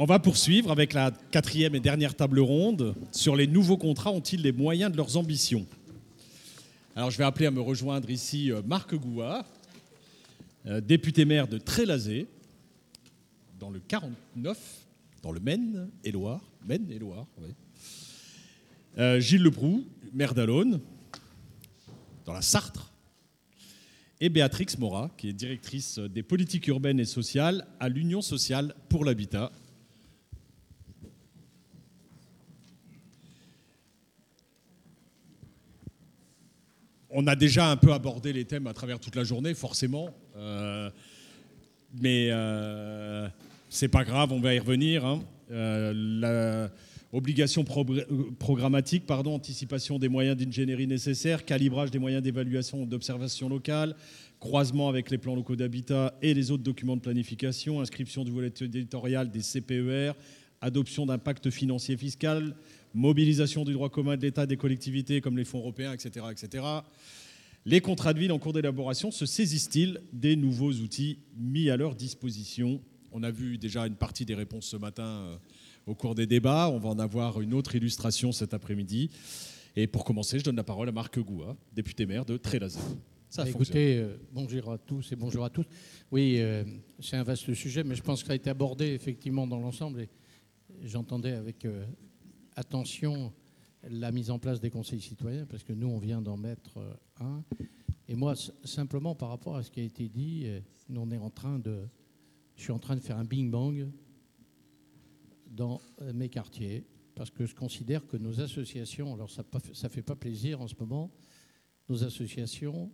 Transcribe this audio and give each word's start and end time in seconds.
On 0.00 0.04
va 0.04 0.20
poursuivre 0.20 0.70
avec 0.70 0.92
la 0.92 1.10
quatrième 1.32 1.74
et 1.74 1.80
dernière 1.80 2.14
table 2.14 2.38
ronde 2.38 2.94
sur 3.10 3.34
les 3.34 3.48
nouveaux 3.48 3.76
contrats 3.76 4.12
ont-ils 4.12 4.40
les 4.40 4.52
moyens 4.52 4.92
de 4.92 4.96
leurs 4.96 5.16
ambitions? 5.16 5.66
Alors 6.94 7.10
je 7.10 7.18
vais 7.18 7.24
appeler 7.24 7.46
à 7.46 7.50
me 7.50 7.60
rejoindre 7.60 8.08
ici 8.08 8.52
euh, 8.52 8.62
Marc 8.64 8.94
Gouard, 8.94 9.44
euh, 10.66 10.80
député 10.80 11.24
maire 11.24 11.48
de 11.48 11.58
Trélazé, 11.58 12.28
dans 13.58 13.70
le 13.70 13.80
49, 13.80 14.56
dans 15.20 15.32
le 15.32 15.40
Maine 15.40 15.90
et 16.04 16.12
Loire. 16.12 16.44
Maine 16.64 16.88
et 16.92 17.00
Loire, 17.00 17.26
oui. 17.38 17.48
Euh, 18.98 19.18
Gilles 19.18 19.42
Leproux, 19.42 19.84
maire 20.12 20.32
d'Alonne, 20.32 20.78
dans 22.24 22.34
la 22.34 22.42
Sarthe. 22.42 22.78
Et 24.20 24.28
Béatrix 24.28 24.76
Morat, 24.78 25.10
qui 25.16 25.28
est 25.28 25.32
directrice 25.32 25.98
des 25.98 26.22
politiques 26.22 26.68
urbaines 26.68 27.00
et 27.00 27.04
sociales 27.04 27.66
à 27.80 27.88
l'Union 27.88 28.22
sociale 28.22 28.76
pour 28.88 29.04
l'habitat 29.04 29.50
on 37.10 37.26
a 37.26 37.36
déjà 37.36 37.70
un 37.70 37.76
peu 37.76 37.92
abordé 37.92 38.32
les 38.32 38.44
thèmes 38.44 38.66
à 38.66 38.74
travers 38.74 38.98
toute 38.98 39.16
la 39.16 39.24
journée, 39.24 39.54
forcément. 39.54 40.10
Euh, 40.36 40.90
mais 42.00 42.28
euh, 42.30 43.28
c'est 43.68 43.88
pas 43.88 44.04
grave, 44.04 44.32
on 44.32 44.40
va 44.40 44.54
y 44.54 44.58
revenir. 44.58 45.04
Hein. 45.06 45.22
Euh, 45.50 46.68
obligation 47.12 47.64
programmatique, 48.38 49.06
pardon, 49.06 49.34
anticipation 49.34 49.98
des 49.98 50.08
moyens 50.08 50.36
d'ingénierie 50.36 50.86
nécessaires, 50.86 51.44
calibrage 51.44 51.90
des 51.90 51.98
moyens 51.98 52.22
d'évaluation 52.22 52.84
d'observation 52.84 53.48
locale, 53.48 53.94
croisement 54.40 54.90
avec 54.90 55.10
les 55.10 55.16
plans 55.16 55.34
locaux 55.34 55.56
d'habitat 55.56 56.14
et 56.20 56.34
les 56.34 56.50
autres 56.50 56.62
documents 56.62 56.96
de 56.96 57.00
planification, 57.00 57.80
inscription 57.80 58.24
du 58.24 58.30
volet 58.30 58.52
éditorial 58.60 59.30
des 59.30 59.40
CPER, 59.40 60.12
adoption 60.60 61.06
d'impact 61.06 61.48
financier 61.48 61.96
fiscal, 61.96 62.54
mobilisation 62.94 63.64
du 63.64 63.72
droit 63.72 63.88
commun 63.88 64.16
de 64.16 64.22
l'État, 64.22 64.46
des 64.46 64.56
collectivités 64.56 65.20
comme 65.20 65.36
les 65.36 65.44
fonds 65.44 65.58
européens, 65.58 65.92
etc., 65.92 66.26
etc. 66.30 66.64
Les 67.64 67.80
contrats 67.80 68.14
de 68.14 68.18
ville 68.18 68.32
en 68.32 68.38
cours 68.38 68.52
d'élaboration 68.52 69.10
se 69.10 69.26
saisissent-ils 69.26 70.00
des 70.12 70.36
nouveaux 70.36 70.72
outils 70.72 71.18
mis 71.36 71.70
à 71.70 71.76
leur 71.76 71.94
disposition? 71.94 72.80
On 73.12 73.22
a 73.22 73.30
vu 73.30 73.58
déjà 73.58 73.86
une 73.86 73.96
partie 73.96 74.24
des 74.24 74.34
réponses 74.34 74.66
ce 74.66 74.76
matin 74.76 75.04
euh, 75.04 75.36
au 75.86 75.94
cours 75.94 76.14
des 76.14 76.26
débats. 76.26 76.70
On 76.70 76.78
va 76.78 76.88
en 76.88 76.98
avoir 76.98 77.40
une 77.40 77.54
autre 77.54 77.74
illustration 77.74 78.32
cet 78.32 78.54
après-midi. 78.54 79.10
Et 79.76 79.86
pour 79.86 80.04
commencer, 80.04 80.38
je 80.38 80.44
donne 80.44 80.56
la 80.56 80.64
parole 80.64 80.88
à 80.88 80.92
Marc 80.92 81.18
Goua, 81.18 81.56
député 81.74 82.06
maire 82.06 82.24
de 82.24 82.36
Trélazé. 82.36 82.80
Ça 83.28 83.44
bah, 83.44 83.50
Écoutez, 83.50 83.98
euh, 83.98 84.16
bonjour 84.32 84.72
à 84.72 84.78
tous 84.78 85.12
et 85.12 85.16
bonjour 85.16 85.44
à 85.44 85.50
tous. 85.50 85.66
Oui, 86.10 86.36
euh, 86.38 86.64
c'est 87.00 87.16
un 87.16 87.22
vaste 87.22 87.52
sujet, 87.52 87.84
mais 87.84 87.94
je 87.94 88.02
pense 88.02 88.22
qu'il 88.22 88.32
a 88.32 88.36
été 88.36 88.48
abordé 88.48 88.86
effectivement 88.86 89.46
dans 89.46 89.58
l'ensemble. 89.58 90.08
J'entendais 90.84 91.32
avec 91.32 91.66
attention 92.58 93.32
la 93.84 94.10
mise 94.10 94.30
en 94.30 94.38
place 94.38 94.60
des 94.60 94.70
conseils 94.70 95.00
citoyens, 95.00 95.46
parce 95.46 95.62
que 95.62 95.72
nous, 95.72 95.86
on 95.86 95.98
vient 95.98 96.20
d'en 96.20 96.36
mettre 96.36 96.78
euh, 96.78 96.92
un. 97.20 97.44
Et 98.08 98.16
moi, 98.16 98.34
simplement 98.64 99.14
par 99.14 99.28
rapport 99.28 99.56
à 99.56 99.62
ce 99.62 99.70
qui 99.70 99.80
a 99.80 99.84
été 99.84 100.08
dit, 100.08 100.46
nous, 100.88 101.00
on 101.00 101.10
est 101.10 101.18
en 101.18 101.30
train 101.30 101.58
de, 101.58 101.86
je 102.56 102.62
suis 102.62 102.72
en 102.72 102.78
train 102.78 102.96
de 102.96 103.00
faire 103.00 103.18
un 103.18 103.24
bing-bang 103.24 103.88
dans 105.46 105.80
euh, 106.02 106.12
mes 106.12 106.28
quartiers, 106.28 106.84
parce 107.14 107.30
que 107.30 107.46
je 107.46 107.54
considère 107.54 108.06
que 108.06 108.16
nos 108.16 108.40
associations, 108.40 109.14
alors 109.14 109.30
ça 109.30 109.44
ne 109.44 109.88
fait 109.88 110.02
pas 110.02 110.16
plaisir 110.16 110.60
en 110.60 110.66
ce 110.66 110.74
moment, 110.78 111.12
nos 111.88 112.02
associations, 112.02 112.90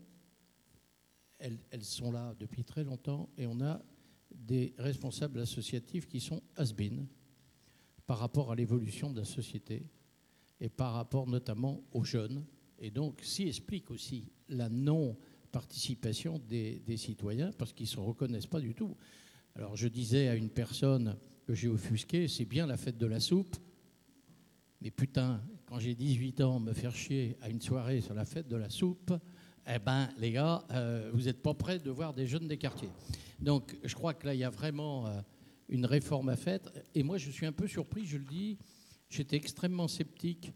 elles, 1.39 1.59
elles, 1.71 1.85
sont 1.85 2.13
là 2.13 2.35
depuis 2.39 2.65
très 2.65 2.85
longtemps, 2.85 3.31
et 3.39 3.47
on 3.47 3.61
a 3.61 3.83
des 4.35 4.75
responsables 4.79 5.41
associatifs 5.41 6.07
qui 6.07 6.21
sont 6.21 6.43
has-been 6.57 7.07
par 8.07 8.19
rapport 8.19 8.53
à 8.53 8.55
l'évolution 8.55 9.11
de 9.11 9.21
la 9.21 9.25
société 9.25 9.87
et 10.61 10.69
par 10.69 10.93
rapport 10.93 11.27
notamment 11.27 11.83
aux 11.93 12.05
jeunes. 12.05 12.45
Et 12.79 12.91
donc, 12.91 13.21
s'y 13.23 13.45
explique 13.45 13.91
aussi 13.91 14.31
la 14.49 14.69
non-participation 14.69 16.39
des, 16.39 16.83
citoyens 16.97 17.51
parce 17.57 17.73
qu'ils 17.73 17.87
ne 17.87 17.91
se 17.91 18.01
reconnaissent 18.01 18.47
pas 18.47 18.61
du 18.61 18.75
tout. 18.75 18.97
Alors, 19.57 19.77
je 19.77 19.89
disais 19.89 20.29
à 20.29 20.35
une 20.35 20.51
personne 20.51 21.17
que 21.47 21.55
j'ai 21.55 21.69
offusqué, 21.69 22.29
c'est 22.29 22.45
bien 22.45 22.67
la 22.67 22.77
fête 22.77 22.99
de 22.99 23.07
la 23.07 23.21
soupe, 23.21 23.57
mais 24.81 24.91
putain, 24.91 25.41
quand 25.67 25.79
j'ai 25.79 25.95
18 25.95 26.41
ans, 26.41 26.61
me 26.61 26.73
faire 26.73 26.95
chier 26.95 27.37
à 27.41 27.49
une 27.49 27.61
soirée 27.61 28.01
sur 28.01 28.15
la 28.15 28.25
fête 28.25 28.49
de 28.49 28.57
la 28.57 28.69
soupe, 28.69 29.13
eh 29.67 29.79
ben, 29.79 30.09
les 30.19 30.33
gars, 30.33 30.63
euh, 30.73 31.11
vous 31.15 31.23
n'êtes 31.23 31.43
pas 31.43 31.55
prêts 31.55 31.79
de 31.79 31.91
voir 31.91 32.13
des 32.13 32.27
jeunes 32.27 32.49
des 32.49 32.59
quartiers. 32.59 32.91
Donc, 33.41 33.77
je 33.83 33.95
crois 33.95 34.13
que 34.13 34.27
là, 34.27 34.35
il 34.35 34.41
y 34.41 34.45
a 34.45 34.51
vraiment 34.51 35.07
euh, 35.07 35.21
une 35.69 35.87
réforme 35.87 36.29
à 36.29 36.37
faire. 36.37 36.61
Et 36.95 37.03
moi, 37.03 37.19
je 37.19 37.31
suis 37.31 37.47
un 37.47 37.53
peu 37.53 37.67
surpris, 37.67 38.05
je 38.05 38.19
le 38.19 38.25
dis, 38.25 38.59
j'étais 39.09 39.37
extrêmement 39.37 39.89
sceptique 39.89 40.53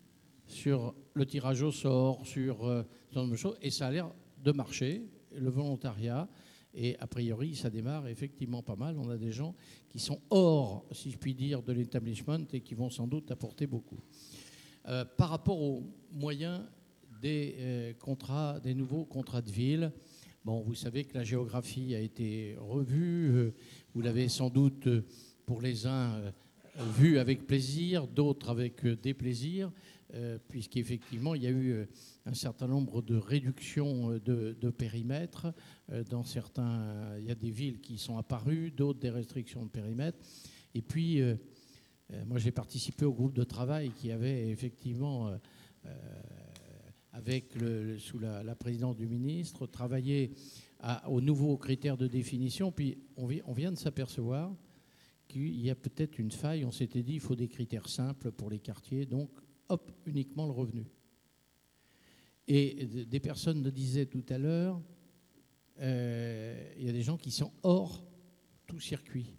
sur 0.46 0.94
le 1.14 1.26
tirage 1.26 1.62
au 1.62 1.70
sort, 1.70 2.26
sur 2.26 2.66
euh, 2.66 2.82
de 3.14 3.36
choses, 3.36 3.56
et 3.62 3.70
ça 3.70 3.88
a 3.88 3.90
l'air 3.90 4.10
de 4.42 4.52
marcher, 4.52 5.02
le 5.34 5.50
volontariat. 5.50 6.28
Et 6.74 6.96
a 7.00 7.06
priori, 7.06 7.54
ça 7.56 7.70
démarre 7.70 8.06
effectivement 8.08 8.62
pas 8.62 8.76
mal. 8.76 8.96
On 8.98 9.10
a 9.10 9.16
des 9.16 9.32
gens 9.32 9.54
qui 9.88 9.98
sont 9.98 10.20
hors, 10.30 10.84
si 10.92 11.10
je 11.10 11.18
puis 11.18 11.34
dire, 11.34 11.62
de 11.62 11.72
l'établissement 11.72 12.38
et 12.52 12.60
qui 12.60 12.74
vont 12.74 12.90
sans 12.90 13.06
doute 13.06 13.30
apporter 13.30 13.66
beaucoup. 13.66 13.98
Euh, 14.86 15.04
par 15.04 15.30
rapport 15.30 15.60
aux 15.60 15.82
moyens 16.12 16.62
des 17.20 17.56
euh, 17.58 17.92
contrats, 17.94 18.60
des 18.60 18.74
nouveaux 18.74 19.04
contrats 19.04 19.42
de 19.42 19.50
ville, 19.50 19.92
bon, 20.44 20.60
vous 20.60 20.74
savez 20.74 21.04
que 21.04 21.16
la 21.16 21.24
géographie 21.24 21.94
a 21.94 22.00
été 22.00 22.56
revue. 22.60 23.52
Vous 23.98 24.04
l'avez 24.04 24.28
sans 24.28 24.48
doute, 24.48 24.88
pour 25.44 25.60
les 25.60 25.84
uns, 25.88 26.22
vu 26.96 27.18
avec 27.18 27.48
plaisir, 27.48 28.06
d'autres 28.06 28.48
avec 28.48 28.86
déplaisir. 28.86 29.72
Euh, 30.14 30.38
puisqu'effectivement, 30.46 31.34
il 31.34 31.42
y 31.42 31.48
a 31.48 31.50
eu 31.50 31.72
euh, 31.72 31.86
un 32.26 32.32
certain 32.32 32.68
nombre 32.68 33.02
de 33.02 33.16
réductions 33.16 34.12
euh, 34.12 34.20
de, 34.20 34.70
périmètre. 34.70 35.52
Dans 36.10 36.22
certains, 36.22 37.18
il 37.18 37.24
y 37.24 37.32
a 37.32 37.34
des 37.34 37.50
villes 37.50 37.80
qui 37.80 37.98
sont 37.98 38.18
apparues, 38.18 38.70
d'autres 38.70 39.00
des 39.00 39.10
restrictions 39.10 39.64
de 39.64 39.68
périmètre. 39.68 40.16
Et 40.76 40.82
puis, 40.82 41.20
moi, 42.26 42.38
j'ai 42.38 42.52
participé 42.52 43.04
au 43.04 43.12
groupe 43.12 43.34
de 43.34 43.42
travail 43.42 43.90
qui 43.90 44.12
avait 44.12 44.48
effectivement, 44.48 45.32
avec 47.12 47.56
le, 47.56 47.98
sous 47.98 48.20
la, 48.20 48.54
présidence 48.54 48.96
du 48.96 49.08
ministre, 49.08 49.66
travaillé 49.66 50.30
aux 51.06 51.20
nouveaux 51.20 51.56
critères 51.56 51.96
de 51.96 52.06
définition. 52.06 52.70
Puis, 52.70 52.98
on, 53.16 53.52
vient 53.52 53.72
de 53.72 53.78
s'apercevoir 53.78 54.54
qu'il 55.26 55.60
y 55.60 55.70
a 55.70 55.74
peut-être 55.74 56.18
une 56.18 56.30
faille. 56.30 56.64
On 56.64 56.70
s'était 56.70 57.02
dit, 57.02 57.14
il 57.14 57.20
faut 57.20 57.36
des 57.36 57.48
critères 57.48 57.88
simples 57.88 58.30
pour 58.30 58.50
les 58.50 58.58
quartiers. 58.58 59.06
Donc, 59.06 59.30
hop, 59.68 59.90
uniquement 60.06 60.46
le 60.46 60.52
revenu. 60.52 60.86
Et 62.46 62.86
des 62.86 63.20
personnes 63.20 63.62
le 63.62 63.70
disaient 63.70 64.06
tout 64.06 64.24
à 64.28 64.38
l'heure, 64.38 64.80
euh, 65.80 66.72
il 66.78 66.86
y 66.86 66.88
a 66.88 66.92
des 66.92 67.02
gens 67.02 67.18
qui 67.18 67.30
sont 67.30 67.52
hors 67.62 68.06
tout 68.66 68.80
circuit. 68.80 69.34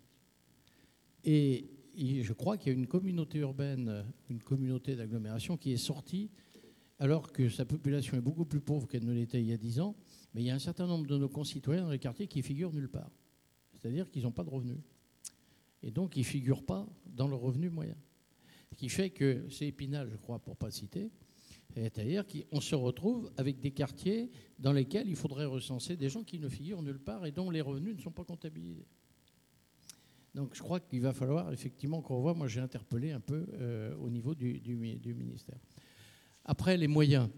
Et 1.23 1.71
je 1.97 2.33
crois 2.33 2.57
qu'il 2.57 2.71
y 2.71 2.75
a 2.75 2.77
une 2.77 2.87
communauté 2.87 3.39
urbaine, 3.39 4.05
une 4.29 4.41
communauté 4.41 4.95
d'agglomération 4.95 5.57
qui 5.57 5.71
est 5.71 5.77
sortie, 5.77 6.29
alors 6.99 7.31
que 7.31 7.49
sa 7.49 7.65
population 7.65 8.17
est 8.17 8.21
beaucoup 8.21 8.45
plus 8.45 8.59
pauvre 8.59 8.87
qu'elle 8.87 9.05
ne 9.05 9.13
l'était 9.13 9.39
il 9.39 9.47
y 9.47 9.53
a 9.53 9.57
dix 9.57 9.79
ans, 9.79 9.95
mais 10.33 10.41
il 10.41 10.45
y 10.45 10.49
a 10.49 10.55
un 10.55 10.59
certain 10.59 10.87
nombre 10.87 11.07
de 11.07 11.17
nos 11.17 11.29
concitoyens 11.29 11.83
dans 11.83 11.91
les 11.91 11.99
quartiers 11.99 12.27
qui 12.27 12.41
figurent 12.41 12.73
nulle 12.73 12.89
part. 12.89 13.11
C'est-à-dire 13.73 14.09
qu'ils 14.09 14.23
n'ont 14.23 14.31
pas 14.31 14.43
de 14.43 14.49
revenus. 14.49 14.77
Et 15.81 15.91
donc, 15.91 16.15
ils 16.17 16.21
ne 16.21 16.25
figurent 16.25 16.65
pas 16.65 16.87
dans 17.05 17.27
le 17.27 17.35
revenu 17.35 17.69
moyen. 17.69 17.95
Ce 18.71 18.75
qui 18.75 18.89
fait 18.89 19.09
que 19.09 19.45
c'est 19.49 19.67
Épinal, 19.67 20.09
je 20.11 20.17
crois, 20.17 20.39
pour 20.39 20.53
ne 20.53 20.57
pas 20.57 20.71
citer, 20.71 21.09
c'est-à-dire 21.75 22.25
qu'on 22.27 22.61
se 22.61 22.75
retrouve 22.75 23.31
avec 23.37 23.59
des 23.59 23.71
quartiers 23.71 24.31
dans 24.57 24.73
lesquels 24.73 25.07
il 25.07 25.15
faudrait 25.15 25.45
recenser 25.45 25.95
des 25.95 26.09
gens 26.09 26.23
qui 26.23 26.39
ne 26.39 26.49
figurent 26.49 26.81
nulle 26.81 26.99
part 26.99 27.25
et 27.25 27.31
dont 27.31 27.49
les 27.49 27.61
revenus 27.61 27.95
ne 27.95 28.01
sont 28.01 28.11
pas 28.11 28.23
comptabilisés. 28.23 28.87
Donc 30.35 30.55
je 30.55 30.61
crois 30.61 30.79
qu'il 30.79 31.01
va 31.01 31.13
falloir 31.13 31.51
effectivement 31.51 32.01
qu'on 32.01 32.21
voit, 32.21 32.33
moi 32.33 32.47
j'ai 32.47 32.59
interpellé 32.59 33.11
un 33.11 33.19
peu 33.19 33.45
euh, 33.53 33.95
au 33.97 34.09
niveau 34.09 34.35
du, 34.35 34.61
ministère. 34.75 35.57
Après, 36.45 36.77
les 36.77 36.87
moyens. 36.87 37.29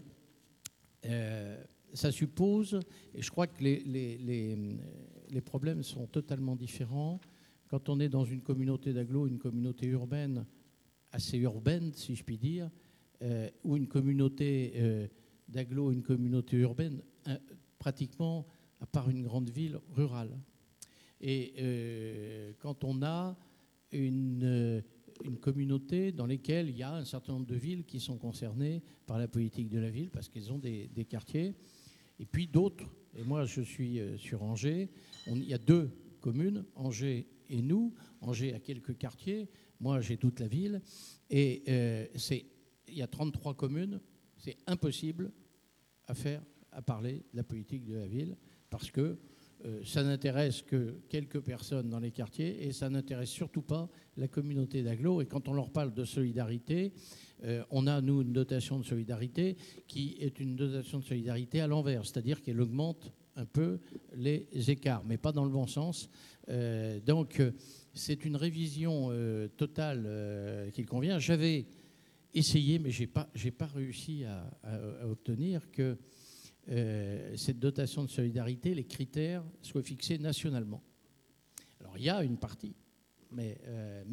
Euh, 1.04 1.62
ça 1.92 2.12
suppose, 2.12 2.80
et 3.14 3.22
je 3.22 3.30
crois 3.30 3.46
que 3.46 3.62
les, 3.62 5.40
problèmes 5.44 5.82
sont 5.82 6.06
totalement 6.06 6.56
différents. 6.56 7.20
Quand 7.68 7.88
on 7.88 8.00
est 8.00 8.08
dans 8.08 8.24
une 8.24 8.42
communauté 8.42 8.92
d'agglo, 8.92 9.26
une 9.26 9.38
communauté 9.38 9.86
urbaine, 9.86 10.46
assez 11.10 11.38
urbaine, 11.38 11.92
si 11.94 12.14
je 12.14 12.24
puis 12.24 12.38
dire, 12.38 12.70
euh, 13.22 13.48
ou 13.64 13.76
une 13.76 13.86
communauté 13.86 14.72
euh, 14.76 15.06
une 15.54 16.02
communauté 16.02 16.56
urbaine, 16.58 17.02
pratiquement, 17.78 18.46
à 18.80 18.86
part 18.86 19.10
une 19.10 19.22
grande 19.22 19.50
ville, 19.50 19.78
rurale. 19.94 20.38
Et 21.20 21.54
euh, 21.58 22.52
quand 22.58 22.84
on 22.84 23.02
a 23.02 23.36
une, 23.92 24.82
communauté 25.40 26.10
dans 26.10 26.26
laquelle 26.26 26.68
il 26.68 26.76
y 26.76 26.82
a 26.82 26.94
un 26.94 27.04
certain 27.04 27.34
nombre 27.34 27.46
de 27.46 27.54
villes 27.54 27.84
qui 27.84 28.00
sont 28.00 28.18
concernées 28.18 28.82
par 29.06 29.18
la 29.18 29.28
politique 29.28 29.68
de 29.68 29.78
la 29.78 29.88
ville, 29.88 30.10
parce 30.10 30.28
qu'elles 30.28 30.52
ont 30.52 30.58
des, 30.58 31.06
quartiers, 31.08 31.54
et 32.22 32.26
puis 32.26 32.46
d'autres, 32.46 32.88
et 33.18 33.22
moi 33.24 33.44
je 33.44 33.60
suis 33.60 34.00
sur 34.16 34.42
Angers, 34.42 34.88
il 35.26 35.44
y 35.44 35.52
a 35.52 35.58
deux 35.58 35.90
communes, 36.22 36.64
Angers 36.74 37.26
et 37.50 37.60
nous. 37.60 37.94
Angers 38.22 38.54
a 38.54 38.60
quelques 38.60 38.96
quartiers. 38.96 39.50
Moi, 39.78 40.00
j'ai 40.00 40.16
toute 40.16 40.40
la 40.40 40.48
ville. 40.48 40.80
Et 41.28 41.62
euh, 41.68 42.06
c'est, 42.14 42.46
il 42.88 42.94
y 42.94 43.02
a 43.02 43.06
33 43.06 43.54
communes. 43.54 44.00
C'est 44.38 44.56
impossible 44.66 45.32
à 46.06 46.14
faire, 46.14 46.42
à 46.70 46.80
parler 46.80 47.24
de 47.32 47.36
la 47.36 47.44
politique 47.44 47.84
de 47.84 47.94
la 47.94 48.06
ville, 48.06 48.36
parce 48.70 48.90
que 48.90 49.18
euh, 49.64 49.80
ça 49.84 50.02
n'intéresse 50.02 50.62
que 50.62 50.96
quelques 51.08 51.40
personnes 51.40 51.88
dans 51.88 52.00
les 52.00 52.10
quartiers 52.10 52.66
et 52.66 52.72
ça 52.72 52.90
n'intéresse 52.90 53.30
surtout 53.30 53.62
pas 53.62 53.88
la 54.16 54.26
communauté 54.26 54.82
d'agglo. 54.82 55.20
Et 55.22 55.26
quand 55.26 55.48
on 55.48 55.52
leur 55.52 55.70
parle 55.70 55.94
de 55.94 56.04
solidarité, 56.04 56.92
euh, 57.44 57.62
on 57.70 57.86
a, 57.86 58.00
nous, 58.00 58.22
une 58.22 58.32
dotation 58.32 58.78
de 58.78 58.84
solidarité 58.84 59.56
qui 59.86 60.16
est 60.20 60.40
une 60.40 60.56
dotation 60.56 60.98
de 60.98 61.04
solidarité 61.04 61.60
à 61.60 61.68
l'envers, 61.68 62.04
c'est-à-dire 62.04 62.42
qu'elle 62.42 62.60
augmente 62.60 63.12
un 63.36 63.46
peu 63.46 63.78
les 64.14 64.46
écarts, 64.68 65.04
mais 65.06 65.16
pas 65.16 65.32
dans 65.32 65.44
le 65.44 65.50
bon 65.50 65.66
sens. 65.66 66.10
Euh, 66.48 66.98
donc, 67.00 67.40
c'est 67.94 68.24
une 68.24 68.36
révision 68.36 69.10
totale 69.56 70.70
qu'il 70.72 70.86
convient. 70.86 71.18
J'avais 71.18 71.66
essayé, 72.34 72.78
mais 72.78 72.90
je 72.90 73.02
n'ai 73.02 73.06
pas, 73.06 73.28
pas 73.58 73.66
réussi 73.66 74.24
à 74.24 75.06
obtenir 75.06 75.70
que 75.70 75.96
euh, 76.70 77.36
cette 77.36 77.58
dotation 77.58 78.04
de 78.04 78.08
solidarité, 78.08 78.74
les 78.74 78.84
critères 78.84 79.42
soient 79.62 79.82
fixés 79.82 80.18
nationalement. 80.18 80.82
Alors 81.80 81.98
il 81.98 82.04
y 82.04 82.10
a 82.10 82.22
une 82.22 82.36
partie, 82.36 82.76
mais, 83.32 83.58
euh, 83.66 84.04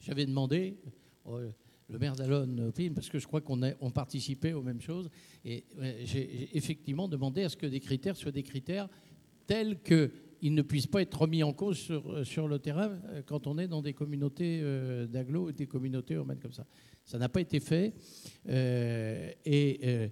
j'avais 0.00 0.24
demandé, 0.24 0.78
euh, 1.26 1.50
le 1.88 1.98
maire 1.98 2.14
d'Alonne, 2.14 2.70
parce 2.94 3.08
que 3.08 3.18
je 3.18 3.26
crois 3.26 3.40
qu'on 3.40 3.60
on 3.80 3.90
participait 3.90 4.52
aux 4.52 4.62
mêmes 4.62 4.80
choses, 4.80 5.08
et 5.44 5.64
j'ai 6.04 6.54
effectivement 6.54 7.08
demandé 7.08 7.42
à 7.44 7.48
ce 7.48 7.56
que 7.56 7.66
des 7.66 7.80
critères 7.80 8.14
soient 8.14 8.30
des 8.30 8.42
critères 8.42 8.88
tels 9.46 9.82
qu'ils 9.82 10.54
ne 10.54 10.60
puissent 10.60 10.86
pas 10.86 11.00
être 11.00 11.22
remis 11.22 11.42
en 11.42 11.54
cause 11.54 11.78
sur, 12.24 12.46
le 12.46 12.58
terrain 12.58 13.00
quand 13.24 13.46
on 13.46 13.56
est 13.56 13.68
dans 13.68 13.80
des 13.80 13.94
communautés 13.94 14.60
d'agglo 15.08 15.48
ou 15.48 15.52
des 15.52 15.66
communautés 15.66 16.12
urbaines 16.12 16.40
comme 16.40 16.52
ça. 16.52 16.66
Ça 17.06 17.16
n'a 17.16 17.30
pas 17.30 17.40
été 17.40 17.58
fait. 17.58 17.94
et 18.46 20.10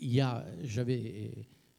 il 0.00 0.12
y 0.12 0.20
a, 0.20 0.44
j'avais 0.62 1.32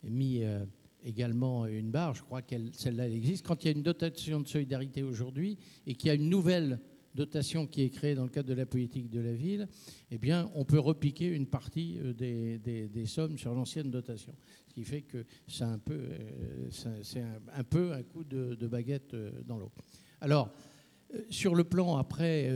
mis 0.04 0.44
euh, 0.44 0.66
également 1.04 1.66
une 1.66 1.92
barre, 1.92 2.16
je 2.16 2.22
crois 2.22 2.42
que 2.42 2.56
celle-là 2.74 3.08
elle 3.08 3.14
existe. 3.14 3.46
Quand 3.46 3.64
il 3.64 3.68
y 3.68 3.70
a 3.70 3.74
une 3.74 3.84
dotation 3.84 4.40
de 4.40 4.48
solidarité 4.48 5.04
aujourd'hui 5.04 5.58
et 5.86 5.96
qu'il 5.96 6.08
y 6.08 6.12
a 6.12 6.14
une 6.14 6.30
nouvelle 6.30 6.80
dotation 7.14 7.68
qui 7.68 7.82
est 7.82 7.90
créée 7.90 8.16
dans 8.16 8.24
le 8.24 8.30
cadre 8.30 8.48
de 8.48 8.54
la 8.54 8.66
politique 8.66 9.10
de 9.10 9.20
la 9.20 9.34
ville, 9.34 9.68
eh 10.12 10.18
bien, 10.18 10.50
on 10.56 10.64
peut 10.64 10.80
repiquer 10.80 11.28
une 11.28 11.48
partie 11.48 11.98
euh, 12.00 12.14
des, 12.14 13.06
sommes 13.06 13.38
sur 13.38 13.54
l'ancienne 13.54 13.92
dotation. 13.92 14.34
Ce 14.70 14.74
qui 14.74 14.84
fait 14.84 15.02
que 15.02 15.26
c'est 15.48 15.64
un 15.64 15.80
peu, 15.80 15.94
euh, 15.94 16.70
c'est 17.04 17.24
un, 17.54 17.64
peu 17.64 17.92
un 17.92 18.04
coup 18.04 18.24
de, 18.24 18.56
baguette 18.68 19.16
dans 19.46 19.58
l'eau. 19.58 19.72
Alors, 20.22 20.54
sur 21.30 21.56
le 21.56 21.66
plan 21.66 21.98
après 21.98 22.50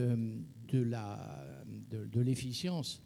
de 0.72 2.22
l'efficience, 2.22 3.02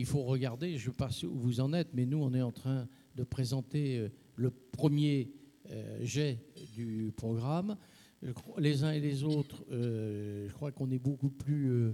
il 0.00 0.06
faut 0.06 0.22
regarder, 0.22 0.78
je 0.78 0.88
ne 0.88 0.92
sais 0.92 0.96
pas 0.96 1.10
où 1.24 1.38
vous 1.38 1.60
en 1.60 1.74
êtes, 1.74 1.90
mais 1.92 2.06
nous, 2.06 2.16
on 2.22 2.32
est 2.32 2.40
en 2.40 2.52
train 2.52 2.88
de 3.16 3.22
présenter 3.22 3.98
euh, 3.98 4.08
le 4.36 4.50
premier 4.50 5.30
euh, 5.70 5.98
jet 6.02 6.42
du 6.74 7.12
programme. 7.14 7.76
Les 8.56 8.82
uns 8.82 8.92
et 8.92 9.00
les 9.00 9.24
autres, 9.24 9.62
euh, 9.70 10.48
je 10.48 10.54
crois 10.54 10.72
qu'on 10.72 10.90
est 10.90 10.98
beaucoup 10.98 11.28
plus 11.28 11.92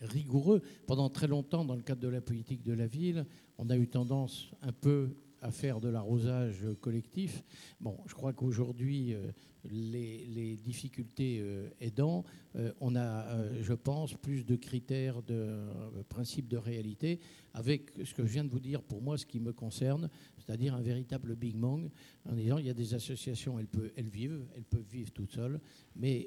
rigoureux. 0.00 0.62
Pendant 0.86 1.10
très 1.10 1.26
longtemps, 1.26 1.64
dans 1.64 1.74
le 1.74 1.82
cadre 1.82 2.00
de 2.00 2.08
la 2.08 2.20
politique 2.20 2.62
de 2.62 2.72
la 2.72 2.86
ville, 2.86 3.26
on 3.58 3.70
a 3.70 3.76
eu 3.76 3.88
tendance 3.88 4.52
un 4.62 4.72
peu 4.72 5.16
à 5.46 5.52
faire 5.52 5.80
de 5.80 5.88
l'arrosage 5.88 6.66
collectif. 6.80 7.44
Bon, 7.80 7.96
je 8.06 8.14
crois 8.14 8.32
qu'aujourd'hui, 8.32 9.14
euh, 9.14 9.30
les, 9.70 10.56
difficultés 10.56 11.38
euh, 11.40 11.68
aidant, 11.80 12.24
euh, 12.56 12.72
on 12.80 12.96
a, 12.96 13.24
je 13.62 13.72
pense, 13.72 14.14
plus 14.14 14.44
de 14.44 14.56
critères 14.56 15.22
de 15.22 15.68
principes 16.08 16.48
de 16.48 16.56
réalité, 16.56 17.20
avec 17.54 17.92
ce 18.04 18.12
que 18.12 18.26
je 18.26 18.32
viens 18.32 18.44
de 18.44 18.50
vous 18.50 18.58
dire 18.58 18.82
pour 18.82 19.00
moi, 19.00 19.16
ce 19.16 19.24
qui 19.24 19.38
me 19.38 19.52
concerne, 19.52 20.10
c'est-à-dire 20.36 20.74
un 20.74 20.82
véritable 20.82 21.36
Big 21.36 21.54
Bang, 21.54 21.88
en 22.28 22.34
disant 22.34 22.58
il 22.58 22.66
y 22.66 22.70
a 22.70 22.74
des 22.74 22.94
associations, 22.94 23.60
elles, 23.60 23.68
peuvent, 23.68 23.92
elles 23.96 24.08
vivent, 24.08 24.44
elles 24.56 24.64
peuvent 24.64 24.90
vivre 24.90 25.12
toutes 25.12 25.30
seules, 25.30 25.60
mais 25.94 26.26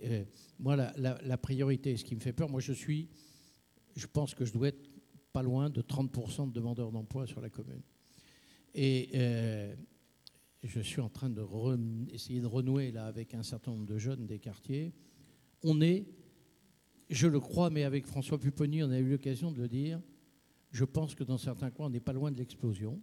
moi, 0.59 0.77
la, 0.77 0.93
la, 0.97 1.37
priorité, 1.37 1.97
ce 1.97 2.05
qui 2.05 2.15
me 2.15 2.21
fait 2.21 2.33
peur, 2.33 2.49
moi 2.49 2.61
je 2.61 2.73
suis, 2.73 3.09
je 3.97 4.07
pense 4.07 4.33
que 4.33 4.45
je 4.45 4.53
dois 4.53 4.69
être 4.69 4.89
pas 5.33 5.43
loin 5.43 5.69
de 5.69 5.81
30% 5.81 6.47
de 6.47 6.53
demandeurs 6.53 6.91
d'emploi 6.91 7.27
sur 7.27 7.41
la 7.41 7.49
commune. 7.49 7.81
Et 8.73 9.09
euh, 9.15 9.75
je 10.63 10.79
suis 10.79 11.01
en 11.01 11.09
train 11.09 11.29
de 11.29 11.43
essayer 12.13 12.41
de 12.41 12.45
renouer 12.45 12.91
là 12.91 13.05
avec 13.05 13.33
un 13.33 13.43
certain 13.43 13.71
nombre 13.71 13.85
de 13.85 13.97
jeunes 13.97 14.25
des 14.25 14.39
quartiers. 14.39 14.93
On 15.63 15.81
est, 15.81 16.05
je 17.09 17.27
le 17.27 17.39
crois, 17.39 17.69
mais 17.69 17.83
avec 17.83 18.05
François 18.05 18.39
Pupponi, 18.39 18.83
on 18.83 18.91
a 18.91 18.99
eu 18.99 19.09
l'occasion 19.09 19.51
de 19.51 19.57
le 19.57 19.67
dire. 19.67 20.01
Je 20.71 20.85
pense 20.85 21.15
que 21.15 21.23
dans 21.23 21.37
certains 21.37 21.71
coins, 21.71 21.87
on 21.87 21.89
n'est 21.89 21.99
pas 21.99 22.13
loin 22.13 22.31
de 22.31 22.37
l'explosion. 22.37 23.01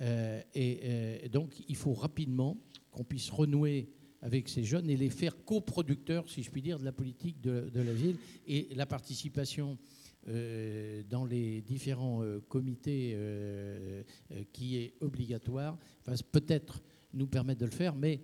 Euh, 0.00 0.42
et, 0.54 0.80
euh, 0.84 1.28
donc, 1.28 1.62
il 1.68 1.76
faut 1.76 1.92
rapidement 1.92 2.58
qu'on 2.90 3.04
puisse 3.04 3.30
renouer 3.30 3.90
avec 4.20 4.48
ces 4.48 4.64
jeunes 4.64 4.88
et 4.88 4.96
les 4.96 5.10
faire 5.10 5.44
coproducteurs, 5.44 6.28
si 6.28 6.42
je 6.42 6.50
puis 6.50 6.62
dire, 6.62 6.78
de 6.78 6.84
la 6.84 6.92
politique 6.92 7.40
de, 7.40 7.70
de 7.72 7.80
la 7.80 7.92
ville. 7.92 8.16
Et 8.46 8.68
la 8.74 8.86
participation 8.86 9.78
dans 10.26 11.24
les 11.24 11.60
différents 11.62 12.22
euh, 12.22 12.40
comités 12.48 13.12
euh, 13.14 14.02
qui 14.52 14.76
est 14.76 14.94
obligatoire, 15.00 15.78
peut-être 16.30 16.82
nous 17.12 17.26
permettre 17.26 17.60
de 17.60 17.66
le 17.66 17.72
faire, 17.72 17.94
mais 17.94 18.20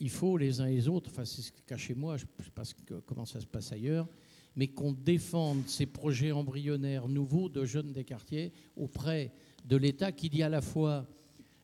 il 0.00 0.10
faut 0.10 0.36
les 0.36 0.60
uns 0.60 0.66
et 0.66 0.74
les 0.74 0.88
autres, 0.88 1.10
enfin 1.10 1.24
c'est 1.24 1.42
ce 1.42 1.52
cas 1.66 1.76
chez 1.76 1.94
moi, 1.94 2.16
je 2.16 2.24
ne 2.24 2.44
sais 2.44 2.50
pas 2.50 2.62
comment 3.06 3.26
ça 3.26 3.40
se 3.40 3.46
passe 3.46 3.72
ailleurs, 3.72 4.08
mais 4.56 4.68
qu'on 4.68 4.92
défende 4.92 5.68
ces 5.68 5.86
projets 5.86 6.32
embryonnaires 6.32 7.06
nouveaux 7.06 7.48
de 7.48 7.64
jeunes 7.64 7.92
des 7.92 8.04
quartiers 8.04 8.52
auprès 8.76 9.32
de 9.64 9.76
l'État 9.76 10.10
qui 10.12 10.30
dit 10.30 10.42
à 10.42 10.48
la 10.48 10.62
fois 10.62 11.06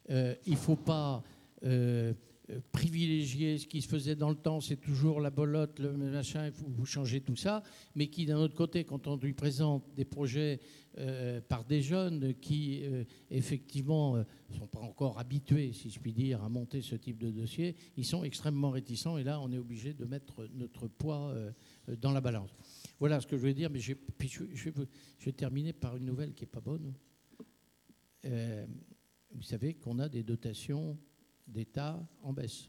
il 0.08 0.52
ne 0.52 0.56
faut 0.56 0.76
pas 0.76 1.25
euh, 1.64 2.12
privilégier 2.70 3.58
ce 3.58 3.66
qui 3.66 3.82
se 3.82 3.88
faisait 3.88 4.14
dans 4.14 4.28
le 4.28 4.37
temps, 4.37 4.60
c'est 4.60 4.76
toujours 4.76 5.20
la 5.20 5.31
bolotte, 5.31 5.81
le 5.81 5.93
machin, 5.93 6.50
vous 6.50 6.87
changer 6.87 7.20
tout 7.20 7.37
ça, 7.37 7.62
mais 7.94 8.08
qui 8.08 8.26
d'un 8.26 8.38
autre 8.38 8.54
côté, 8.54 8.84
quand 8.84 9.06
on 9.08 9.16
lui 9.16 9.32
présente 9.32 9.84
des 9.94 10.04
projets 10.04 10.60
euh, 10.98 11.40
par 11.40 11.64
des 11.64 11.82
jeunes 11.82 12.34
qui 12.34 12.84
euh, 12.84 13.04
effectivement 13.31 14.16
ne 14.16 14.56
sont 14.56 14.69
pas 14.69 14.78
encore 14.78 15.19
habitués, 15.19 15.72
si 15.72 15.90
je 15.90 15.98
puis 15.98 16.12
dire, 16.12 16.43
à 16.44 16.48
monter 16.48 16.82
ce 16.82 16.94
type 16.94 17.19
de 17.19 17.31
dossier, 17.31 17.75
ils 17.96 18.04
sont 18.04 18.22
extrêmement 18.22 18.70
réticents 18.70 19.19
et 19.19 19.25
là 19.25 19.40
on 19.40 19.50
est 19.50 19.58
obligé 19.58 19.92
de 19.92 20.04
mettre 20.04 20.49
notre 20.54 20.87
poids 20.87 21.34
dans 22.00 22.12
la 22.12 22.20
balance. 22.20 22.50
Voilà 23.00 23.20
ce 23.20 23.26
que 23.26 23.37
je 23.37 23.40
voulais 23.40 23.54
dire, 23.54 23.70
mais 23.70 23.80
je, 23.80 23.94
je, 24.54 24.70
vais 25.25 25.32
terminer 25.32 25.73
par 25.73 25.97
une 25.97 26.04
nouvelle 26.04 26.32
qui 26.32 26.44
n'est 26.44 26.50
pas 26.50 26.61
bonne. 26.61 26.94
vous 28.23 29.42
savez 29.42 29.75
qu'on 29.75 29.99
a 29.99 30.09
des 30.09 30.23
dotations 30.23 30.97
d'État 31.46 31.98
en 32.22 32.32
baisse. 32.32 32.68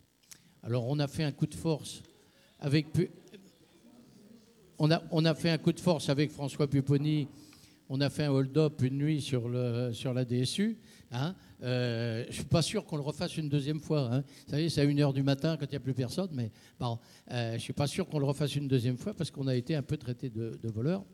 Alors 0.63 0.88
on 0.88 1.00
a 1.00 1.07
fait 1.07 1.24
un 1.24 1.31
coup 1.31 1.48
de 1.48 1.55
force 1.55 2.01
avec 2.60 2.88
on 4.79 4.91
a, 4.91 5.01
on 5.12 5.25
a 5.25 5.34
fait 5.34 5.50
un 5.50 5.57
coup 5.57 5.74
de 5.74 5.79
force 5.79 6.10
avec 6.10 6.31
François 6.31 6.69
Pupponi. 6.69 7.27
On 7.89 8.01
a 8.01 8.10
fait 8.10 8.25
un 8.25 8.31
hold-up 8.31 8.81
une 8.81 8.98
nuit 8.98 9.22
sur, 9.22 9.48
le, 9.48 9.91
sur 9.93 10.13
la 10.13 10.25
DSU. 10.25 10.77
Hein. 11.12 11.34
Euh, 11.63 12.24
je 12.24 12.27
ne 12.27 12.34
suis 12.34 12.43
pas 12.43 12.62
sûr 12.62 12.86
qu'on 12.86 12.98
le 12.98 13.01
refasse 13.01 13.38
une 13.38 13.50
deuxième 13.50 13.79
fois. 13.79 14.13
Hein. 14.13 14.24
Vous 14.46 14.51
savez, 14.51 14.69
c'est 14.69 14.81
à 14.81 14.86
1h 14.86 15.13
du 15.13 15.24
matin 15.24 15.55
quand 15.57 15.65
il 15.65 15.72
n'y 15.72 15.77
a 15.77 15.79
plus 15.79 15.93
personne. 15.93 16.29
Mais 16.34 16.51
bon, 16.79 17.00
euh, 17.31 17.51
je 17.51 17.53
ne 17.55 17.60
suis 17.60 17.74
pas 17.74 17.88
sûr 17.88 18.07
qu'on 18.07 18.19
le 18.19 18.25
refasse 18.25 18.55
une 18.55 18.67
deuxième 18.67 18.98
fois 18.98 19.13
parce 19.13 19.31
qu'on 19.31 19.48
a 19.48 19.55
été 19.55 19.74
un 19.74 19.84
peu 19.84 19.98
traité 19.98 20.29
de, 20.29 20.60
de 20.62 20.69
voleur. 20.69 21.05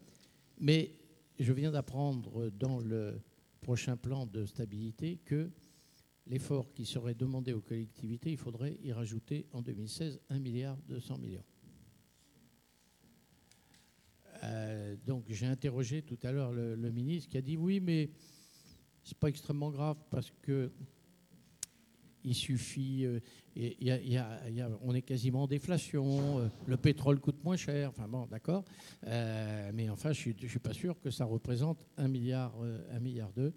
Mais 0.60 0.96
je 1.40 1.54
viens 1.54 1.72
d'apprendre 1.72 2.50
dans 2.60 2.80
le 2.80 3.22
prochain 3.62 3.96
plan 3.96 4.26
de 4.26 4.46
stabilité 4.46 5.20
que 5.26 5.52
l'effort 6.28 6.72
qui 6.74 6.86
serait 6.86 7.16
demandé 7.16 7.54
aux 7.54 7.62
collectivités, 7.62 8.32
il 8.32 8.38
faudrait 8.38 8.78
y 8.82 8.92
rajouter 8.92 9.48
en 9.52 9.62
2016 9.62 10.20
1 10.30 10.40
milliard 10.40 10.78
200 10.88 11.18
millions. 11.18 11.44
Euh, 14.44 14.96
donc 15.06 15.26
j'ai 15.30 15.46
interrogé 15.46 16.02
tout 16.02 16.18
à 16.24 16.32
l'heure 16.32 16.52
le, 16.52 16.76
ministre 16.92 17.30
qui 17.30 17.38
a 17.38 17.42
dit 17.42 17.58
oui, 17.58 17.80
mais 17.80 18.10
c'est 19.04 19.18
pas 19.18 19.30
extrêmement 19.30 19.70
grave 19.70 19.98
parce 20.10 20.32
que 20.42 20.72
il 22.26 22.36
suffit, 22.36 23.06
euh, 23.06 23.20
on 24.82 24.96
est 24.96 25.02
quasiment 25.02 25.44
en 25.44 25.48
déflation, 25.48 26.40
euh, 26.40 26.48
le 26.66 26.78
pétrole 26.78 27.20
coûte 27.20 27.44
moins 27.44 27.58
cher, 27.58 27.90
enfin 27.90 28.08
bon, 28.08 28.28
d'accord, 28.28 28.64
mais 29.06 29.90
enfin 29.90 30.14
je 30.14 30.30
ne 30.30 30.48
suis, 30.48 30.60
pas 30.60 30.74
sûr 30.74 31.00
que 31.02 31.12
ça 31.12 31.26
représente 31.26 31.86
un 31.98 32.08
milliard, 32.08 32.54
un 32.92 33.00
milliard 33.00 33.32
deux. 33.34 33.54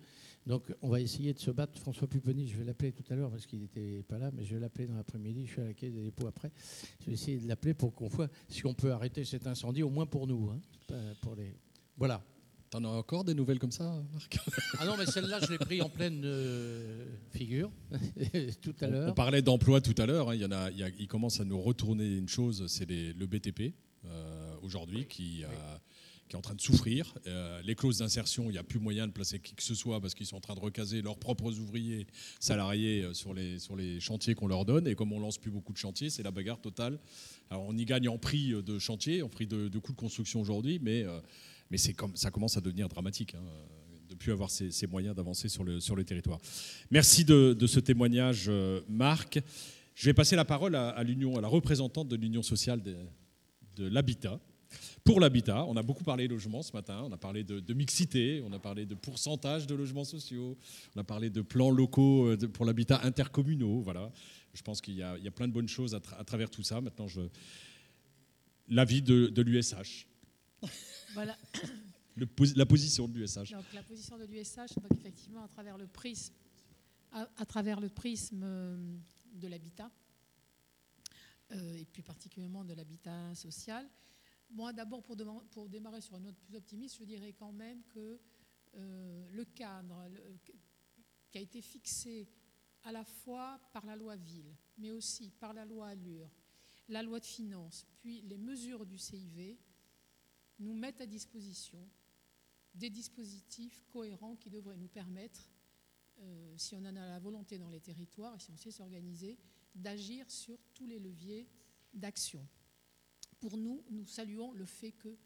Donc 0.46 0.72
on 0.80 0.88
va 0.88 1.00
essayer 1.00 1.34
de 1.34 1.38
se 1.38 1.50
battre. 1.50 1.78
François 1.80 2.06
Pupponi, 2.06 2.46
je 2.46 2.56
vais 2.56 2.64
l'appeler 2.64 2.92
tout 2.92 3.04
à 3.10 3.16
l'heure 3.16 3.30
parce 3.30 3.46
qu'il 3.46 3.60
n'était 3.60 4.02
pas 4.04 4.18
là, 4.18 4.30
mais 4.32 4.44
je 4.44 4.54
vais 4.54 4.60
l'appeler 4.60 4.86
dans 4.86 4.94
l'après-midi. 4.94 5.46
Je 5.46 5.52
suis 5.52 5.60
à 5.60 5.64
la 5.64 5.74
caisse 5.74 5.92
des 5.92 6.04
dépôts 6.04 6.28
après. 6.28 6.52
Je 7.00 7.06
vais 7.06 7.12
essayer 7.12 7.38
de 7.38 7.48
l'appeler 7.48 7.74
pour 7.74 7.94
qu'on 7.94 8.08
voit 8.08 8.28
si 8.48 8.64
on 8.64 8.74
peut 8.74 8.92
arrêter 8.92 9.24
cet 9.24 9.46
incendie, 9.46 9.82
au 9.82 9.90
moins 9.90 10.06
pour 10.06 10.26
nous. 10.26 10.50
Hein, 10.50 10.94
pour 11.20 11.34
les... 11.34 11.56
Voilà. 11.96 12.22
T'en 12.70 12.82
as 12.84 12.88
encore 12.88 13.24
des 13.24 13.34
nouvelles 13.34 13.60
comme 13.60 13.72
ça, 13.72 14.02
Marc? 14.12 14.38
Ah 14.78 14.86
non, 14.86 14.96
mais 14.96 15.06
celle-là, 15.06 15.38
je 15.40 15.52
l'ai 15.52 15.58
pris 15.58 15.80
en 15.82 15.88
pleine 15.88 16.22
euh, 16.24 17.06
figure 17.30 17.70
tout 18.60 18.74
à 18.80 18.88
l'heure. 18.88 19.10
On 19.10 19.14
parlait 19.14 19.42
d'emploi 19.42 19.80
tout 19.80 19.94
à 19.98 20.06
l'heure. 20.06 20.30
Hein. 20.30 20.34
il, 20.34 20.40
y 20.40 20.44
en 20.44 20.52
a, 20.52 20.70
il, 20.70 21.06
commence 21.06 21.40
à 21.40 21.44
nous 21.44 21.60
retourner 21.60 22.16
une 22.16 22.28
chose, 22.28 22.66
c'est 22.66 22.88
le 22.88 23.26
BTP 23.26 23.72
euh, 24.04 24.54
aujourd'hui 24.62 25.06
qui, 25.06 25.44
qui, 26.28 26.34
est 26.34 26.38
en 26.38 26.42
train 26.42 26.54
de 26.54 26.60
souffrir. 26.60 27.14
Euh, 27.26 27.60
les 27.62 27.74
clauses 27.74 27.98
d'insertion, 27.98 28.44
il 28.44 28.52
n'y 28.52 28.58
a 28.58 28.62
plus 28.62 28.78
moyen 28.78 29.06
de 29.06 29.12
placer 29.12 29.38
qui 29.38 29.54
que 29.54 29.62
ce 29.62 29.74
soit 29.74 30.00
parce 30.00 30.14
qu'ils 30.14 30.26
sont 30.26 30.36
en 30.36 30.40
train 30.40 30.54
de 30.54 30.60
recaser 30.60 31.02
leurs 31.02 31.18
propres 31.18 31.58
ouvriers 31.58 32.06
salariés 32.40 33.08
sur 33.12 33.34
les, 33.34 33.58
sur 33.58 33.76
les 33.76 34.00
chantiers 34.00 34.34
qu'on 34.34 34.48
leur 34.48 34.64
donne. 34.64 34.86
Et 34.86 34.94
comme 34.94 35.12
on 35.12 35.20
lance 35.20 35.38
plus 35.38 35.50
beaucoup 35.50 35.72
de 35.72 35.78
chantiers, 35.78 36.10
c'est 36.10 36.22
la 36.22 36.30
bagarre 36.30 36.60
totale. 36.60 36.98
Alors 37.50 37.64
on 37.66 37.76
y 37.76 37.84
gagne 37.84 38.08
en 38.08 38.18
prix 38.18 38.50
de 38.50 38.78
chantier, 38.78 39.22
en 39.22 39.28
prix 39.28 39.46
de, 39.46 39.68
de 39.68 39.78
coûts 39.78 39.92
de 39.92 39.98
construction 39.98 40.40
aujourd'hui, 40.40 40.78
mais 40.82 41.04
mais 41.70 41.78
comme, 41.94 42.14
ça 42.16 42.30
commence 42.30 42.56
à 42.56 42.60
devenir 42.60 42.88
dramatique. 42.88 43.34
Hein, 43.34 43.42
de 44.08 44.14
plus 44.14 44.32
avoir 44.32 44.50
ces, 44.50 44.86
moyens 44.86 45.14
d'avancer 45.14 45.48
sur 45.48 45.64
le, 45.64 45.80
sur 45.80 45.96
le 45.96 46.04
territoire. 46.04 46.38
Merci 46.90 47.24
de, 47.24 47.56
ce 47.66 47.80
témoignage, 47.80 48.46
euh, 48.48 48.80
Marc. 48.88 49.40
Je 49.94 50.06
vais 50.06 50.14
passer 50.14 50.36
la 50.36 50.44
parole 50.44 50.74
à, 50.74 51.02
l'union, 51.02 51.36
à 51.36 51.40
la 51.40 51.48
représentante 51.48 52.08
de 52.08 52.16
l'Union 52.16 52.42
sociale 52.42 52.82
de, 52.82 52.96
de 53.76 53.88
l'habitat. 53.88 54.38
Pour 55.06 55.20
l'habitat, 55.20 55.64
on 55.66 55.76
a 55.76 55.84
beaucoup 55.84 56.02
parlé 56.02 56.26
logement 56.26 56.62
ce 56.62 56.72
matin, 56.72 57.02
on 57.04 57.12
a 57.12 57.16
parlé 57.16 57.44
de, 57.44 57.74
mixité, 57.74 58.42
on 58.44 58.52
a 58.52 58.58
parlé 58.58 58.86
de 58.86 58.96
pourcentage 58.96 59.68
de 59.68 59.74
logements 59.76 60.04
sociaux, 60.04 60.58
on 60.96 61.00
a 61.00 61.04
parlé 61.04 61.30
de 61.30 61.42
plans 61.42 61.70
locaux 61.70 62.26
euh, 62.26 62.36
pour 62.48 62.64
l'habitat 62.64 63.00
intercommunaux. 63.04 63.82
Voilà. 63.82 64.10
Je 64.52 64.62
pense 64.62 64.80
qu'il 64.80 64.94
y, 64.94 65.02
a 65.02 65.30
plein 65.30 65.46
de 65.46 65.52
bonnes 65.52 65.68
choses 65.68 65.94
à, 65.94 66.00
travers 66.00 66.50
tout 66.50 66.64
ça. 66.64 66.80
Maintenant, 66.80 67.06
je... 67.06 67.20
l'avis 68.68 69.00
de, 69.00 69.28
de 69.28 69.42
l'USH. 69.42 70.08
Voilà. 71.14 71.34
la 72.56 72.66
position 72.66 73.08
de 73.08 73.18
l'USH. 73.18 73.52
la 73.72 73.82
position 73.82 74.18
de 74.18 74.24
l'USH, 74.24 74.76
effectivement, 74.98 75.44
à 75.44 75.48
travers 75.48 75.78
le 75.78 75.86
prisme, 75.86 76.34
à, 77.12 77.46
travers 77.46 77.80
le 77.80 77.88
prisme 77.88 78.42
euh, 78.42 78.76
de 79.34 79.48
l'habitat, 79.48 79.90
euh, 81.52 81.78
et 81.78 81.84
plus 81.86 82.02
particulièrement 82.02 82.64
de 82.64 82.74
l'habitat 82.74 83.34
social. 83.34 83.88
Moi, 84.50 84.72
d'abord, 84.72 85.02
pour, 85.02 85.16
démarrer 85.68 86.00
sur 86.00 86.16
une 86.16 86.24
note 86.24 86.38
plus 86.38 86.56
optimiste, 86.56 86.96
je 86.98 87.04
dirais 87.04 87.32
quand 87.32 87.52
même 87.52 87.82
que 87.84 88.20
euh, 88.74 89.28
le 89.30 89.44
cadre 89.44 90.08
qui 91.30 91.38
a 91.38 91.40
été 91.40 91.60
fixé 91.60 92.28
à 92.84 92.92
la 92.92 93.04
fois 93.04 93.60
par 93.72 93.84
la 93.84 93.96
loi 93.96 94.16
Ville, 94.16 94.56
mais 94.78 94.90
aussi 94.90 95.30
par 95.30 95.52
la 95.52 95.64
loi 95.64 95.88
Allure, 95.88 96.30
la 96.88 97.02
loi 97.02 97.18
de 97.18 97.24
finances, 97.24 97.84
puis 97.98 98.22
les 98.22 98.38
mesures 98.38 98.86
du 98.86 98.98
CIV, 98.98 99.58
nous 100.58 100.74
mettent 100.74 101.00
à 101.00 101.06
disposition 101.06 101.88
des 102.74 102.90
dispositifs 102.90 103.82
cohérents 103.88 104.36
qui 104.36 104.50
devraient 104.50 104.76
nous 104.76 104.88
permettre, 104.88 105.50
euh, 106.18 106.54
si 106.56 106.74
on 106.74 106.80
en 106.80 106.96
a 106.96 107.08
la 107.08 107.18
volonté 107.18 107.58
dans 107.58 107.70
les 107.70 107.80
territoires 107.80 108.36
et 108.36 108.38
si 108.38 108.50
on 108.50 108.56
sait 108.56 108.70
s'organiser, 108.70 109.38
d'agir 109.74 110.30
sur 110.30 110.58
tous 110.74 110.86
les 110.86 110.98
leviers 110.98 111.48
d'action. 111.92 112.46
Pour 113.40 113.56
nous, 113.58 113.84
nous 113.90 114.06
saluons 114.06 114.52
le 114.52 114.64
fait 114.64 114.92
que, 114.92 115.16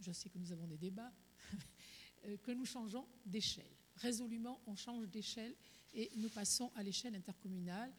je 0.00 0.12
sais 0.12 0.28
que 0.28 0.38
nous 0.38 0.52
avons 0.52 0.66
des 0.66 0.78
débats, 0.78 1.12
euh, 2.24 2.36
que 2.38 2.50
nous 2.50 2.64
changeons 2.64 3.06
d'échelle. 3.24 3.70
Résolument, 3.96 4.60
on 4.66 4.76
change 4.76 5.08
d'échelle 5.08 5.54
et 5.94 6.10
nous 6.16 6.28
passons 6.28 6.72
à 6.74 6.82
l'échelle 6.82 7.14
intercommunale. 7.14 7.92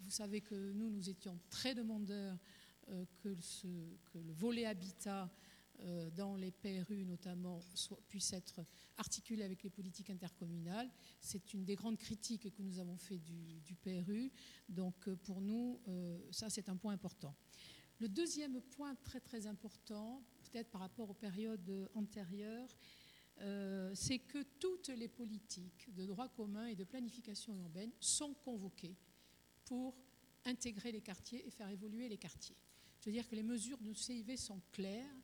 Vous 0.00 0.10
savez 0.10 0.40
que 0.40 0.72
nous, 0.72 0.90
nous 0.90 1.08
étions 1.08 1.40
très 1.50 1.74
demandeurs 1.74 2.38
euh, 2.88 3.04
que, 3.18 3.36
le 4.14 4.32
volet 4.32 4.66
habitat 4.66 5.32
euh, 5.80 6.10
dans 6.10 6.36
les 6.36 6.52
PRU 6.52 7.04
notamment 7.04 7.60
puisse 8.08 8.32
être 8.32 8.64
articulé 8.96 9.42
avec 9.42 9.62
les 9.64 9.70
politiques 9.70 10.10
intercommunales. 10.10 10.90
C'est 11.20 11.54
une 11.54 11.64
des 11.64 11.74
grandes 11.74 11.98
critiques 11.98 12.50
que 12.52 12.62
nous 12.62 12.78
avons 12.78 12.96
fait 12.96 13.18
du, 13.18 13.74
PRU. 13.82 14.30
Donc 14.68 15.08
pour 15.24 15.40
nous, 15.40 15.80
ça 16.30 16.48
c'est 16.50 16.68
un 16.68 16.76
point 16.76 16.92
important. 16.92 17.36
Le 18.00 18.08
deuxième 18.08 18.60
point 18.60 18.94
très 18.96 19.20
très 19.20 19.46
important, 19.46 20.22
peut-être 20.42 20.70
par 20.70 20.80
rapport 20.80 21.10
aux 21.10 21.14
périodes 21.14 21.88
antérieures, 21.94 22.76
c'est 23.94 24.18
que 24.18 24.42
toutes 24.58 24.88
les 24.88 25.08
politiques 25.08 25.92
de 25.94 26.04
droit 26.06 26.28
commun 26.28 26.66
et 26.66 26.74
de 26.74 26.84
planification 26.84 27.56
urbaine 27.56 27.92
sont 28.00 28.34
convoquées 28.34 28.96
pour 29.64 29.96
intégrer 30.44 30.92
les 30.92 31.00
quartiers 31.00 31.46
et 31.46 31.50
faire 31.50 31.68
évoluer 31.70 32.08
les 32.08 32.18
quartiers. 32.18 32.56
Je 33.00 33.06
veux 33.06 33.12
dire 33.12 33.28
que 33.28 33.34
les 33.34 33.42
mesures 33.42 33.78
de 33.78 33.92
CIV 33.92 34.36
sont 34.36 34.60
claires 34.72 35.14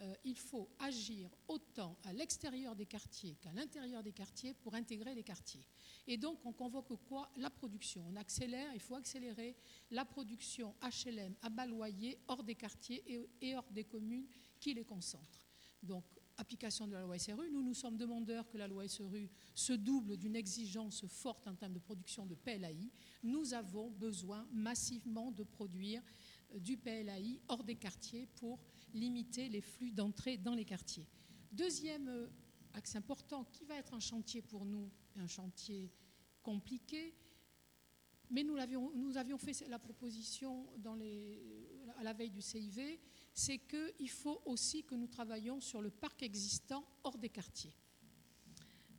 euh, 0.00 0.14
il 0.24 0.36
faut 0.36 0.68
agir 0.80 1.30
autant 1.46 1.96
à 2.02 2.12
l'extérieur 2.12 2.74
des 2.74 2.86
quartiers 2.86 3.36
qu'à 3.40 3.52
l'intérieur 3.52 4.02
des 4.02 4.12
quartiers 4.12 4.52
pour 4.54 4.74
intégrer 4.74 5.14
les 5.14 5.22
quartiers. 5.22 5.66
Et 6.06 6.16
donc, 6.16 6.44
on 6.44 6.52
convoque 6.52 6.96
quoi? 7.06 7.30
La 7.36 7.48
production. 7.48 8.04
On 8.08 8.16
accélère, 8.16 8.70
il 8.74 8.80
faut 8.80 8.96
accélérer 8.96 9.56
la 9.90 10.04
production 10.04 10.74
HLM 10.82 11.34
à 11.42 11.48
bas 11.48 11.66
loyer 11.66 12.18
hors 12.26 12.42
des 12.42 12.56
quartiers 12.56 13.04
et, 13.40 13.54
hors 13.54 13.70
des 13.70 13.84
communes 13.84 14.26
qui 14.58 14.74
les 14.74 14.84
concentrent. 14.84 15.46
Donc, 15.82 16.04
application 16.36 16.88
de 16.88 16.94
la 16.94 17.02
loi 17.02 17.16
SRU. 17.16 17.48
Nous, 17.52 17.62
nous 17.62 17.74
sommes 17.74 17.96
demandeurs 17.96 18.48
que 18.48 18.58
la 18.58 18.66
loi 18.66 18.88
SRU 18.88 19.30
se 19.54 19.72
double 19.72 20.16
d'une 20.16 20.34
exigence 20.34 21.06
forte 21.06 21.46
en 21.46 21.54
termes 21.54 21.74
de 21.74 21.78
production 21.78 22.26
de 22.26 22.34
PLAI. 22.34 22.90
Nous 23.22 23.54
avons 23.54 23.90
besoin 23.90 24.44
massivement 24.52 25.30
de 25.30 25.44
produire 25.44 26.02
euh, 26.52 26.58
du 26.58 26.76
PLAI 26.76 27.40
hors 27.46 27.62
des 27.62 27.76
quartiers 27.76 28.26
pour 28.34 28.58
limiter 28.94 29.48
les 29.48 29.60
flux 29.60 29.90
d'entrée 29.90 30.36
dans 30.36 30.54
les 30.54 30.64
quartiers. 30.64 31.06
Deuxième 31.52 32.08
euh, 32.08 32.28
axe 32.72 32.96
important, 32.96 33.44
qui 33.44 33.64
va 33.64 33.76
être 33.76 33.94
un 33.94 34.00
chantier 34.00 34.42
pour 34.42 34.64
nous, 34.64 34.90
un 35.16 35.26
chantier 35.26 35.92
compliqué, 36.42 37.14
mais 38.30 38.42
nous 38.42 38.56
avions, 38.56 39.38
fait 39.38 39.68
la 39.68 39.78
proposition 39.78 40.66
à 41.96 42.02
la 42.02 42.12
veille 42.12 42.30
du 42.30 42.40
CIV, 42.40 42.98
c'est 43.32 43.58
qu'il 43.58 44.10
faut 44.10 44.40
aussi 44.46 44.82
que 44.84 44.94
nous 44.94 45.06
travaillions 45.06 45.60
sur 45.60 45.82
le 45.82 45.90
parc 45.90 46.22
existant 46.22 46.84
hors 47.02 47.18
des 47.18 47.28
quartiers. 47.28 47.74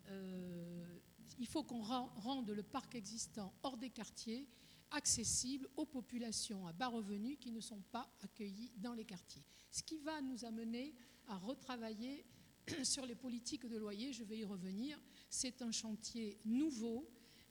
Euh, 0.09 0.99
il 1.39 1.47
faut 1.47 1.63
qu'on 1.63 1.81
rende 1.81 2.49
le 2.51 2.63
parc 2.63 2.95
existant 2.95 3.53
hors 3.63 3.77
des 3.77 3.89
quartiers 3.89 4.47
accessible 4.95 5.67
aux 5.75 5.85
populations 5.85 6.65
à 6.67 6.73
bas 6.73 6.87
revenus 6.87 7.37
qui 7.39 7.51
ne 7.51 7.59
sont 7.59 7.81
pas 7.91 8.09
accueillies 8.21 8.71
dans 8.77 8.93
les 8.93 9.05
quartiers 9.05 9.43
ce 9.75 9.83
qui 9.83 9.97
va 9.97 10.21
nous 10.21 10.45
amener 10.45 10.95
à 11.27 11.37
retravailler 11.37 12.25
sur 12.83 13.05
les 13.05 13.15
politiques 13.15 13.65
de 13.65 13.77
loyer. 13.77 14.13
Je 14.13 14.23
vais 14.23 14.37
y 14.37 14.45
revenir. 14.45 14.97
C'est 15.29 15.61
un 15.61 15.71
chantier 15.71 16.39
nouveau. 16.45 17.09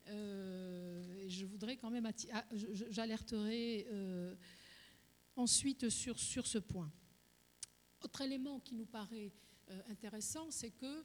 Euh, 0.09 1.25
je 1.29 1.45
voudrais 1.45 1.77
quand 1.77 1.91
même, 1.91 2.11
ah, 2.33 2.45
j'alerterai 2.51 3.87
euh, 3.91 4.35
ensuite 5.37 5.91
sur, 5.91 6.19
sur 6.19 6.47
ce 6.47 6.59
point. 6.59 6.91
Autre 8.01 8.23
élément 8.23 8.59
qui 8.61 8.75
nous 8.75 8.87
paraît 8.87 9.33
euh, 9.69 9.83
intéressant, 9.91 10.51
c'est 10.51 10.71
que 10.71 11.05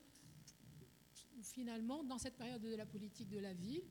finalement, 1.41 2.03
dans 2.03 2.17
cette 2.17 2.37
période 2.37 2.61
de 2.61 2.75
la 2.75 2.85
politique 2.85 3.29
de 3.29 3.39
la 3.39 3.53
ville, 3.53 3.83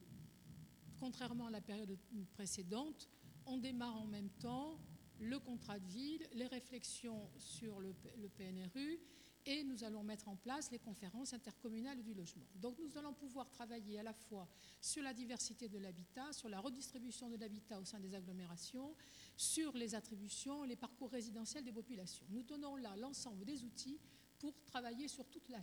contrairement 0.99 1.47
à 1.47 1.50
la 1.50 1.61
période 1.61 1.97
précédente, 2.33 3.09
on 3.47 3.59
démarre 3.59 3.97
en 3.97 4.07
même 4.07 4.31
temps 4.31 4.78
le 5.21 5.38
contrat 5.38 5.78
de 5.78 5.87
ville, 5.87 6.26
les 6.35 6.47
réflexions 6.47 7.31
sur 7.38 7.81
le, 7.81 7.93
PNRU 8.37 9.00
et 9.47 9.64
nous 9.64 9.83
allons 9.83 10.02
mettre 10.02 10.28
en 10.28 10.37
place 10.37 10.71
les 10.71 10.78
conférences 10.78 11.33
intercommunales 11.33 12.02
du 12.02 12.14
logement. 12.14 12.47
Donc 12.57 12.78
nous 12.78 12.99
allons 12.99 13.14
pouvoir 13.14 13.50
travailler 13.50 13.99
à 13.99 14.02
la 14.02 14.12
fois 14.12 14.49
sur 14.81 15.02
la 15.02 15.14
diversité 15.14 15.69
de 15.69 15.78
l'habitat, 15.78 16.33
sur 16.33 16.49
la 16.49 16.61
redistribution 16.61 17.31
de 17.31 17.37
l'habitat 17.37 17.81
au 17.81 17.85
sein 17.85 17.99
des 17.99 18.14
agglomérations, 18.14 18.95
sur 19.37 19.73
les 19.76 19.95
attributions, 19.95 20.64
les 20.64 20.76
parcours 20.76 21.11
résidentiels 21.11 21.64
des 21.64 21.73
populations. 21.73 22.26
Nous 22.31 22.43
donnons 22.43 22.76
là 22.76 22.95
l'ensemble 22.97 23.45
des 23.45 23.64
outils 23.64 23.99
pour 24.38 24.55
travailler 24.67 25.09
sur 25.09 25.26
toute 25.28 25.49
la, 25.49 25.61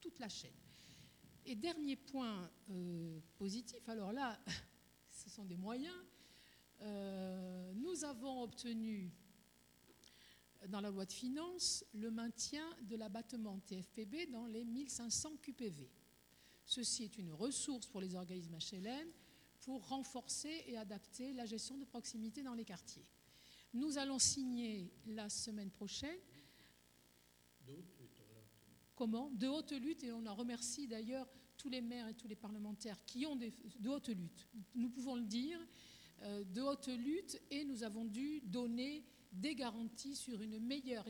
toute 0.00 0.18
la 0.18 0.28
chaîne. 0.28 0.56
Et 1.50 1.56
dernier 1.56 1.96
point 1.96 2.48
euh, 2.70 3.18
positif, 3.36 3.88
alors 3.88 4.12
là, 4.12 4.38
ce 5.10 5.28
sont 5.28 5.44
des 5.44 5.56
moyens, 5.56 5.96
euh, 6.80 7.72
nous 7.74 8.04
avons 8.04 8.44
obtenu 8.44 9.10
dans 10.68 10.80
la 10.80 10.90
loi 10.90 11.04
de 11.06 11.12
finances 11.12 11.84
le 11.92 12.12
maintien 12.12 12.64
de 12.82 12.94
l'abattement 12.94 13.58
TFPB 13.66 14.30
dans 14.30 14.46
les 14.46 14.64
1500 14.64 15.38
QPV. 15.42 15.90
Ceci 16.64 17.02
est 17.02 17.18
une 17.18 17.32
ressource 17.32 17.88
pour 17.88 18.00
les 18.00 18.14
organismes 18.14 18.56
HLM 18.56 19.08
pour 19.62 19.88
renforcer 19.88 20.62
et 20.68 20.76
adapter 20.76 21.32
la 21.32 21.46
gestion 21.46 21.76
de 21.78 21.84
proximité 21.84 22.44
dans 22.44 22.54
les 22.54 22.64
quartiers. 22.64 23.08
Nous 23.74 23.98
allons 23.98 24.20
signer 24.20 24.94
la 25.04 25.28
semaine 25.28 25.72
prochaine. 25.72 26.20
De 27.66 27.72
haute 27.72 27.98
lutte. 27.98 28.20
Comment? 28.94 29.30
De 29.32 29.48
haute 29.48 29.72
lutte, 29.72 30.04
et 30.04 30.12
on 30.12 30.24
en 30.26 30.34
remercie 30.36 30.86
d'ailleurs 30.86 31.26
tous 31.60 31.68
les 31.68 31.82
maires 31.82 32.08
et 32.08 32.14
tous 32.14 32.26
les 32.28 32.36
parlementaires 32.36 33.04
qui 33.04 33.26
ont 33.26 33.36
des, 33.36 33.52
de 33.78 33.90
haute 33.90 34.08
lutte. 34.08 34.48
Nous 34.74 34.88
pouvons 34.88 35.14
le 35.14 35.24
dire, 35.24 35.60
euh, 36.22 36.42
de 36.44 36.62
haute 36.62 36.88
lutte 36.88 37.40
et 37.50 37.64
nous 37.64 37.82
avons 37.82 38.06
dû 38.06 38.40
donner 38.40 39.04
des 39.30 39.54
garanties 39.54 40.16
sur 40.16 40.40
une 40.40 40.58
meilleure, 40.58 41.04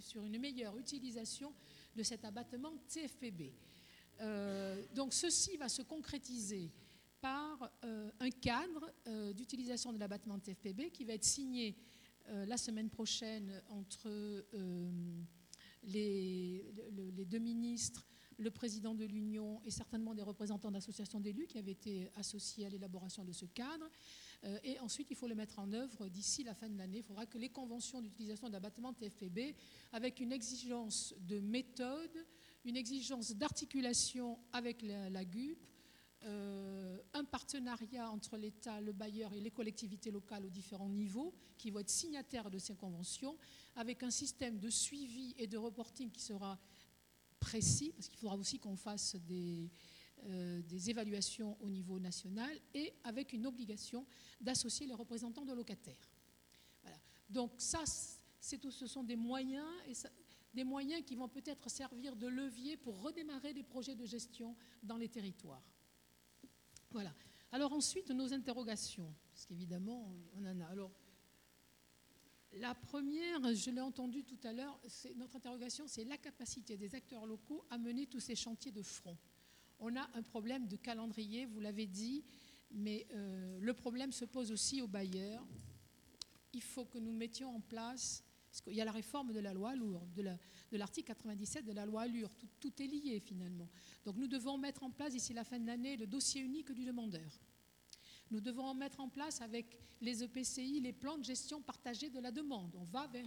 sur 0.00 0.24
une 0.24 0.38
meilleure 0.38 0.76
utilisation 0.78 1.52
de 1.94 2.02
cet 2.02 2.24
abattement 2.24 2.72
TFPB. 2.88 3.52
Euh, 4.20 4.82
donc 4.94 5.12
ceci 5.12 5.56
va 5.56 5.68
se 5.68 5.82
concrétiser 5.82 6.70
par 7.20 7.70
euh, 7.84 8.10
un 8.20 8.30
cadre 8.30 8.90
d'utilisation 9.34 9.92
de 9.92 9.98
l'abattement 9.98 10.38
TFPB 10.38 10.90
qui 10.90 11.04
va 11.04 11.12
être 11.12 11.24
signé 11.24 11.76
la 12.46 12.56
semaine 12.56 12.90
prochaine 12.90 13.60
entre 13.70 14.08
les, 15.82 16.64
deux 17.26 17.38
ministres, 17.38 18.06
le 18.40 18.50
président 18.50 18.94
de 18.94 19.04
l'Union 19.04 19.60
et 19.64 19.70
certainement 19.70 20.14
des 20.14 20.22
représentants 20.22 20.70
d'associations 20.70 21.20
d'élus 21.20 21.46
qui 21.46 21.58
avaient 21.58 21.72
été 21.72 22.10
associés 22.16 22.64
à 22.66 22.70
l'élaboration 22.70 23.22
de 23.22 23.32
ce 23.32 23.44
cadre. 23.44 23.88
et 24.64 24.80
ensuite, 24.80 25.10
il 25.10 25.16
faut 25.16 25.28
le 25.28 25.34
mettre 25.34 25.58
en 25.58 25.70
œuvre 25.74 26.08
d'ici 26.08 26.42
la 26.42 26.54
fin 26.54 26.70
de 26.70 26.78
l'année. 26.78 26.98
Il 26.98 27.04
faudra 27.04 27.26
que 27.26 27.36
les 27.36 27.50
conventions 27.50 28.00
d'utilisation 28.00 28.48
d'abattement 28.48 28.94
TFPB, 28.94 29.54
avec 29.92 30.20
une 30.20 30.32
exigence 30.32 31.14
de 31.20 31.38
méthode, 31.40 32.26
une 32.64 32.76
exigence 32.76 33.32
d'articulation 33.32 34.38
avec 34.52 34.82
la, 34.82 35.24
GUP, 35.24 35.58
euh, 36.24 36.98
un 37.12 37.24
partenariat 37.24 38.10
entre 38.10 38.36
l'État, 38.36 38.80
le 38.80 38.92
bailleur 38.92 39.32
et 39.34 39.40
les 39.40 39.50
collectivités 39.50 40.10
locales 40.10 40.44
aux 40.44 40.50
différents 40.50 40.88
niveaux 40.88 41.34
qui 41.56 41.70
vont 41.70 41.80
être 41.80 41.90
signataires 41.90 42.50
de 42.50 42.58
ces 42.58 42.74
conventions, 42.74 43.36
avec 43.76 44.02
un 44.02 44.10
système 44.10 44.58
de 44.58 44.70
suivi 44.70 45.34
et 45.36 45.46
de 45.46 45.56
reporting 45.58 46.10
qui 46.10 46.20
sera 46.20 46.58
précis, 47.40 47.92
parce 47.96 48.08
qu'il 48.08 48.18
faudra 48.18 48.36
aussi 48.36 48.58
qu'on 48.58 48.76
fasse 48.76 49.16
des, 49.16 49.70
euh, 50.24 50.60
des, 50.62 50.90
évaluations 50.90 51.56
au 51.60 51.70
niveau 51.70 51.98
national, 51.98 52.56
et 52.74 52.92
avec 53.04 53.32
une 53.32 53.46
obligation 53.46 54.06
d'associer 54.40 54.86
les 54.86 54.94
représentants 54.94 55.44
de 55.44 55.54
locataires. 55.54 56.10
Voilà. 56.82 56.98
Donc 57.28 57.52
ça, 57.58 57.82
tout, 58.60 58.70
ce 58.70 58.86
sont 58.86 59.02
des 59.02 59.16
moyens, 59.16 59.66
et 59.88 59.94
des 60.52 60.64
moyens 60.64 61.02
qui 61.04 61.16
vont 61.16 61.28
peut-être 61.28 61.70
servir 61.70 62.14
de 62.14 62.26
levier 62.26 62.76
pour 62.76 63.00
redémarrer 63.00 63.54
des 63.54 63.62
projets 63.62 63.94
de 63.94 64.04
gestion 64.04 64.54
dans 64.82 64.96
les 64.96 65.08
territoires. 65.08 65.64
Voilà. 66.90 67.14
Alors 67.52 67.72
ensuite, 67.72 68.10
nos 68.10 68.32
interrogations, 68.32 69.12
parce 69.32 69.46
qu'évidemment, 69.46 70.12
on 70.34 70.44
en 70.44 70.60
a. 70.60 70.66
Alors, 70.66 70.92
la 72.54 72.74
première, 72.74 73.54
je 73.54 73.70
l'ai 73.70 73.80
entendu 73.80 74.24
tout 74.24 74.38
à 74.44 74.52
l'heure, 74.52 74.80
notre 75.16 75.36
interrogation, 75.36 75.86
c'est 75.86 76.04
la 76.04 76.16
capacité 76.16 76.76
des 76.76 76.94
acteurs 76.94 77.26
locaux 77.26 77.64
à 77.70 77.78
mener 77.78 78.06
tous 78.06 78.20
ces 78.20 78.34
chantiers 78.34 78.72
de 78.72 78.82
front. 78.82 79.16
On 79.78 79.96
a 79.96 80.10
un 80.14 80.22
problème 80.22 80.66
de 80.66 80.76
calendrier, 80.76 81.46
vous 81.46 81.60
l'avez 81.60 81.86
dit, 81.86 82.24
mais 82.70 83.06
euh, 83.12 83.58
le 83.60 83.72
problème 83.74 84.12
se 84.12 84.24
pose 84.24 84.52
aussi 84.52 84.82
aux 84.82 84.88
bailleurs. 84.88 85.46
Il 86.52 86.62
faut 86.62 86.84
que 86.84 86.98
nous 86.98 87.12
mettions 87.12 87.54
en 87.54 87.60
place 87.60 88.24
parce 88.50 88.62
qu'il 88.62 88.74
y 88.74 88.80
a 88.80 88.84
la 88.84 88.92
réforme 88.92 89.32
de 89.32 89.38
la 89.38 89.54
loi 89.54 89.70
Allure, 89.70 90.04
de 90.16 90.76
l'article 90.76 91.06
97 91.06 91.64
de 91.64 91.72
la 91.72 91.86
loi 91.86 92.02
Allure. 92.02 92.34
Tout, 92.34 92.48
tout, 92.58 92.82
est 92.82 92.86
lié 92.86 93.20
finalement. 93.20 93.68
Donc 94.04 94.16
nous 94.16 94.26
devons 94.26 94.58
mettre 94.58 94.82
en 94.82 94.90
place 94.90 95.12
d'ici 95.12 95.32
la 95.32 95.44
fin 95.44 95.60
de 95.60 95.66
l'année 95.66 95.96
le 95.96 96.08
dossier 96.08 96.40
unique 96.42 96.72
du 96.72 96.84
demandeur. 96.84 97.40
Nous 98.30 98.40
devons 98.40 98.72
mettre 98.74 99.00
en 99.00 99.08
place 99.08 99.40
avec 99.40 99.76
les 100.00 100.22
EPCI 100.22 100.80
les 100.80 100.92
plans 100.92 101.18
de 101.18 101.24
gestion 101.24 101.60
partagés 101.60 102.10
de 102.10 102.20
la 102.20 102.30
demande. 102.30 102.74
On 102.76 102.84
va 102.84 103.06
vers 103.08 103.26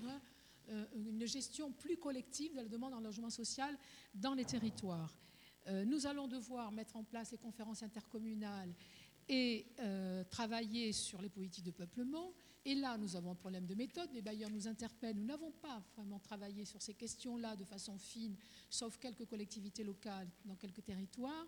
euh, 0.70 0.86
une 0.96 1.26
gestion 1.26 1.72
plus 1.72 1.98
collective 1.98 2.52
de 2.54 2.62
la 2.62 2.70
demande 2.70 2.94
en 2.94 3.02
logement 3.02 3.30
social 3.30 3.78
dans 4.14 4.34
les 4.34 4.46
territoires. 4.46 5.18
Euh, 5.68 5.86
nous 5.86 6.08
allons 6.08 6.28
devoir 6.28 6.72
mettre 6.72 6.96
en 6.96 7.04
place 7.04 7.32
les 7.32 7.38
conférences 7.38 7.84
intercommunales 7.84 8.74
et 9.30 9.66
euh, 9.80 10.24
travailler 10.26 10.92
sur 10.92 11.22
les 11.22 11.30
politiques 11.30 11.66
de 11.66 11.72
peuplement. 11.72 12.34
Et 12.66 12.76
là, 12.76 12.98
nous 12.98 13.16
avons 13.18 13.32
un 13.32 13.36
problème 13.36 13.66
de 13.66 13.76
méthode. 13.76 14.10
Les 14.14 14.22
bailleurs 14.22 14.50
nous 14.50 14.68
interpellent. 14.68 15.18
Nous 15.18 15.26
n'avons 15.26 15.52
pas 15.52 15.84
vraiment 15.96 16.20
travaillé 16.20 16.64
sur 16.64 16.82
ces 16.82 16.94
questions-là 16.94 17.58
de 17.58 17.66
façon 17.66 17.98
fine, 17.98 18.36
sauf 18.70 18.98
quelques 18.98 19.26
collectivités 19.26 19.84
locales 19.84 20.30
dans 20.46 20.56
quelques 20.56 20.84
territoires. 20.84 21.46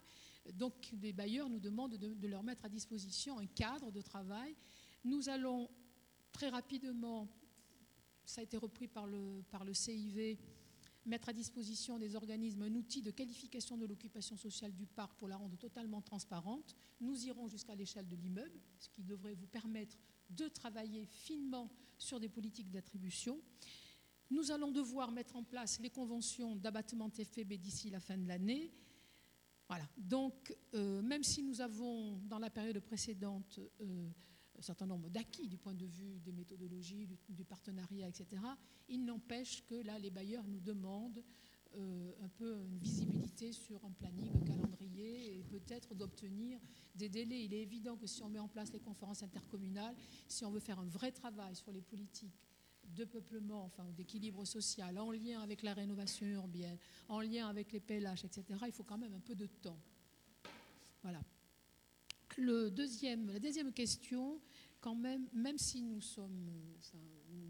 Donc, 0.53 0.91
les 1.01 1.13
bailleurs 1.13 1.49
nous 1.49 1.59
demandent 1.59 1.97
de, 1.97 2.27
leur 2.27 2.43
mettre 2.43 2.65
à 2.65 2.69
disposition 2.69 3.39
un 3.39 3.47
cadre 3.47 3.91
de 3.91 4.01
travail. 4.01 4.55
Nous 5.03 5.29
allons 5.29 5.69
très 6.31 6.49
rapidement, 6.49 7.27
ça 8.25 8.41
a 8.41 8.43
été 8.43 8.57
repris 8.57 8.87
par 8.87 9.07
le, 9.07 9.43
par 9.49 9.63
le 9.63 9.73
CIV, 9.73 10.37
mettre 11.05 11.29
à 11.29 11.33
disposition 11.33 11.99
des 11.99 12.15
organismes 12.15 12.63
un 12.63 12.73
outil 12.75 13.01
de 13.01 13.11
qualification 13.11 13.77
de 13.77 13.85
l'occupation 13.85 14.37
sociale 14.37 14.73
du 14.73 14.85
parc 14.85 15.17
pour 15.17 15.27
la 15.27 15.37
rendre 15.37 15.57
totalement 15.57 16.01
transparente. 16.01 16.75
Nous 16.99 17.25
irons 17.25 17.47
jusqu'à 17.47 17.75
l'échelle 17.75 18.07
de 18.07 18.15
l'immeuble, 18.15 18.59
ce 18.79 18.89
qui 18.89 19.03
devrait 19.03 19.35
vous 19.35 19.47
permettre 19.47 19.97
de 20.29 20.47
travailler 20.47 21.05
finement 21.05 21.71
sur 21.97 22.19
des 22.19 22.29
politiques 22.29 22.71
d'attribution. 22.71 23.39
Nous 24.31 24.51
allons 24.51 24.71
devoir 24.71 25.11
mettre 25.11 25.35
en 25.35 25.43
place 25.43 25.79
les 25.79 25.91
conventions 25.91 26.55
d'abattement 26.55 27.09
TFPB 27.09 27.53
d'ici 27.57 27.89
la 27.91 27.99
fin 27.99 28.17
de 28.17 28.27
l'année. 28.27 28.71
Voilà. 29.67 29.87
Donc, 29.97 30.55
euh, 30.73 31.01
même 31.01 31.23
si 31.23 31.41
nous 31.41 31.61
avons, 31.61 32.17
dans 32.27 32.39
la 32.39 32.49
période 32.49 32.79
précédente, 32.79 33.59
euh, 33.81 34.09
un 34.57 34.61
certain 34.61 34.85
nombre 34.85 35.09
d'acquis 35.09 35.47
du 35.47 35.57
point 35.57 35.73
de 35.73 35.85
vue 35.85 36.19
des 36.19 36.31
méthodologies, 36.31 37.07
du, 37.27 37.43
partenariat, 37.43 38.07
etc., 38.07 38.41
il 38.87 39.03
n'empêche 39.03 39.65
que 39.65 39.75
là, 39.75 39.97
les 39.99 40.11
bailleurs 40.11 40.47
nous 40.47 40.59
demandent 40.59 41.23
euh, 41.75 42.13
un 42.21 42.29
peu 42.29 42.63
une 42.63 42.77
visibilité 42.77 43.51
sur 43.51 43.83
un 43.83 43.91
planning, 43.91 44.31
un 44.35 44.45
calendrier 44.45 45.39
et 45.39 45.43
peut-être 45.43 45.93
d'obtenir 45.95 46.59
des 46.93 47.09
délais. 47.09 47.43
Il 47.43 47.53
est 47.53 47.63
évident 47.63 47.97
que 47.97 48.07
si 48.07 48.23
on 48.23 48.29
met 48.29 48.39
en 48.39 48.47
place 48.47 48.71
les 48.71 48.79
conférences 48.79 49.23
intercommunales, 49.23 49.95
si 50.27 50.45
on 50.45 50.51
veut 50.51 50.59
faire 50.59 50.79
un 50.79 50.85
vrai 50.85 51.11
travail 51.11 51.55
sur 51.55 51.71
les 51.71 51.81
politiques 51.81 52.39
de 52.95 53.05
peuplement, 53.05 53.63
enfin 53.65 53.85
d'équilibre 53.91 54.45
social, 54.45 54.97
en 54.97 55.11
lien 55.11 55.41
avec 55.41 55.63
la 55.63 55.73
rénovation 55.73 56.25
urbaine, 56.27 56.77
en 57.07 57.21
lien 57.21 57.47
avec 57.47 57.71
les 57.71 57.79
PLH, 57.79 58.25
etc., 58.25 58.43
il 58.65 58.71
faut 58.71 58.83
quand 58.83 58.97
même 58.97 59.13
un 59.13 59.19
peu 59.19 59.35
de 59.35 59.47
temps. 59.47 59.79
Voilà. 61.01 61.21
La 62.37 62.69
deuxième 62.69 63.71
question, 63.73 64.41
quand 64.81 64.95
même, 64.95 65.27
même 65.33 65.57
si 65.57 65.81
nous 65.81 66.01
sommes, 66.01 66.51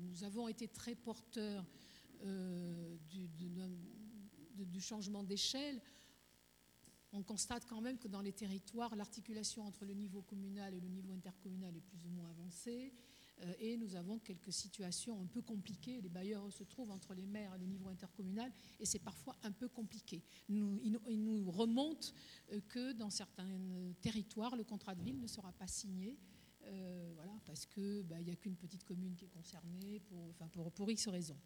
nous 0.02 0.24
avons 0.24 0.48
été 0.48 0.68
très 0.68 0.96
porteurs 0.96 1.66
euh, 2.24 2.96
du 3.10 4.82
changement 4.82 5.24
d'échelle, 5.24 5.82
on 7.16 7.24
constate 7.24 7.66
quand 7.66 7.80
même 7.80 7.98
que 7.98 8.10
dans 8.10 8.22
les 8.22 8.34
territoires, 8.34 8.94
l'articulation 8.96 9.64
entre 9.64 9.86
le 9.86 9.94
niveau 9.94 10.22
communal 10.22 10.74
et 10.74 10.82
le 10.82 10.90
niveau 10.90 11.14
intercommunal 11.14 11.74
est 11.76 11.82
plus 11.82 12.06
ou 12.06 12.10
moins 12.10 12.30
avancée. 12.30 12.94
Euh, 13.42 13.54
et 13.60 13.78
nous 13.78 13.96
avons 13.96 14.20
quelques 14.20 14.54
situations 14.54 15.20
un 15.20 15.26
peu 15.26 15.42
compliquées. 15.42 16.00
Les 16.02 16.10
bailleurs 16.10 16.52
se 16.52 16.64
trouvent 16.64 16.92
entre 16.92 17.14
les 17.14 17.26
maires 17.26 17.54
et 17.56 17.60
le 17.60 17.66
niveau 17.66 17.90
intercommunal, 17.90 18.52
et 18.80 18.86
c'est 18.86 19.00
parfois 19.00 19.36
un 19.44 19.52
peu 19.52 19.68
compliqué. 19.68 20.24
Nous, 20.50 20.80
il, 20.84 21.24
nous 21.24 21.52
remonte 21.52 22.14
euh, 22.52 22.62
que 22.68 22.94
dans 22.94 23.10
certains 23.10 23.60
territoires, 24.02 24.56
le 24.56 24.64
contrat 24.64 24.96
de 24.96 25.04
ville 25.04 25.20
ne 25.20 25.28
sera 25.28 25.52
pas 25.52 25.68
signé. 25.68 26.18
Euh, 26.64 27.12
voilà, 27.16 27.34
parce 27.46 27.66
qu'il 27.66 28.04
bah, 28.04 28.20
n'y 28.22 28.32
a 28.32 28.36
qu'une 28.36 28.56
petite 28.56 28.84
commune 28.84 29.16
qui 29.16 29.26
est 29.26 29.30
concernée 29.30 30.02
pour, 30.74 30.90
X 30.90 31.08
raisons. 31.08 31.38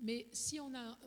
Mais 0.00 0.26
si 0.32 0.58
on 0.60 0.74
a 0.74 0.98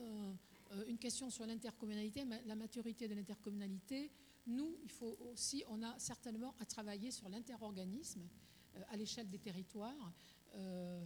euh, 0.72 0.84
une 0.86 0.98
question 0.98 1.30
sur 1.30 1.46
l'intercommunalité, 1.46 2.24
la 2.44 2.56
maturité 2.56 3.06
de 3.08 3.14
l'intercommunalité. 3.14 4.10
Nous, 4.46 4.76
il 4.82 4.90
faut 4.90 5.16
aussi, 5.20 5.64
on 5.68 5.82
a 5.82 5.98
certainement 5.98 6.54
à 6.60 6.64
travailler 6.64 7.10
sur 7.10 7.28
l'interorganisme 7.28 8.22
euh, 8.22 8.45
à 8.88 8.96
l'échelle 8.96 9.28
des 9.28 9.38
territoires, 9.38 10.12
euh, 10.54 11.04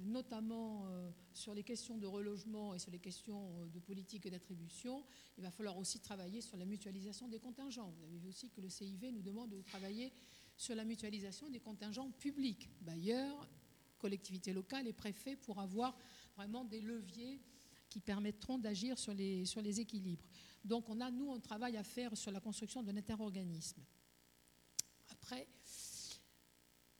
notamment 0.00 0.86
sur 1.32 1.54
les 1.54 1.64
questions 1.64 1.98
de 1.98 2.06
relogement 2.06 2.74
et 2.74 2.78
sur 2.78 2.90
les 2.90 3.00
questions 3.00 3.66
de 3.66 3.78
politique 3.80 4.26
et 4.26 4.30
d'attribution. 4.30 5.04
Il 5.36 5.42
va 5.42 5.50
falloir 5.50 5.76
aussi 5.76 5.98
travailler 5.98 6.40
sur 6.40 6.56
la 6.56 6.64
mutualisation 6.64 7.26
des 7.26 7.40
contingents. 7.40 7.90
Vous 7.90 8.04
avez 8.04 8.18
vu 8.18 8.28
aussi 8.28 8.48
que 8.50 8.60
le 8.60 8.68
CIV 8.68 9.10
nous 9.12 9.22
demande 9.22 9.50
de 9.50 9.60
travailler 9.62 10.12
sur 10.56 10.74
la 10.74 10.84
mutualisation 10.84 11.48
des 11.48 11.60
contingents 11.60 12.10
publics, 12.10 12.68
bailleurs, 12.80 13.48
collectivités 13.98 14.52
locales 14.52 14.86
et 14.86 14.92
préfets, 14.92 15.36
pour 15.36 15.60
avoir 15.60 15.96
vraiment 16.36 16.64
des 16.64 16.80
leviers 16.80 17.40
qui 17.88 18.00
permettront 18.00 18.58
d'agir 18.58 18.98
sur 18.98 19.14
les, 19.14 19.44
sur 19.44 19.62
les 19.62 19.80
équilibres. 19.80 20.26
Donc 20.64 20.88
on 20.88 21.00
a, 21.00 21.10
nous, 21.10 21.32
un 21.32 21.40
travail 21.40 21.76
à 21.76 21.84
faire 21.84 22.16
sur 22.16 22.30
la 22.30 22.40
construction 22.40 22.82
d'un 22.82 22.96
interorganisme. 22.96 23.82
Après, 25.08 25.48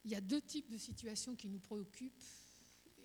il 0.04 0.10
y 0.10 0.14
a 0.14 0.20
deux 0.20 0.40
types 0.40 0.70
de 0.70 0.78
situations 0.78 1.36
qui 1.36 1.48
nous 1.48 1.58
préoccupent 1.60 2.22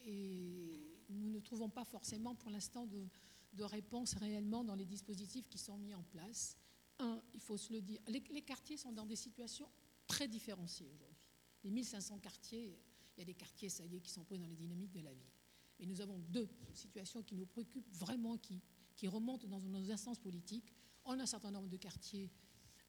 et 0.06 0.82
nous 1.10 1.32
ne 1.32 1.39
trouvons 1.39 1.69
pas 1.69 1.84
forcément 1.84 2.36
pour 2.36 2.49
l'instant 2.49 2.86
de, 2.86 3.08
de 3.53 3.63
réponse 3.63 4.13
réellement 4.15 4.63
dans 4.63 4.75
les 4.75 4.86
dispositifs 4.86 5.47
qui 5.47 5.58
sont 5.58 5.77
mis 5.77 5.93
en 5.93 6.03
place. 6.03 6.58
Un, 6.99 7.21
il 7.34 7.39
faut 7.39 7.58
se 7.58 7.71
le 7.73 7.82
dire, 7.82 7.99
les, 8.08 8.41
quartiers 8.41 8.77
sont 8.77 8.91
dans 8.91 9.06
des 9.06 9.15
situations 9.15 9.69
très 10.08 10.27
différenciées 10.27 10.88
aujourd'hui. 10.88 11.17
Les 11.63 11.71
1500 11.71 12.19
quartiers, 12.19 12.77
il 13.15 13.19
y 13.19 13.21
a 13.21 13.25
des 13.25 13.34
quartiers, 13.34 13.69
ça 13.69 13.86
y 13.86 13.95
est, 13.95 14.01
qui 14.01 14.12
sont 14.12 14.23
pris 14.23 14.38
dans 14.38 14.47
les 14.47 14.56
dynamiques 14.56 14.91
de 14.91 15.01
la 15.01 15.13
ville. 15.13 15.32
Et 15.79 15.86
nous 15.86 16.01
avons 16.01 16.19
deux 16.19 16.49
situations 16.73 17.23
qui 17.23 17.36
nous 17.36 17.45
préoccupent 17.45 17.91
vraiment, 17.93 18.38
qui, 18.38 18.62
qui 18.95 19.08
remontent 19.08 19.47
dans 19.47 19.60
nos 19.60 19.91
instances 19.91 20.19
politiques. 20.19 20.73
On 21.06 21.19
a 21.19 21.23
un 21.23 21.27
certain 21.27 21.51
nombre 21.51 21.69
de 21.69 21.77
quartiers 21.77 22.32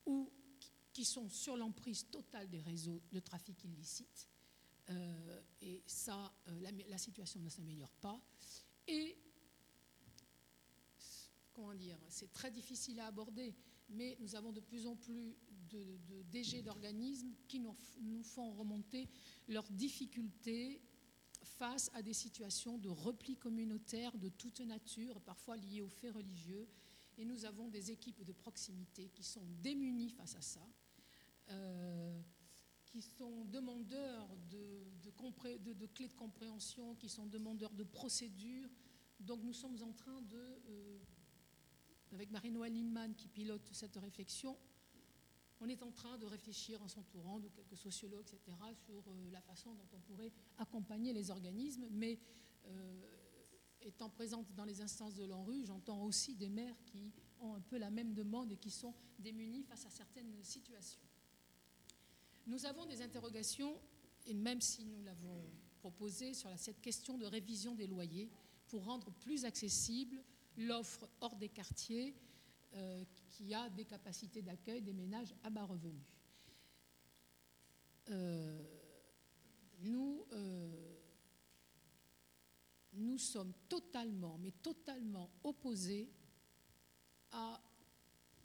où, 0.06 0.30
qui 0.94 1.04
sont 1.04 1.28
sur 1.28 1.56
l'emprise 1.56 2.08
totale 2.08 2.48
des 2.48 2.60
réseaux 2.60 3.02
de 3.12 3.18
trafic 3.18 3.62
illicite. 3.64 4.28
Euh, 4.88 5.42
et 5.60 5.82
ça, 5.86 6.32
euh, 6.48 6.70
la, 6.88 6.98
situation 6.98 7.40
ne 7.40 7.48
s'améliore 7.48 7.92
pas. 7.94 8.20
Et, 8.86 9.18
comment 11.52 11.74
dire, 11.74 11.98
c'est 12.08 12.32
très 12.32 12.50
difficile 12.52 13.00
à 13.00 13.06
aborder, 13.06 13.56
mais 13.88 14.16
nous 14.20 14.36
avons 14.36 14.52
de 14.52 14.60
plus 14.60 14.86
en 14.86 14.94
plus 14.94 15.36
de, 15.68 15.98
de 16.06 16.22
DG 16.30 16.62
d'organismes 16.62 17.34
qui 17.48 17.58
nous, 17.58 17.74
nous 18.00 18.22
font 18.22 18.52
remonter 18.52 19.08
leurs 19.48 19.68
difficultés 19.72 20.80
face 21.42 21.90
à 21.94 22.02
des 22.02 22.14
situations 22.14 22.78
de 22.78 22.88
repli 22.88 23.36
communautaire 23.36 24.16
de 24.16 24.28
toute 24.28 24.60
nature, 24.60 25.20
parfois 25.20 25.56
liées 25.56 25.80
aux 25.80 25.88
faits 25.88 26.14
religieux. 26.14 26.68
Et 27.16 27.24
nous 27.24 27.44
avons 27.44 27.68
des 27.68 27.90
équipes 27.90 28.22
de 28.22 28.32
proximité 28.32 29.08
qui 29.08 29.24
sont 29.24 29.44
démunies 29.60 30.10
face 30.10 30.36
à 30.36 30.40
ça, 30.40 30.66
euh, 31.50 32.20
qui 32.86 33.02
sont 33.02 33.44
demandeurs 33.46 34.28
de, 34.50 35.10
clés 35.94 36.08
de 36.08 36.14
compréhension, 36.14 36.94
qui 36.94 37.08
sont 37.08 37.26
demandeurs 37.26 37.72
de 37.72 37.84
procédures. 37.84 38.70
Donc 39.20 39.42
nous 39.42 39.52
sommes 39.52 39.82
en 39.82 39.92
train 39.92 40.22
de, 40.22 40.60
euh, 40.68 40.98
avec 42.12 42.30
Marie-Noël 42.30 42.72
qui 43.16 43.28
pilote 43.28 43.68
cette 43.72 43.96
réflexion, 43.96 44.56
on 45.60 45.68
est 45.68 45.82
en 45.82 45.92
train 45.92 46.18
de 46.18 46.26
réfléchir 46.26 46.82
en 46.82 46.88
s'entourant 46.88 47.38
de 47.38 47.48
quelques 47.48 47.76
sociologues, 47.76 48.26
etc., 48.26 48.56
sur 48.74 49.02
euh, 49.08 49.30
la 49.30 49.40
façon 49.40 49.74
dont 49.74 49.88
on 49.92 50.00
pourrait 50.00 50.32
accompagner 50.58 51.12
les 51.12 51.30
organismes. 51.30 51.86
Mais 51.90 52.18
étant 53.82 54.08
présente 54.08 54.52
dans 54.54 54.64
les 54.64 54.80
instances 54.80 55.14
de 55.14 55.24
l'ANRU, 55.24 55.64
j'entends 55.64 56.02
aussi 56.04 56.34
des 56.34 56.48
maires 56.48 56.76
qui 56.86 57.12
ont 57.40 57.54
un 57.54 57.60
peu 57.60 57.76
la 57.76 57.90
même 57.90 58.14
demande 58.14 58.50
et 58.52 58.56
qui 58.56 58.70
sont 58.70 58.94
démunis 59.18 59.62
face 59.64 59.84
à 59.86 59.90
certaines 59.90 60.42
situations. 60.42 61.00
Nous 62.46 62.66
avons 62.66 62.84
des 62.86 63.00
interrogations, 63.00 63.80
et 64.26 64.34
même 64.34 64.60
si 64.60 64.84
nous 64.84 65.02
l'avons 65.02 65.44
proposé, 65.78 66.34
sur 66.34 66.50
cette 66.58 66.80
question 66.80 67.18
de 67.18 67.26
révision 67.26 67.74
des 67.74 67.86
loyers 67.86 68.30
pour 68.68 68.84
rendre 68.84 69.10
plus 69.12 69.44
accessible 69.44 70.22
l'offre 70.56 71.08
hors 71.20 71.36
des 71.36 71.48
quartiers 71.48 72.14
euh, 72.74 73.04
qui 73.30 73.54
a 73.54 73.68
des 73.70 73.84
capacités 73.84 74.42
d'accueil 74.42 74.82
des 74.82 74.92
ménages 74.92 75.34
à 75.42 75.50
bas 75.50 75.64
revenus. 75.64 76.04
Euh, 78.10 78.62
nous, 79.80 80.26
euh, 80.32 80.96
nous 82.92 83.18
sommes 83.18 83.52
totalement, 83.68 84.38
mais 84.38 84.52
totalement 84.62 85.30
opposés 85.42 86.10
à 87.32 87.60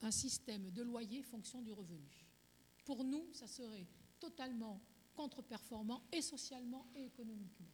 un 0.02 0.12
système 0.12 0.72
de 0.72 0.82
loyer 0.82 1.22
fonction 1.22 1.62
du 1.62 1.72
revenu. 1.72 2.29
Pour 2.89 3.04
nous, 3.04 3.30
ça 3.34 3.45
serait 3.45 3.86
totalement 4.19 4.82
contre-performant 5.13 6.02
et 6.12 6.23
socialement 6.23 6.88
et 6.95 7.06
économiquement. 7.06 7.69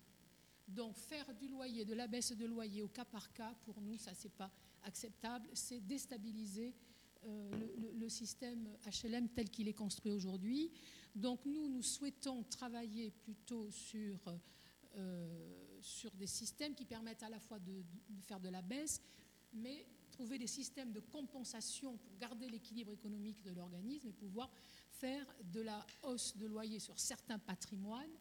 Donc 0.67 0.97
faire 0.97 1.33
du 1.33 1.47
loyer, 1.47 1.85
de 1.85 1.93
la 1.93 2.05
baisse 2.05 2.33
de 2.33 2.45
loyer 2.45 2.81
au 2.81 2.89
cas 2.89 3.05
par 3.05 3.31
cas, 3.31 3.55
pour 3.63 3.79
nous, 3.79 3.97
ça 3.97 4.13
c'est 4.13 4.33
pas 4.33 4.51
acceptable, 4.83 5.47
c'est 5.53 5.79
déstabiliser 5.79 6.75
euh, 7.23 7.49
le, 7.97 8.09
système 8.09 8.67
HLM 8.85 9.29
tel 9.29 9.49
qu'il 9.49 9.69
est 9.69 9.73
construit 9.73 10.11
aujourd'hui. 10.11 10.69
Donc 11.15 11.45
nous, 11.45 11.69
nous 11.69 11.81
souhaitons 11.81 12.43
travailler 12.43 13.09
plutôt 13.11 13.71
sur, 13.71 14.19
euh, 14.97 15.79
sur 15.79 16.11
des 16.11 16.27
systèmes 16.27 16.75
qui 16.75 16.83
permettent 16.83 17.23
à 17.23 17.29
la 17.29 17.39
fois 17.39 17.59
de, 17.59 17.85
faire 18.23 18.41
de 18.41 18.49
la 18.49 18.61
baisse, 18.61 19.01
mais 19.53 19.87
trouver 20.15 20.37
des 20.37 20.47
systèmes 20.47 20.93
de 20.93 21.01
compensation 21.01 21.97
pour 21.97 22.17
garder 22.17 22.47
l'équilibre 22.49 22.91
économique 22.91 23.41
de 23.43 23.51
l'organisme 23.51 24.07
et 24.07 24.13
pouvoir 24.13 24.49
faire 24.89 25.27
de 25.51 25.59
la 25.59 25.85
hausse 26.03 26.37
de 26.37 26.45
loyer 26.45 26.79
sur 26.79 26.97
certains 26.97 27.37
patrimoines. 27.37 28.17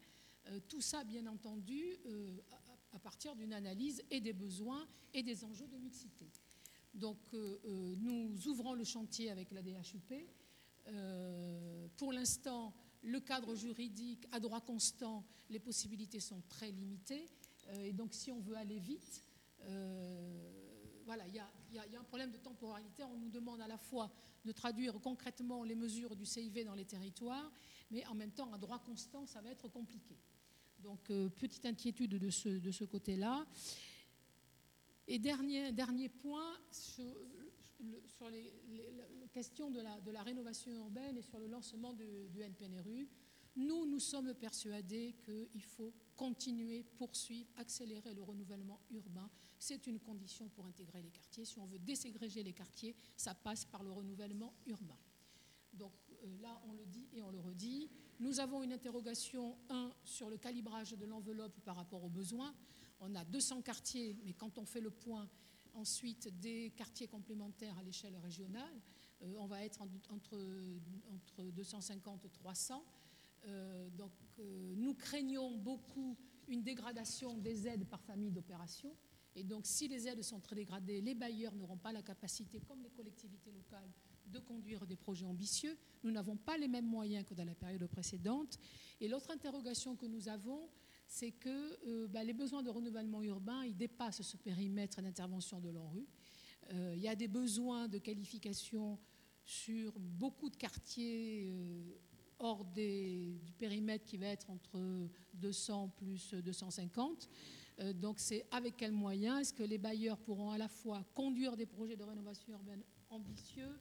Euh, 0.48 0.58
tout 0.68 0.80
ça, 0.80 1.04
bien 1.04 1.26
entendu, 1.26 1.80
euh, 2.06 2.36
à, 2.92 2.98
partir 2.98 3.36
d'une 3.36 3.52
analyse 3.52 4.02
et 4.10 4.20
des 4.20 4.32
besoins 4.32 4.88
et 5.12 5.22
des 5.22 5.44
enjeux 5.44 5.68
de 5.68 5.76
mixité. 5.76 6.28
Donc 6.94 7.18
euh, 7.32 7.94
nous 7.96 8.48
ouvrons 8.48 8.74
le 8.74 8.84
chantier 8.84 9.30
avec 9.30 9.52
la 9.52 9.62
DHUP. 9.62 10.14
Pour 11.96 12.12
l'instant, 12.12 12.74
le 13.02 13.20
cadre 13.20 13.54
juridique 13.54 14.26
à 14.32 14.40
droit 14.40 14.60
constant, 14.60 15.24
les 15.48 15.60
possibilités 15.60 16.20
sont 16.20 16.42
très 16.48 16.70
limitées. 16.70 17.26
Et 17.80 17.92
donc 17.92 18.14
si 18.14 18.30
on 18.30 18.40
veut 18.40 18.56
aller 18.56 18.78
vite, 18.78 19.24
voilà, 21.06 21.26
il 21.28 21.34
y, 21.34 21.40
y, 21.74 21.92
y, 21.92 21.96
a 21.96 22.00
un 22.00 22.04
problème 22.04 22.30
de 22.30 22.38
temporalité. 22.38 23.04
On 23.04 23.16
nous 23.16 23.30
demande 23.30 23.60
à 23.60 23.68
la 23.68 23.78
fois 23.78 24.12
de 24.44 24.52
traduire 24.52 25.00
concrètement 25.00 25.64
les 25.64 25.74
mesures 25.74 26.16
du 26.16 26.26
CIV 26.26 26.64
dans 26.64 26.74
les 26.74 26.84
territoires, 26.84 27.50
mais 27.90 28.04
en 28.06 28.14
même 28.14 28.32
temps, 28.32 28.52
à 28.52 28.58
droit 28.58 28.78
constant, 28.78 29.26
ça 29.26 29.40
va 29.40 29.50
être 29.50 29.68
compliqué. 29.68 30.16
Donc, 30.80 31.10
euh, 31.10 31.28
petite 31.30 31.64
inquiétude 31.64 32.18
de 32.18 32.30
ce, 32.30 32.48
de 32.48 32.70
ce 32.70 32.84
côté-là. 32.84 33.46
Et 35.06 35.18
dernier, 35.18 35.72
dernier 35.72 36.08
point 36.08 36.58
sur, 36.70 37.14
les, 38.30 38.52
les, 38.68 38.90
les, 39.20 39.28
questions 39.28 39.70
de 39.70 39.80
la, 39.80 40.00
de 40.00 40.10
la, 40.10 40.22
rénovation 40.22 40.72
urbaine 40.72 41.16
et 41.16 41.22
sur 41.22 41.38
le 41.38 41.46
lancement 41.46 41.92
de, 41.92 42.28
du 42.28 42.40
NPNRU. 42.40 43.08
Nous, 43.56 43.86
nous 43.86 44.00
sommes 44.00 44.34
persuadés 44.34 45.14
qu'il 45.24 45.62
faut 45.62 45.92
continuer, 46.16 46.82
poursuivre, 46.96 47.50
accélérer 47.56 48.14
le 48.14 48.22
renouvellement 48.22 48.80
urbain. 48.90 49.30
C'est 49.58 49.86
une 49.86 50.00
condition 50.00 50.48
pour 50.48 50.66
intégrer 50.66 51.02
les 51.02 51.10
quartiers. 51.10 51.44
Si 51.44 51.58
on 51.58 51.66
veut 51.66 51.78
déségréger 51.78 52.42
les 52.42 52.52
quartiers, 52.52 52.94
ça 53.16 53.34
passe 53.34 53.64
par 53.64 53.82
le 53.82 53.90
renouvellement 53.90 54.54
urbain. 54.66 54.98
Donc 55.72 55.92
euh, 56.10 56.42
là, 56.42 56.60
on 56.68 56.72
le 56.72 56.84
dit 56.86 57.08
et 57.12 57.22
on 57.22 57.30
le 57.30 57.40
redit. 57.40 57.90
Nous 58.20 58.40
avons 58.40 58.62
une 58.62 58.72
interrogation, 58.72 59.56
un, 59.70 59.92
sur 60.04 60.30
le 60.30 60.36
calibrage 60.36 60.92
de 60.92 61.04
l'enveloppe 61.04 61.58
par 61.60 61.76
rapport 61.76 62.04
aux 62.04 62.10
besoins 62.10 62.54
on 63.00 63.14
a 63.14 63.24
200 63.24 63.62
quartiers, 63.62 64.16
mais 64.24 64.32
quand 64.32 64.58
on 64.58 64.64
fait 64.64 64.80
le 64.80 64.90
point 64.90 65.28
ensuite 65.74 66.28
des 66.40 66.72
quartiers 66.76 67.08
complémentaires 67.08 67.76
à 67.78 67.82
l'échelle 67.82 68.16
régionale, 68.16 68.80
euh, 69.22 69.34
on 69.38 69.46
va 69.46 69.64
être 69.64 69.82
en, 69.82 69.88
entre, 70.10 70.38
entre 71.12 71.50
250 71.50 72.24
et 72.24 72.30
300. 72.30 72.84
Euh, 73.46 73.90
donc 73.90 74.12
nous 74.38 74.94
craignons 74.94 75.56
beaucoup 75.58 76.16
une 76.48 76.62
dégradation 76.62 77.36
des 77.36 77.68
aides 77.68 77.86
par 77.86 78.02
famille 78.02 78.30
d'opération. 78.30 78.96
Et 79.36 79.42
donc 79.42 79.66
si 79.66 79.88
les 79.88 80.06
aides 80.06 80.22
sont 80.22 80.40
très 80.40 80.54
dégradées, 80.54 81.00
les 81.00 81.14
bailleurs 81.14 81.54
n'auront 81.54 81.76
pas 81.76 81.92
la 81.92 82.02
capacité, 82.02 82.60
comme 82.60 82.82
les 82.82 82.90
collectivités 82.90 83.50
locales, 83.50 83.90
de 84.26 84.38
conduire 84.38 84.86
des 84.86 84.96
projets 84.96 85.26
ambitieux. 85.26 85.76
Nous 86.02 86.10
n'avons 86.10 86.36
pas 86.36 86.56
les 86.56 86.68
mêmes 86.68 86.86
moyens 86.86 87.24
que 87.26 87.34
dans 87.34 87.44
la 87.44 87.54
période 87.54 87.86
précédente. 87.86 88.58
Et 89.00 89.08
l'autre 89.08 89.30
interrogation 89.30 89.96
que 89.96 90.06
nous 90.06 90.28
avons, 90.28 90.68
c'est 91.06 91.32
que 91.32 91.78
euh, 91.86 92.08
bah, 92.08 92.24
les 92.24 92.32
besoins 92.32 92.62
de 92.62 92.70
renouvellement 92.70 93.22
urbain, 93.22 93.68
dépassent 93.70 94.22
ce 94.22 94.36
périmètre 94.36 95.02
d'intervention 95.02 95.60
de 95.60 95.70
l'ANRU. 95.70 96.06
Euh, 96.72 96.94
il 96.96 97.02
y 97.02 97.08
a 97.08 97.14
des 97.14 97.28
besoins 97.28 97.88
de 97.88 97.98
qualification 97.98 98.98
sur 99.44 99.92
beaucoup 99.98 100.48
de 100.48 100.56
quartiers 100.56 101.50
euh, 101.50 101.98
hors 102.38 102.64
des, 102.64 103.38
du 103.44 103.52
périmètre 103.52 104.04
qui 104.04 104.16
va 104.16 104.28
être 104.28 104.50
entre 104.50 105.08
200 105.34 105.88
plus 105.96 106.34
250. 106.34 107.28
Euh, 107.80 107.92
donc 107.92 108.18
c'est 108.18 108.46
avec 108.50 108.76
quels 108.76 108.92
moyens? 108.92 109.40
Est-ce 109.40 109.54
que 109.54 109.62
les 109.62 109.78
bailleurs 109.78 110.18
pourront 110.18 110.50
à 110.50 110.58
la 110.58 110.68
fois 110.68 111.04
conduire 111.14 111.56
des 111.56 111.66
projets 111.66 111.96
de 111.96 112.04
rénovation 112.04 112.52
urbaine 112.52 112.82
ambitieux 113.10 113.80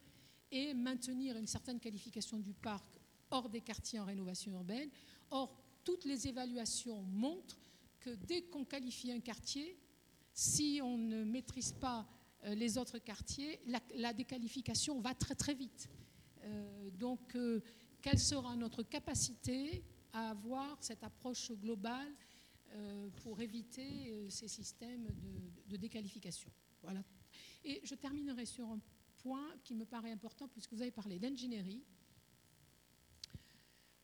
et 0.51 0.73
maintenir 0.73 1.38
une 1.38 1.47
certaine 1.47 1.79
qualification 1.79 2.39
du 2.39 2.53
parc 2.53 2.86
hors 3.29 3.49
des 3.49 3.62
quartiers 3.62 3.99
en 3.99 4.06
rénovation 4.06 4.51
urbaine? 4.53 4.89
Or, 5.29 5.56
toutes 5.84 6.06
les 6.06 6.27
évaluations 6.27 7.01
montrent 7.03 7.60
que 7.99 8.12
dès 8.12 8.43
qu'on 8.43 8.65
qualifie 8.65 9.12
un 9.12 9.19
quartier, 9.19 9.77
si 10.34 10.79
on 10.84 10.97
ne 10.97 11.23
maîtrise 11.23 11.73
pas 11.73 12.08
euh, 12.45 12.56
les 12.56 12.77
autres 12.77 12.97
quartiers, 12.97 13.60
la, 13.95 14.13
déqualification 14.13 14.99
va 14.99 15.13
très 15.13 15.36
très 15.36 15.53
vite. 15.53 15.89
Euh, 16.43 16.89
donc, 16.91 17.38
quelle 18.01 18.19
sera 18.19 18.56
notre 18.56 18.84
capacité 18.84 19.84
à 20.12 20.32
avoir 20.32 20.77
cette 20.82 21.03
approche 21.03 21.51
globale 21.53 22.12
pour 23.24 23.42
éviter 23.42 24.12
euh, 24.12 24.30
ces 24.30 24.48
systèmes 24.48 25.06
de, 25.06 25.52
de, 25.68 25.78
déqualification 25.78 26.52
Voilà. 26.82 27.04
Et 27.64 27.82
je 27.84 27.96
terminerai 27.96 28.46
sur 28.46 28.68
un 28.70 28.80
point 29.18 29.56
qui 29.64 29.76
me 29.76 29.86
paraît 29.86 30.12
important, 30.12 30.48
puisque 30.48 30.74
vous 30.74 30.82
avez 30.82 30.92
parlé 30.92 31.20
d'ingénierie 31.20 31.84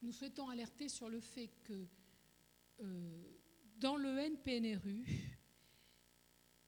nous 0.02 0.12
souhaitons 0.12 0.48
alerter 0.48 0.88
sur 0.88 1.10
le 1.10 1.20
fait 1.20 1.50
que 1.64 1.86
euh, 2.82 3.24
dans 3.80 3.98
le 3.98 4.18
NPNRU, 4.18 5.06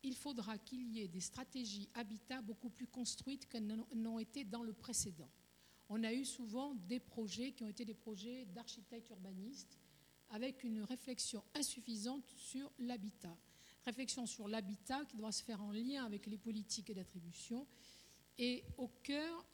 il 0.04 0.16
faudra 0.16 0.58
qu'il 0.58 0.92
y 0.92 1.00
ait 1.00 1.08
des 1.08 1.22
stratégies 1.22 1.90
habitat 1.94 2.42
beaucoup 2.42 2.70
plus 2.70 2.88
construites 2.88 3.48
qu'elles 3.48 3.68
n'ont 3.68 4.20
été 4.20 4.44
dans 4.44 4.64
le 4.64 4.74
précédent. 4.74 5.30
On 5.88 6.04
a 6.04 6.14
eu 6.14 6.26
souvent 6.26 6.74
des 6.74 7.00
projets 7.00 7.52
qui 7.52 7.64
ont 7.64 7.70
été 7.70 7.86
des 7.86 7.94
projets 7.94 8.46
d'architectes 8.46 9.10
urbanistes 9.10 9.78
avec 10.32 10.64
une 10.64 10.82
réflexion 10.82 11.44
insuffisante 11.54 12.26
sur 12.36 12.72
l'habitat. 12.80 13.38
Réflexion 13.86 14.26
sur 14.26 14.48
l'habitat 14.48 15.06
qui 15.06 15.18
doit 15.18 15.32
se 15.32 15.44
faire 15.44 15.62
en 15.62 15.72
lien 15.72 16.06
avec 16.06 16.26
les 16.26 16.38
politiques 16.38 16.92
d'attribution. 16.92 17.68
Et 18.38 18.64
au 18.78 18.88
cœur 19.04 19.46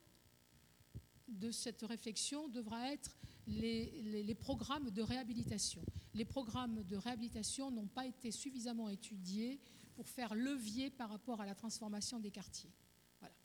de 1.27 1.51
cette 1.51 1.81
réflexion 1.81 2.47
devra 2.47 2.91
être 2.91 3.17
les, 3.47 4.35
programmes 4.35 4.91
de 4.91 5.01
réhabilitation. 5.01 5.83
Les 6.13 6.25
programmes 6.25 6.83
de 6.83 6.95
réhabilitation 6.95 7.71
n'ont 7.71 7.87
pas 7.87 8.05
été 8.05 8.31
suffisamment 8.31 8.89
étudiés 8.89 9.59
pour 9.95 10.07
faire 10.07 10.35
levier 10.35 10.89
par 10.89 11.09
rapport 11.09 11.41
à 11.41 11.45
la 11.45 11.55
transformation 11.55 12.19
des 12.19 12.31
quartiers. 12.31 12.71
Voilà. 13.19 13.35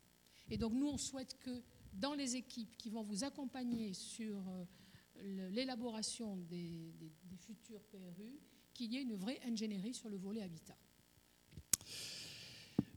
Et 0.49 0.57
donc 0.57 0.73
nous, 0.73 0.87
on 0.87 0.97
souhaite 0.97 1.37
que 1.39 1.63
dans 1.93 2.13
les 2.13 2.35
équipes 2.35 2.77
qui 2.77 2.89
vont 2.89 3.03
vous 3.03 3.23
accompagner 3.23 3.93
sur 3.93 4.37
euh, 4.49 5.49
l'élaboration 5.51 6.37
des, 6.37 6.93
des 6.99 7.11
futurs 7.45 7.81
PRU, 7.91 8.39
qu'il 8.73 8.93
y 8.93 8.97
ait 8.97 9.01
une 9.01 9.15
vraie 9.15 9.39
ingénierie 9.45 9.93
sur 9.93 10.09
le 10.09 10.17
volet 10.17 10.41
habitat. 10.41 10.77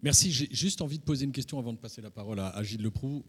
Merci. 0.02 0.30
J'ai 0.30 0.48
juste 0.50 0.82
envie 0.82 0.98
de 0.98 1.04
poser 1.04 1.24
une 1.24 1.32
question 1.32 1.58
avant 1.58 1.72
de 1.72 1.78
passer 1.78 2.00
la 2.00 2.10
parole 2.10 2.38
à, 2.38 2.62
Gilles 2.62 2.82
Leproux. 2.82 3.24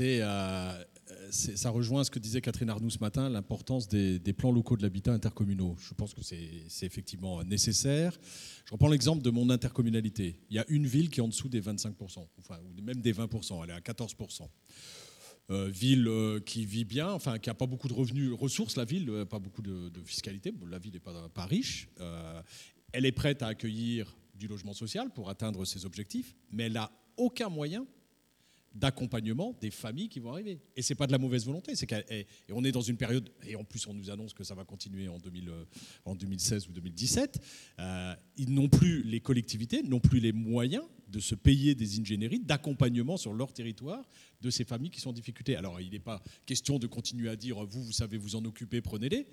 Euh, 0.00 0.84
c'est, 1.30 1.56
ça 1.56 1.70
rejoint 1.70 2.04
ce 2.04 2.10
que 2.10 2.18
disait 2.18 2.40
Catherine 2.40 2.70
Arnoux 2.70 2.90
ce 2.90 2.98
matin, 2.98 3.28
l'importance 3.28 3.88
des, 3.88 4.32
plans 4.32 4.52
locaux 4.52 4.76
de 4.76 4.82
l'habitat 4.82 5.12
intercommunaux. 5.12 5.76
Je 5.78 5.92
pense 5.92 6.14
que 6.14 6.22
c'est, 6.22 6.64
effectivement 6.82 7.42
nécessaire. 7.44 8.18
Je 8.64 8.72
reprends 8.72 8.88
l'exemple 8.88 9.22
de 9.22 9.30
mon 9.30 9.50
intercommunalité. 9.50 10.40
Il 10.50 10.56
y 10.56 10.58
a 10.58 10.64
une 10.68 10.86
ville 10.86 11.10
qui 11.10 11.20
est 11.20 11.22
en 11.22 11.28
dessous 11.28 11.48
des 11.48 11.60
25%, 11.60 12.26
enfin, 12.38 12.58
ou 12.64 12.82
même 12.82 13.02
des 13.02 13.12
20%, 13.12 13.62
elle 13.64 13.70
est 13.70 13.74
à 13.74 13.80
14%. 13.80 14.48
Euh, 15.50 15.68
ville 15.68 16.08
euh, 16.08 16.40
qui 16.40 16.64
vit 16.64 16.86
bien, 16.86 17.10
enfin 17.10 17.38
qui 17.38 17.50
n'a 17.50 17.54
pas 17.54 17.66
beaucoup 17.66 17.86
de 17.86 17.92
revenus, 17.92 18.32
ressources, 18.32 18.76
la 18.76 18.86
ville, 18.86 19.26
pas 19.28 19.38
beaucoup 19.38 19.60
de, 19.60 19.90
fiscalité, 20.02 20.54
la 20.70 20.78
ville 20.78 20.94
n'est 20.94 21.00
pas, 21.00 21.44
riche. 21.44 21.88
elle 22.92 23.04
est 23.04 23.12
prête 23.12 23.42
à 23.42 23.48
accueillir 23.48 24.16
du 24.34 24.48
logement 24.48 24.72
social 24.72 25.12
pour 25.12 25.28
atteindre 25.28 25.66
ses 25.66 25.84
objectifs, 25.84 26.34
mais 26.50 26.64
elle 26.64 26.72
n'a 26.72 26.90
aucun 27.18 27.50
moyen 27.50 27.86
d'accompagnement 28.74 29.56
des 29.60 29.70
familles 29.70 30.08
qui 30.08 30.18
vont 30.18 30.32
arriver. 30.32 30.60
Et 30.76 30.82
ce 30.82 30.92
n'est 30.92 30.96
pas 30.96 31.06
de 31.06 31.12
la 31.12 31.18
mauvaise 31.18 31.46
volonté, 31.46 31.76
c'est 31.76 31.86
qu'on 31.86 32.64
est 32.64 32.72
dans 32.72 32.80
une 32.80 32.96
période, 32.96 33.30
et 33.46 33.54
en 33.54 33.64
plus 33.64 33.86
on 33.86 33.94
nous 33.94 34.10
annonce 34.10 34.34
que 34.34 34.42
ça 34.42 34.54
va 34.54 34.64
continuer 34.64 35.08
en, 35.08 35.18
2000, 35.18 35.48
euh, 35.48 35.64
en 36.04 36.14
2016 36.14 36.68
ou 36.68 36.72
2017, 36.72 37.40
euh, 37.78 38.14
ils 38.36 38.52
n'ont 38.52 38.68
plus, 38.68 39.02
les 39.04 39.20
collectivités 39.20 39.82
n'ont 39.82 40.00
plus 40.00 40.18
les 40.18 40.32
moyens 40.32 40.84
de 41.14 41.20
se 41.20 41.34
payer 41.34 41.74
des 41.74 42.00
ingénieries 42.00 42.40
d'accompagnement 42.40 43.16
sur 43.16 43.32
leur 43.32 43.52
territoire 43.52 44.04
de 44.42 44.50
ces 44.50 44.64
familles 44.64 44.90
qui 44.90 45.00
sont 45.00 45.10
en 45.10 45.14
difficulté. 45.14 45.56
Alors 45.56 45.80
il 45.80 45.90
n'est 45.90 46.00
pas 46.00 46.22
question 46.44 46.78
de 46.78 46.86
continuer 46.86 47.28
à 47.28 47.36
dire, 47.36 47.64
vous, 47.64 47.84
vous 47.84 47.92
savez 47.92 48.18
vous 48.18 48.36
en 48.36 48.44
occuper, 48.44 48.80
prenez-les. 48.80 49.26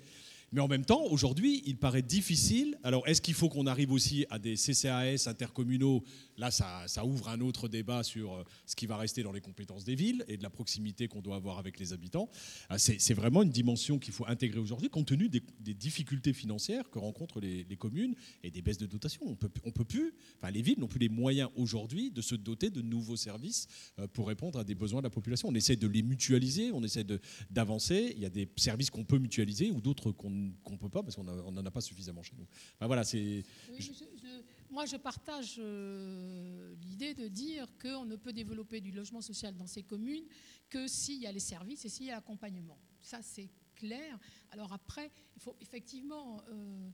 Mais 0.52 0.60
en 0.60 0.68
même 0.68 0.84
temps, 0.84 1.02
aujourd'hui, 1.06 1.62
il 1.64 1.78
paraît 1.78 2.02
difficile. 2.02 2.78
Alors, 2.82 3.08
est-ce 3.08 3.22
qu'il 3.22 3.32
faut 3.32 3.48
qu'on 3.48 3.66
arrive 3.66 3.90
aussi 3.90 4.26
à 4.28 4.38
des 4.38 4.54
CCAS 4.54 5.26
intercommunaux? 5.26 6.04
Là, 6.36 6.50
ça, 6.50 7.04
ouvre 7.06 7.30
un 7.30 7.40
autre 7.40 7.68
débat 7.68 8.02
sur 8.02 8.34
euh, 8.34 8.44
ce 8.66 8.76
qui 8.76 8.86
va 8.86 8.98
rester 8.98 9.22
dans 9.22 9.32
les 9.32 9.40
compétences 9.40 9.84
des 9.84 9.94
villes 9.94 10.24
et 10.28 10.36
de 10.36 10.42
la 10.42 10.50
proximité 10.50 11.08
qu'on 11.08 11.22
doit 11.22 11.36
avoir 11.36 11.58
avec 11.58 11.80
les 11.80 11.94
habitants. 11.94 12.28
Ah, 12.68 12.78
c'est 12.78 13.14
vraiment 13.14 13.42
une 13.42 13.50
dimension 13.50 13.98
qu'il 13.98 14.12
faut 14.12 14.26
intégrer 14.26 14.58
aujourd'hui, 14.58 14.90
compte 14.90 15.06
tenu 15.06 15.30
des, 15.30 15.42
difficultés 15.74 16.34
financières 16.34 16.90
que 16.90 16.98
rencontrent 16.98 17.40
les, 17.40 17.64
communes 17.76 18.14
et 18.42 18.50
des 18.50 18.60
baisses 18.60 18.78
de 18.78 18.86
dotation. 18.86 19.22
On 19.24 19.34
peut, 19.34 19.50
on 19.64 19.70
peut 19.70 19.84
plus, 19.84 20.12
enfin, 20.38 20.52
les 20.52 20.60
villes 20.60 20.78
n'ont 20.78 20.86
plus 20.86 21.00
les 21.00 21.08
moyens 21.08 21.48
aujourd'hui 21.56 22.10
de 22.10 22.20
se 22.20 22.34
doter 22.34 22.68
de 22.68 22.82
nouveaux 22.82 23.16
services 23.16 23.66
euh, 23.98 24.06
pour 24.06 24.28
répondre 24.28 24.58
à 24.58 24.64
des 24.64 24.74
besoins 24.74 25.00
de 25.00 25.06
la 25.06 25.10
population. 25.10 25.48
On 25.48 25.54
essaie 25.54 25.76
de 25.76 25.88
les 25.88 26.02
mutualiser, 26.02 26.72
on 26.72 26.82
essaie 26.82 27.06
d'avancer. 27.50 28.12
Il 28.16 28.22
y 28.22 28.26
a 28.26 28.30
des 28.30 28.48
services 28.56 28.90
qu'on 28.90 29.04
peut 29.04 29.18
mutualiser 29.18 29.70
ou 29.70 29.80
d'autres 29.80 30.12
qu'on 30.12 30.41
qu'on 30.64 30.72
ne 30.72 30.78
peut 30.78 30.88
pas 30.88 31.02
parce 31.02 31.16
qu'on 31.16 31.24
n'en 31.24 31.66
a 31.66 31.70
pas 31.70 31.80
suffisamment 31.80 32.22
chez 32.22 32.36
nous. 32.36 32.46
voilà, 32.80 33.04
c'est. 33.04 33.44
moi, 34.70 34.86
je 34.86 34.96
partage 34.96 35.56
euh, 35.58 36.74
l'idée 36.82 37.14
de 37.14 37.28
dire 37.28 37.66
qu'on 37.80 38.04
ne 38.04 38.16
peut 38.16 38.32
développer 38.32 38.80
du 38.80 38.90
logement 38.90 39.20
social 39.20 39.56
dans 39.56 39.66
ces 39.66 39.82
communes 39.82 40.24
que 40.68 40.86
s'il 40.88 41.20
y 41.20 41.26
a 41.26 41.32
les 41.32 41.40
services 41.40 41.84
et 41.84 41.88
s'il 41.88 42.06
y 42.06 42.10
a 42.10 42.14
l'accompagnement. 42.14 42.78
Ça, 43.00 43.20
c'est 43.22 43.50
clair. 43.74 44.18
Alors 44.50 44.72
après, 44.72 45.10
il 45.36 45.42
faut 45.42 45.56
effectivement. 45.60 46.42
Euh, 46.48 46.90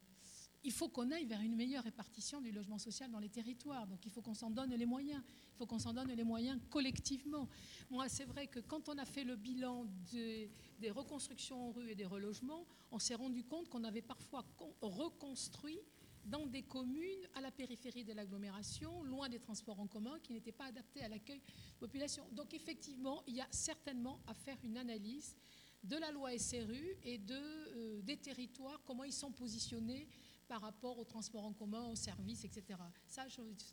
il 0.65 0.73
faut 0.73 0.89
qu'on 0.89 1.11
aille 1.11 1.25
vers 1.25 1.41
une 1.41 1.55
meilleure 1.55 1.85
répartition 1.85 2.41
du 2.41 2.51
logement 2.51 2.79
social 2.79 3.11
dans 3.11 3.19
les 3.19 3.29
territoires. 3.29 3.87
Donc 3.87 4.05
il 4.05 4.11
faut 4.11 4.23
qu'on 4.23 4.35
s'en 4.35 4.51
donne 4.51 4.75
les 4.75 4.87
moyens. 4.87 5.23
Il 5.55 5.57
faut 5.57 5.67
qu'on 5.67 5.79
s'en 5.79 5.93
donne 5.93 6.13
les 6.13 6.25
moyens 6.25 6.61
collectivement. 6.71 7.49
Moi, 7.91 8.09
c'est 8.09 8.25
vrai 8.25 8.47
que 8.47 8.61
quand 8.61 8.89
on 8.89 8.99
a 8.99 9.05
fait 9.05 9.25
le 9.25 9.37
bilan 9.37 9.87
des, 10.11 10.51
reconstructions 10.91 11.69
en 11.69 11.73
rue 11.73 11.91
et 11.91 11.95
des 11.95 12.07
relogements, 12.07 12.67
on 12.91 12.99
s'est 12.99 13.15
rendu 13.15 13.45
compte 13.45 13.69
qu'on 13.69 13.85
avait 13.85 14.03
parfois 14.03 14.45
reconstruit 14.81 15.81
dans 16.25 16.47
des 16.47 16.63
communes 16.63 17.27
à 17.35 17.41
la 17.41 17.51
périphérie 17.51 18.05
de 18.05 18.13
l'agglomération, 18.13 19.03
loin 19.03 19.29
des 19.29 19.39
transports 19.39 19.81
en 19.81 19.87
commun, 19.87 20.19
qui 20.23 20.35
n'étaient 20.35 20.53
pas 20.53 20.67
adaptés 20.67 21.03
à 21.03 21.09
l'accueil 21.09 21.39
de 21.39 21.79
population. 21.79 22.25
Donc 22.33 22.53
effectivement, 22.53 23.23
il 23.27 23.37
y 23.37 23.41
a 23.41 23.49
certainement 23.51 24.21
à 24.27 24.35
faire 24.35 24.59
une 24.63 24.77
analyse 24.77 25.37
de 25.85 25.97
la 25.97 26.11
loi 26.11 26.37
SRU 26.37 26.97
et 27.05 27.21
euh, 27.31 28.03
des 28.03 28.17
territoires, 28.17 28.83
comment 28.85 29.05
ils 29.05 29.13
sont 29.13 29.31
positionnés 29.31 30.09
par 30.49 30.63
rapport 30.63 30.99
aux 30.99 31.05
transports 31.05 31.45
en 31.45 31.53
commun, 31.53 31.87
aux 31.89 31.95
services, 31.95 32.45
etc. 32.45 32.81
Ça, 33.07 33.27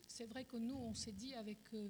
c'est 0.08 0.26
vrai 0.26 0.44
que 0.44 0.58
nous, 0.58 0.76
on 0.76 0.94
s'est 0.94 1.14
dit 1.14 1.34
avec 1.34 1.58
euh, 1.74 1.90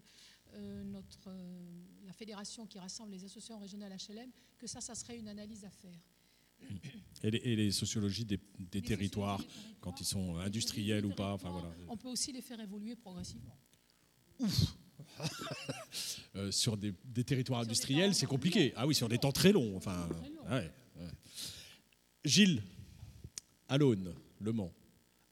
euh, 0.54 0.84
notre, 0.84 1.28
euh, 1.28 1.84
la 2.06 2.14
fédération 2.14 2.68
qui 2.68 2.78
rassemble 2.78 3.12
les 3.12 3.24
associations 3.26 3.60
régionales 3.60 3.98
HLM 3.98 4.30
que 4.58 4.68
ça, 4.68 4.80
ça 4.82 4.94
serait 4.96 5.18
une 5.18 5.28
analyse 5.28 5.66
à 5.66 5.70
faire. 5.70 6.00
Et 7.24 7.56
les, 7.56 7.72
sociologies 7.72 8.26
des, 8.26 8.82
territoires, 8.82 9.44
quand 9.82 10.00
ils 10.00 10.06
sont 10.06 10.38
industriels 10.38 11.06
ou 11.06 11.14
pas, 11.14 11.34
enfin 11.34 11.50
voilà. 11.50 11.70
On 11.90 11.98
peut 11.98 12.08
aussi 12.08 12.32
les 12.32 12.42
faire 12.42 12.60
évoluer 12.60 12.96
progressivement. 12.96 13.58
Ouf 14.40 14.78
sur 16.52 16.78
des, 16.78 16.94
territoires 17.24 17.62
industriels, 17.62 18.16
c'est 18.16 18.26
compliqué. 18.26 18.74
Ah 18.76 18.88
oui, 18.88 18.96
sur 18.96 19.10
des 19.10 19.18
temps 19.18 19.32
très 19.32 19.52
longs. 19.52 19.76
Enfin, 19.76 20.08
ouais, 20.50 20.72
Gilles, 22.24 22.64
à 23.68 23.78
l'aune. 23.78 24.14
Le 24.46 24.52
Mans. 24.52 24.72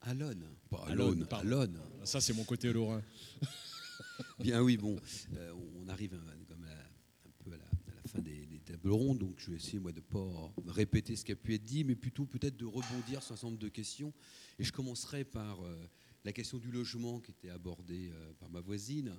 Alonne, 0.02 0.43
pas 0.71 0.86
Alonne, 0.88 1.28
Alonne. 1.30 1.80
Ça, 2.04 2.19
c'est 2.19 2.34
mon 2.34 2.45
côté 2.45 2.73
lorrain. 2.73 3.04
Bien 4.39 4.60
oui, 4.60 4.76
bon, 4.76 4.99
euh, 5.36 5.54
on 5.76 5.88
arrive 5.88 6.19
comme 6.47 6.63
un 6.63 7.30
peu 7.43 7.54
à 7.54 7.58
la, 7.58 7.65
fin 8.08 8.19
des, 8.21 8.60
tables 8.65 8.89
rondes, 8.89 9.19
donc 9.19 9.36
je 9.38 9.52
vais 9.52 9.58
essayer 9.58 9.78
moi 9.78 9.91
de 9.91 9.99
ne 9.99 10.02
pas 10.02 10.52
répéter 10.65 11.15
ce 11.15 11.23
qui 11.23 11.32
a 11.32 11.36
pu 11.36 11.54
être 11.54 11.63
dit, 11.63 11.84
mais 11.84 11.95
plutôt 11.95 12.26
peut-être 12.26 12.58
de 12.58 12.65
rebondir 12.65 13.21
sur 13.21 13.34
un 13.34 13.36
certain 13.36 13.49
nombre 13.49 13.60
de 13.60 13.69
questions. 13.69 14.12
Et 14.58 14.63
je 14.63 14.71
commencerai 14.71 15.26
par 15.26 15.63
euh, 15.63 15.88
la 16.26 16.34
question 16.34 16.58
du 16.58 16.71
logement 16.71 17.19
qui 17.19 17.30
était 17.30 17.52
abordée 17.52 18.10
euh, 18.12 18.34
par 18.39 18.49
ma 18.49 18.62
voisine, 18.62 19.13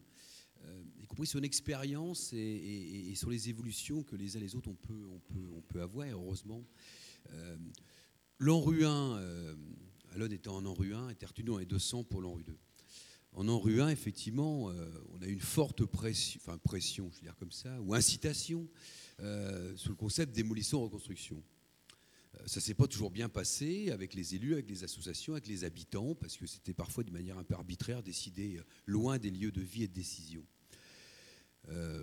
y 0.98 1.06
compris 1.06 1.28
sur 1.28 1.38
une 1.38 1.44
expérience 1.44 2.32
et, 2.32 3.12
sur 3.14 3.30
les 3.30 3.48
évolutions 3.48 4.02
que 4.02 4.16
les 4.16 4.36
uns 4.36 4.40
et 4.40 4.44
les 4.44 4.56
autres 4.56 4.70
on 4.70 4.74
peut, 4.74 5.06
on 5.12 5.20
peut, 5.20 5.46
on 5.54 5.60
peut 5.60 5.82
avoir, 5.82 6.06
et 6.06 6.10
heureusement. 6.10 6.64
L'Enruin, 8.38 9.18
euh, 9.18 9.54
Alon 10.14 10.26
était 10.26 10.48
en 10.48 10.64
Enruin, 10.66 11.08
et 11.08 11.14
Tertunon 11.14 11.60
est 11.60 11.66
200 11.66 12.04
pour 12.04 12.20
l'Enru 12.20 12.42
2. 12.42 12.56
En 13.32 13.48
Enruin, 13.48 13.88
effectivement, 13.90 14.70
euh, 14.70 14.90
on 15.12 15.22
a 15.22 15.26
une 15.26 15.40
forte 15.40 15.84
pression, 15.84 16.40
enfin 16.42 16.58
pression, 16.58 17.08
je 17.12 17.16
veux 17.16 17.22
dire 17.22 17.36
comme 17.36 17.52
ça, 17.52 17.80
ou 17.80 17.94
incitation 17.94 18.68
euh, 19.20 19.76
sur 19.76 19.90
le 19.90 19.96
concept 19.96 20.34
démolition-reconstruction. 20.34 21.42
ça 22.46 22.56
ne 22.56 22.60
s'est 22.60 22.74
pas 22.74 22.88
toujours 22.88 23.10
bien 23.10 23.28
passé 23.28 23.90
avec 23.92 24.14
les 24.14 24.34
élus, 24.34 24.54
avec 24.54 24.68
les 24.68 24.82
associations, 24.82 25.34
avec 25.34 25.46
les 25.46 25.62
habitants, 25.62 26.16
parce 26.16 26.36
que 26.36 26.46
c'était 26.46 26.74
parfois 26.74 27.04
de 27.04 27.12
manière 27.12 27.38
un 27.38 27.44
peu 27.44 27.54
arbitraire 27.54 28.02
décidé 28.02 28.60
loin 28.86 29.18
des 29.18 29.30
lieux 29.30 29.52
de 29.52 29.60
vie 29.60 29.84
et 29.84 29.88
de 29.88 29.92
décision. 29.92 30.44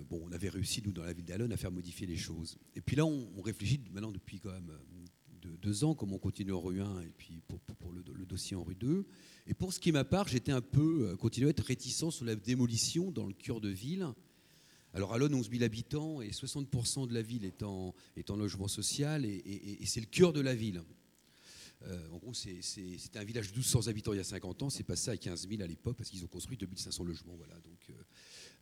bon, 0.08 0.22
on 0.24 0.32
avait 0.32 0.48
réussi, 0.48 0.82
nous, 0.82 0.92
dans 0.92 1.04
la 1.04 1.12
ville 1.12 1.26
d'Alon, 1.26 1.50
à 1.50 1.56
faire 1.58 1.72
modifier 1.72 2.06
les 2.06 2.16
choses. 2.16 2.56
Et 2.74 2.80
puis 2.80 2.96
là, 2.96 3.04
on 3.04 3.42
réfléchit 3.42 3.80
maintenant 3.90 4.12
depuis 4.12 4.40
quand 4.40 4.52
même 4.52 4.72
de 5.42 5.56
deux 5.56 5.84
ans, 5.84 5.94
comme 5.94 6.12
on 6.12 6.18
continue 6.18 6.52
en 6.52 6.60
rue 6.60 6.80
1 6.80 7.00
et 7.00 7.12
puis 7.16 7.42
pour, 7.48 7.92
le, 7.92 8.24
dossier 8.24 8.56
en 8.56 8.62
rue 8.62 8.74
2. 8.74 9.04
Et 9.46 9.54
pour 9.54 9.72
ce 9.72 9.80
qui 9.80 9.88
est 9.88 9.92
ma 9.92 10.04
part, 10.04 10.28
j'étais 10.28 10.52
un 10.52 10.60
peu, 10.60 11.08
euh, 11.08 11.16
continué 11.16 11.48
à 11.48 11.50
être 11.50 11.64
réticent 11.64 12.10
sur 12.10 12.24
la 12.24 12.36
démolition 12.36 13.10
dans 13.10 13.26
le 13.26 13.32
cœur 13.32 13.60
de 13.60 13.68
ville. 13.68 14.06
Alors 14.94 15.12
à 15.12 15.18
Lone, 15.18 15.34
11 15.34 15.50
000 15.50 15.64
habitants 15.64 16.20
et 16.20 16.30
60% 16.30 17.08
de 17.08 17.14
la 17.14 17.22
ville 17.22 17.44
est 17.44 17.62
en, 17.62 17.94
est 18.16 18.30
en 18.30 18.36
logement 18.36 18.68
social 18.68 19.24
et, 19.24 19.78
c'est 19.86 20.00
le 20.00 20.06
cœur 20.06 20.32
de 20.32 20.40
la 20.40 20.54
ville. 20.54 20.82
Euh, 21.84 22.08
en 22.12 22.18
gros, 22.18 22.34
c'était 22.34 23.18
un 23.18 23.24
village 23.24 23.48
de 23.48 23.54
1200 23.54 23.88
habitants 23.88 24.12
il 24.12 24.18
y 24.18 24.20
a 24.20 24.24
50 24.24 24.62
ans, 24.62 24.70
c'est 24.70 24.84
passé 24.84 25.10
à 25.10 25.16
15 25.16 25.48
000 25.48 25.62
à 25.62 25.66
l'époque 25.66 25.96
parce 25.96 26.10
qu'ils 26.10 26.24
ont 26.24 26.28
construit 26.28 26.56
2500 26.56 27.02
logements 27.04 27.34
voilà, 27.36 27.54
donc, 27.54 27.90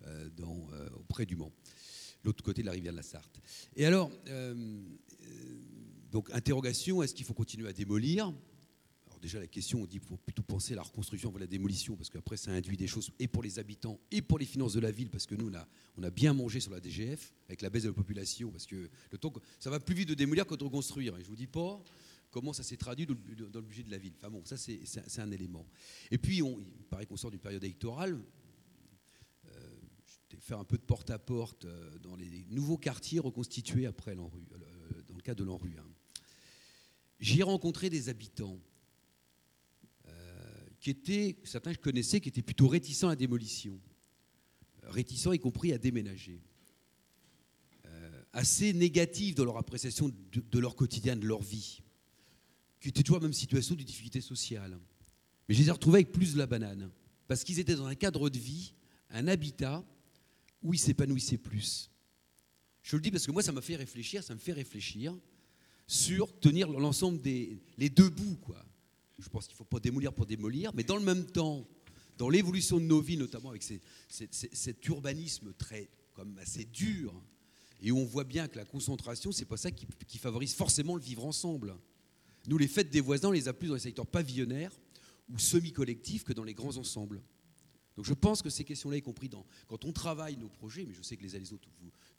euh, 0.07 0.29
dans, 0.37 0.69
auprès 0.99 1.27
du 1.27 1.37
Mans, 1.37 1.53
l'autre 2.25 2.43
côté 2.43 2.63
de 2.63 2.67
la 2.67 2.73
rivière 2.73 2.93
de 2.93 2.99
la 2.99 3.03
Sarthe. 3.03 3.41
Et 3.77 3.85
alors, 3.85 4.11
donc, 6.11 6.31
interrogation, 6.33 7.03
est-ce 7.03 7.15
qu'il 7.15 7.25
faut 7.25 7.35
continuer 7.35 7.69
à 7.69 7.73
démolir? 7.73 8.27
Alors 9.07 9.21
déjà, 9.21 9.39
la 9.39 9.47
question, 9.47 9.83
on 9.83 9.87
dit 9.87 9.99
qu'il 9.99 10.09
faut 10.09 10.17
plutôt 10.17 10.43
penser 10.43 10.73
à 10.73 10.77
la 10.77 10.83
reconstruction 10.83 11.29
avant 11.29 11.39
la 11.39 11.47
démolition, 11.47 11.97
parce 11.97 12.11
qu'après, 12.11 12.37
ça 12.37 12.51
induit 12.51 12.77
des 12.77 12.87
choses 12.87 13.11
et 13.19 13.29
pour 13.29 13.43
les 13.43 13.59
habitants 13.59 14.01
et 14.11 14.23
pour 14.23 14.39
les 14.39 14.47
finances 14.47 14.73
de 14.73 14.81
la 14.81 14.91
ville, 14.91 15.11
parce 15.11 15.27
que 15.27 15.35
nous, 15.35 15.51
on 15.97 16.03
a, 16.03 16.11
bien 16.11 16.33
mangé 16.33 16.59
sur 16.61 16.73
la 16.73 16.81
DGF, 16.81 17.33
avec 17.47 17.63
la 17.63 17.71
baisse 17.71 17.85
de 17.85 17.89
la 17.89 17.95
population, 17.95 18.51
parce 18.51 18.67
que 18.67 18.89
le 19.11 19.19
temps, 19.19 19.33
ça 19.59 19.71
va 19.71 19.79
plus 19.79 19.95
vite 19.95 20.09
de 20.09 20.15
démolir 20.15 20.47
que 20.47 20.55
de 20.55 20.65
reconstruire. 20.65 21.17
Et 21.17 21.21
je 21.21 21.27
ne 21.27 21.31
vous 21.31 21.37
dis 21.37 21.47
pas 21.47 21.81
comment 22.31 22.53
ça 22.53 22.63
s'est 22.63 22.77
traduit 22.77 23.07
dans 23.07 23.15
le, 23.15 23.61
budget 23.61 23.83
de 23.83 23.91
la 23.91 23.99
ville. 23.99 24.13
Enfin 24.17 24.31
bon, 24.31 24.43
ça, 24.45 24.57
c'est 24.57 25.21
un 25.21 25.31
élément. 25.31 25.67
Et 26.11 26.19
puis, 26.19 26.43
on, 26.43 26.59
il 26.61 26.85
paraît 26.89 27.07
qu'on 27.07 27.17
sort 27.17 27.31
d'une 27.31 27.41
période 27.41 27.63
électorale. 27.63 28.21
Euh, 29.47 29.71
faire 30.39 30.59
un 30.59 30.65
peu 30.65 30.79
de 30.79 30.83
porte-à-porte 30.83 31.65
euh, 31.65 31.99
dans 31.99 32.17
les 32.17 32.47
nouveaux 32.51 32.79
quartiers 32.79 33.21
reconstitués 33.21 33.87
après 33.87 34.13
euh, 34.13 34.17
dans 35.09 35.15
le 35.15 35.23
cas 35.23 35.35
de 35.35 35.45
l'enrue. 35.45 35.77
Hein. 35.79 35.90
J'y 37.21 37.41
ai 37.41 37.43
rencontré 37.43 37.91
des 37.91 38.09
habitants 38.09 38.59
qui 40.81 40.91
étaient, 40.91 41.37
certains 41.45 41.73
je 41.73 41.79
connaissais, 41.79 42.21
qui 42.21 42.31
étaient 42.31 42.43
plutôt 42.43 42.67
réticents 42.67 43.11
à 43.11 43.17
démolition, 43.17 43.79
réticents 44.83 45.33
y 45.33 45.39
compris 45.39 45.73
à 45.73 45.79
déménager, 45.79 46.41
assez 48.33 48.73
négatifs 48.73 49.35
dans 49.35 49.45
leur 49.45 49.59
appréciation 49.59 50.09
de, 50.09 50.41
de 50.41 50.59
leur 50.59 50.77
quotidien, 50.77 51.17
de 51.17 51.27
leur 51.27 51.43
vie, 51.43 51.83
qui 52.81 52.89
étaient 52.89 53.03
toujours 53.03 53.19
dans 53.19 53.27
la 53.27 53.29
même 53.29 53.35
situation 53.35 53.75
de 53.75 53.83
difficulté 53.83 54.21
sociale. 54.23 54.79
Mais 55.49 55.55
je 55.55 55.61
les 55.61 55.69
ai 55.69 55.73
retrouvés 55.73 55.99
avec 55.99 56.13
plus 56.13 56.33
de 56.33 56.39
la 56.39 56.47
banane, 56.47 56.91
parce 57.29 57.45
qu'ils 57.45 57.59
étaient 57.59 57.75
dans 57.75 57.87
un 57.87 57.95
cadre 57.95 58.31
de 58.31 58.39
vie, 58.39 58.73
un 59.11 59.29
habitat 59.29 59.85
où 60.63 60.73
ils 60.73 60.79
s'épanouissaient 60.79 61.39
plus. 61.39 61.91
Je 62.83 62.97
le 62.97 63.03
dis 63.03 63.11
parce 63.11 63.27
que 63.27 63.33
moi, 63.33 63.43
ça 63.43 63.53
m'a 63.53 63.61
fait 63.61 63.77
réfléchir, 63.77 64.25
ça 64.25 64.35
me 64.35 64.41
fait 64.41 64.53
réfléchir 64.53 65.15
sur 65.91 66.39
tenir 66.39 66.71
l'ensemble 66.71 67.21
des 67.21 67.59
les 67.77 67.91
deux 67.91 68.09
bouts. 68.09 68.37
Quoi. 68.43 68.65
Je 69.19 69.29
pense 69.29 69.47
qu'il 69.47 69.55
ne 69.55 69.59
faut 69.59 69.65
pas 69.65 69.81
démolir 69.81 70.13
pour 70.13 70.25
démolir, 70.25 70.73
mais 70.73 70.85
dans 70.85 70.97
le 70.97 71.03
même 71.03 71.27
temps, 71.27 71.67
dans 72.17 72.29
l'évolution 72.29 72.79
de 72.79 72.85
nos 72.85 73.01
vies, 73.01 73.17
notamment 73.17 73.51
avec 73.51 73.65
cet 74.09 74.87
urbanisme 74.87 75.53
très, 75.59 75.91
comme 76.15 76.39
assez 76.39 76.65
dur, 76.65 77.21
et 77.83 77.91
où 77.91 77.99
on 77.99 78.05
voit 78.05 78.23
bien 78.23 78.47
que 78.47 78.57
la 78.57 78.65
concentration, 78.65 79.33
c'est 79.33 79.47
pas 79.47 79.57
ça 79.57 79.73
qui, 79.73 80.19
favorise 80.19 80.55
forcément 80.55 80.95
le 80.95 81.03
vivre 81.03 81.25
ensemble. 81.25 81.75
Nous, 82.47 82.57
les 82.57 82.69
fêtes 82.69 82.91
des 82.91 83.01
voisins, 83.01 83.29
on 83.29 83.33
les 83.33 83.49
a 83.49 83.53
plus 83.53 83.67
dans 83.67 83.75
les 83.75 83.81
secteurs 83.81 84.07
pavillonnaires 84.07 84.79
ou 85.29 85.39
semi-collectifs 85.39 86.23
que 86.23 86.33
dans 86.33 86.45
les 86.45 86.55
grands 86.55 86.77
ensembles. 86.77 87.21
Donc 87.97 88.05
je 88.07 88.15
pense 88.15 88.43
que 88.43 88.51
ces 88.51 88.63
questions-là, 88.63 88.99
y 88.99 89.03
compris 89.03 89.29
quand 89.67 89.85
on 89.85 89.93
travaille 89.93 90.37
nos 90.37 90.49
projets, 90.49 90.85
mais 90.87 90.95
je 90.95 91.03
sais 91.03 91.17
que 91.17 91.23
les 91.23 91.35
uns 91.35 91.41
les 91.41 91.53
autres, 91.53 91.69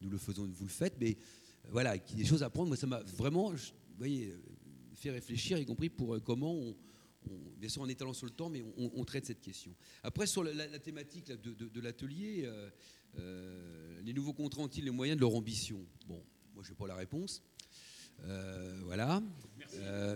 nous 0.01 0.10
le 0.10 0.17
faisons, 0.17 0.45
vous 0.45 0.65
le 0.65 0.69
faites, 0.69 0.95
mais 0.99 1.17
voilà, 1.69 1.97
des 1.97 2.26
choses 2.26 2.43
à 2.43 2.50
prendre. 2.50 2.67
Moi, 2.67 2.78
ça 2.78 2.88
m'a 2.88 3.02
vraiment, 3.17 3.52
vous 3.52 3.58
voyez, 3.97 4.28
euh, 4.28 4.38
fait 4.95 5.12
réfléchir, 5.12 5.58
y 5.58 5.65
compris 5.65 5.89
pour 5.89 6.15
euh, 6.15 6.19
comment 6.19 6.54
on, 6.54 6.76
bien 7.58 7.69
sûr 7.69 7.82
en 7.82 7.88
étalant 7.88 8.13
sur 8.13 8.26
le 8.26 8.32
temps, 8.32 8.50
mais 8.50 8.63
on, 8.78 9.06
traite 9.06 9.26
cette 9.26 9.41
question. 9.41 9.76
Après, 10.02 10.26
sur 10.26 10.43
la, 10.43 10.80
thématique 10.80 11.32
de, 11.32 11.80
l'atelier, 11.80 12.50
les 14.04 14.12
nouveaux 14.13 14.34
contrats 14.34 14.63
ont-ils 14.63 14.84
les 14.84 14.89
moyens 14.89 15.17
de 15.17 15.21
leur 15.21 15.36
ambition? 15.36 15.86
Bon, 16.08 16.24
moi, 16.56 16.63
je 16.63 16.71
n'ai 16.71 16.76
pas 16.76 16.88
la 16.88 16.95
réponse. 16.95 17.43
voilà. 18.86 19.21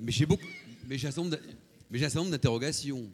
mais 0.02 0.12
j'ai 0.12 0.26
beaucoup, 0.26 0.48
mais 0.88 0.98
j'ai 0.98 1.08
un 1.08 1.12
certain 1.12 2.20
nombre 2.20 2.32
d'interrogations. 2.32 3.08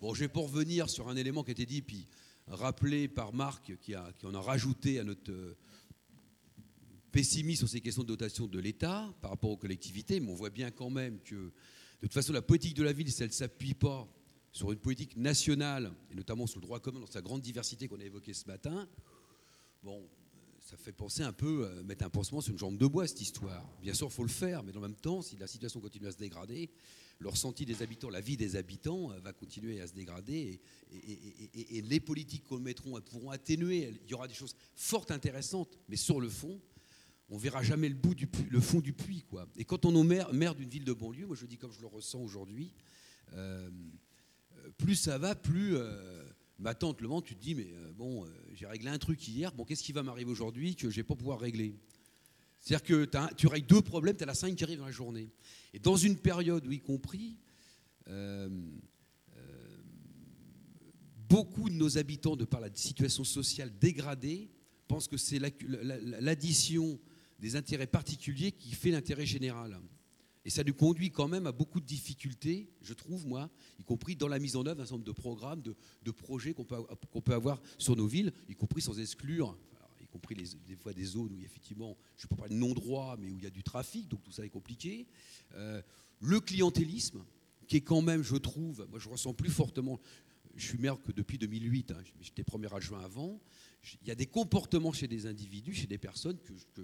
Bon, 0.00 0.14
je 0.14 0.20
vais 0.20 0.28
pas 0.28 0.40
revenir 0.40 0.88
sur 0.88 1.10
un 1.10 1.16
élément 1.16 1.44
qui 1.44 1.50
a 1.50 1.52
été 1.52 1.66
dit, 1.66 1.82
puis 1.82 2.06
rappelé 2.46 3.08
par 3.08 3.34
Marc, 3.34 3.76
qui, 3.78 3.94
a, 3.94 4.10
qui 4.18 4.24
en 4.24 4.34
a 4.34 4.40
rajouté 4.40 4.98
à 5.00 5.04
notre 5.04 5.54
pessimisme 7.14 7.60
sur 7.60 7.68
ces 7.68 7.80
questions 7.80 8.02
de 8.02 8.08
dotation 8.08 8.48
de 8.48 8.58
l'État 8.58 9.14
par 9.20 9.30
rapport 9.30 9.50
aux 9.50 9.56
collectivités, 9.56 10.18
mais 10.18 10.32
on 10.32 10.34
voit 10.34 10.50
bien 10.50 10.72
quand 10.72 10.90
même 10.90 11.20
que, 11.20 11.36
de 11.36 11.52
toute 12.00 12.12
façon, 12.12 12.32
la 12.32 12.42
politique 12.42 12.74
de 12.74 12.82
la 12.82 12.92
ville, 12.92 13.10
si 13.10 13.22
elle 13.22 13.28
ne 13.28 13.32
s'appuie 13.32 13.74
pas 13.74 14.08
sur 14.50 14.72
une 14.72 14.80
politique 14.80 15.16
nationale, 15.16 15.92
et 16.10 16.16
notamment 16.16 16.48
sur 16.48 16.58
le 16.58 16.66
droit 16.66 16.80
commun 16.80 16.98
dans 16.98 17.06
sa 17.06 17.22
grande 17.22 17.40
diversité 17.40 17.86
qu'on 17.86 18.00
a 18.00 18.04
évoquée 18.04 18.34
ce 18.34 18.48
matin, 18.48 18.88
bon, 19.84 20.02
ça 20.58 20.76
fait 20.76 20.90
penser 20.90 21.22
un 21.22 21.32
peu, 21.32 21.68
euh, 21.68 21.84
mettre 21.84 22.04
un 22.04 22.10
pansement 22.10 22.40
sur 22.40 22.50
une 22.52 22.58
jambe 22.58 22.78
de 22.78 22.86
bois, 22.88 23.06
cette 23.06 23.20
histoire. 23.20 23.64
Bien 23.80 23.94
sûr, 23.94 24.08
il 24.08 24.12
faut 24.12 24.24
le 24.24 24.28
faire, 24.28 24.64
mais 24.64 24.76
en 24.76 24.80
même 24.80 24.96
temps, 24.96 25.22
si 25.22 25.36
la 25.36 25.46
situation 25.46 25.78
continue 25.78 26.08
à 26.08 26.12
se 26.12 26.18
dégrader, 26.18 26.68
le 27.20 27.28
ressenti 27.28 27.64
des 27.64 27.80
habitants, 27.80 28.10
la 28.10 28.20
vie 28.20 28.36
des 28.36 28.56
habitants 28.56 29.12
euh, 29.12 29.20
va 29.20 29.32
continuer 29.32 29.80
à 29.80 29.86
se 29.86 29.92
dégrader 29.92 30.60
et, 30.90 31.80
les 31.80 32.00
politiques 32.00 32.42
qu'on 32.42 32.58
mettront 32.58 33.00
pourront 33.02 33.30
atténuer. 33.30 33.94
Il 34.04 34.10
y 34.10 34.14
aura 34.14 34.26
des 34.26 34.34
choses 34.34 34.56
fortes, 34.74 35.12
intéressantes, 35.12 35.78
mais 35.88 35.96
sur 35.96 36.20
le 36.20 36.28
fond, 36.28 36.60
on 37.30 37.38
verra 37.38 37.62
jamais 37.62 37.88
le, 37.88 38.60
fond 38.60 38.80
du 38.80 38.92
puits. 38.92 39.24
Quoi. 39.28 39.48
Et 39.56 39.64
quand 39.64 39.84
on 39.84 40.10
est 40.10 40.32
maire, 40.32 40.54
d'une 40.54 40.68
ville 40.68 40.84
de 40.84 40.92
banlieue, 40.92 41.26
moi 41.26 41.36
je 41.36 41.46
dis 41.46 41.56
comme 41.56 41.72
je 41.72 41.80
le 41.80 41.86
ressens 41.86 42.20
aujourd'hui, 42.20 42.72
euh, 43.32 43.68
plus 44.78 44.94
ça 44.94 45.18
va, 45.18 45.34
plus 45.34 45.76
euh, 45.76 46.22
ma 46.58 46.74
tante 46.74 47.00
le 47.00 47.08
vent, 47.08 47.22
tu 47.22 47.34
te 47.34 47.42
dis, 47.42 47.54
mais 47.54 47.72
bon, 47.96 48.26
j'ai 48.54 48.66
réglé 48.66 48.88
un 48.90 48.98
truc 48.98 49.26
hier, 49.26 49.52
bon, 49.52 49.64
qu'est-ce 49.64 49.82
qui 49.82 49.92
va 49.92 50.02
m'arriver 50.02 50.30
aujourd'hui 50.30 50.76
que 50.76 50.90
je 50.90 50.96
ne 50.96 51.02
vais 51.02 51.02
pas 51.02 51.16
pouvoir 51.16 51.40
régler? 51.40 51.74
C'est-à-dire 52.64 52.82
que 52.82 53.34
tu 53.36 53.46
règles 53.46 53.66
deux 53.66 53.82
problèmes, 53.82 54.16
tu 54.16 54.22
as 54.22 54.26
la 54.26 54.34
cinq 54.34 54.56
qui 54.56 54.64
arrive 54.64 54.78
dans 54.78 54.86
la 54.86 54.90
journée. 54.90 55.30
Et 55.74 55.78
dans 55.78 55.96
une 55.96 56.16
période 56.16 56.66
où, 56.66 56.72
y 56.72 56.80
compris, 56.80 57.36
euh, 58.08 58.48
euh, 59.36 59.76
beaucoup 61.28 61.68
de 61.68 61.74
nos 61.74 61.98
habitants, 61.98 62.36
de 62.36 62.46
par 62.46 62.60
la 62.60 62.74
situation 62.74 63.22
sociale 63.22 63.70
dégradée, 63.78 64.50
pensent 64.88 65.08
que 65.08 65.18
c'est 65.18 65.38
l'addition 65.38 66.98
des 67.38 67.56
intérêts 67.56 67.86
particuliers 67.86 68.52
qui 68.52 68.72
fait 68.72 68.90
l'intérêt 68.90 69.26
général. 69.26 69.80
Et 70.44 70.50
ça 70.50 70.62
nous 70.62 70.74
conduit 70.74 71.10
quand 71.10 71.28
même 71.28 71.46
à 71.46 71.52
beaucoup 71.52 71.80
de 71.80 71.86
difficultés, 71.86 72.68
je 72.82 72.92
trouve, 72.92 73.26
moi, 73.26 73.50
y 73.78 73.84
compris 73.84 74.14
dans 74.14 74.28
la 74.28 74.38
mise 74.38 74.56
en 74.56 74.66
œuvre 74.66 74.76
d'un 74.76 74.84
certain 74.84 74.96
nombre 74.96 75.06
de 75.06 75.12
programmes, 75.12 75.62
de, 75.62 76.10
projets 76.10 76.52
qu'on 76.52 76.64
peut, 76.64 76.76
qu'on 77.10 77.22
peut, 77.22 77.32
avoir 77.32 77.62
sur 77.78 77.96
nos 77.96 78.06
villes, 78.06 78.32
y 78.48 78.54
compris 78.54 78.82
sans 78.82 79.00
exclure 79.00 79.56
compris 80.14 80.36
les, 80.36 80.46
des 80.68 80.76
fois 80.76 80.92
des 80.92 81.04
zones 81.04 81.32
où 81.32 81.42
effectivement, 81.42 81.96
je 82.16 82.24
ne 82.24 82.28
peux 82.28 82.36
pas 82.36 82.42
parler 82.42 82.54
de 82.54 82.60
non-droit, 82.60 83.16
mais 83.18 83.30
où 83.30 83.36
il 83.36 83.42
y 83.42 83.48
a 83.48 83.50
du 83.50 83.64
trafic, 83.64 84.08
donc 84.08 84.22
tout 84.22 84.30
ça 84.30 84.44
est 84.44 84.48
compliqué. 84.48 85.08
Euh, 85.54 85.82
le 86.20 86.38
clientélisme, 86.38 87.24
qui 87.66 87.78
est 87.78 87.80
quand 87.80 88.00
même, 88.00 88.22
je 88.22 88.36
trouve, 88.36 88.86
moi 88.90 89.00
je 89.00 89.08
ressens 89.08 89.34
plus 89.34 89.50
fortement, 89.50 89.98
je 90.54 90.68
suis 90.68 90.78
maire 90.78 90.98
que 91.02 91.10
depuis 91.10 91.36
2008, 91.36 91.90
hein, 91.90 91.96
j'étais 92.20 92.44
premier 92.44 92.72
adjoint 92.72 93.00
avant, 93.00 93.40
il 94.02 94.08
y 94.08 94.12
a 94.12 94.14
des 94.14 94.26
comportements 94.26 94.92
chez 94.92 95.08
des 95.08 95.26
individus, 95.26 95.74
chez 95.74 95.88
des 95.88 95.98
personnes, 95.98 96.38
que, 96.38 96.82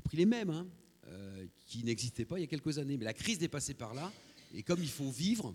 compris 0.00 0.16
les 0.16 0.26
mêmes, 0.26 0.50
hein, 0.50 0.66
euh, 1.08 1.46
qui 1.66 1.84
n'existaient 1.84 2.24
pas 2.24 2.38
il 2.38 2.42
y 2.42 2.44
a 2.44 2.48
quelques 2.48 2.78
années. 2.78 2.96
Mais 2.96 3.04
la 3.04 3.14
crise 3.14 3.42
est 3.42 3.48
passée 3.48 3.74
par 3.74 3.94
là, 3.94 4.12
et 4.54 4.62
comme 4.62 4.82
il 4.82 4.90
faut 4.90 5.10
vivre, 5.10 5.54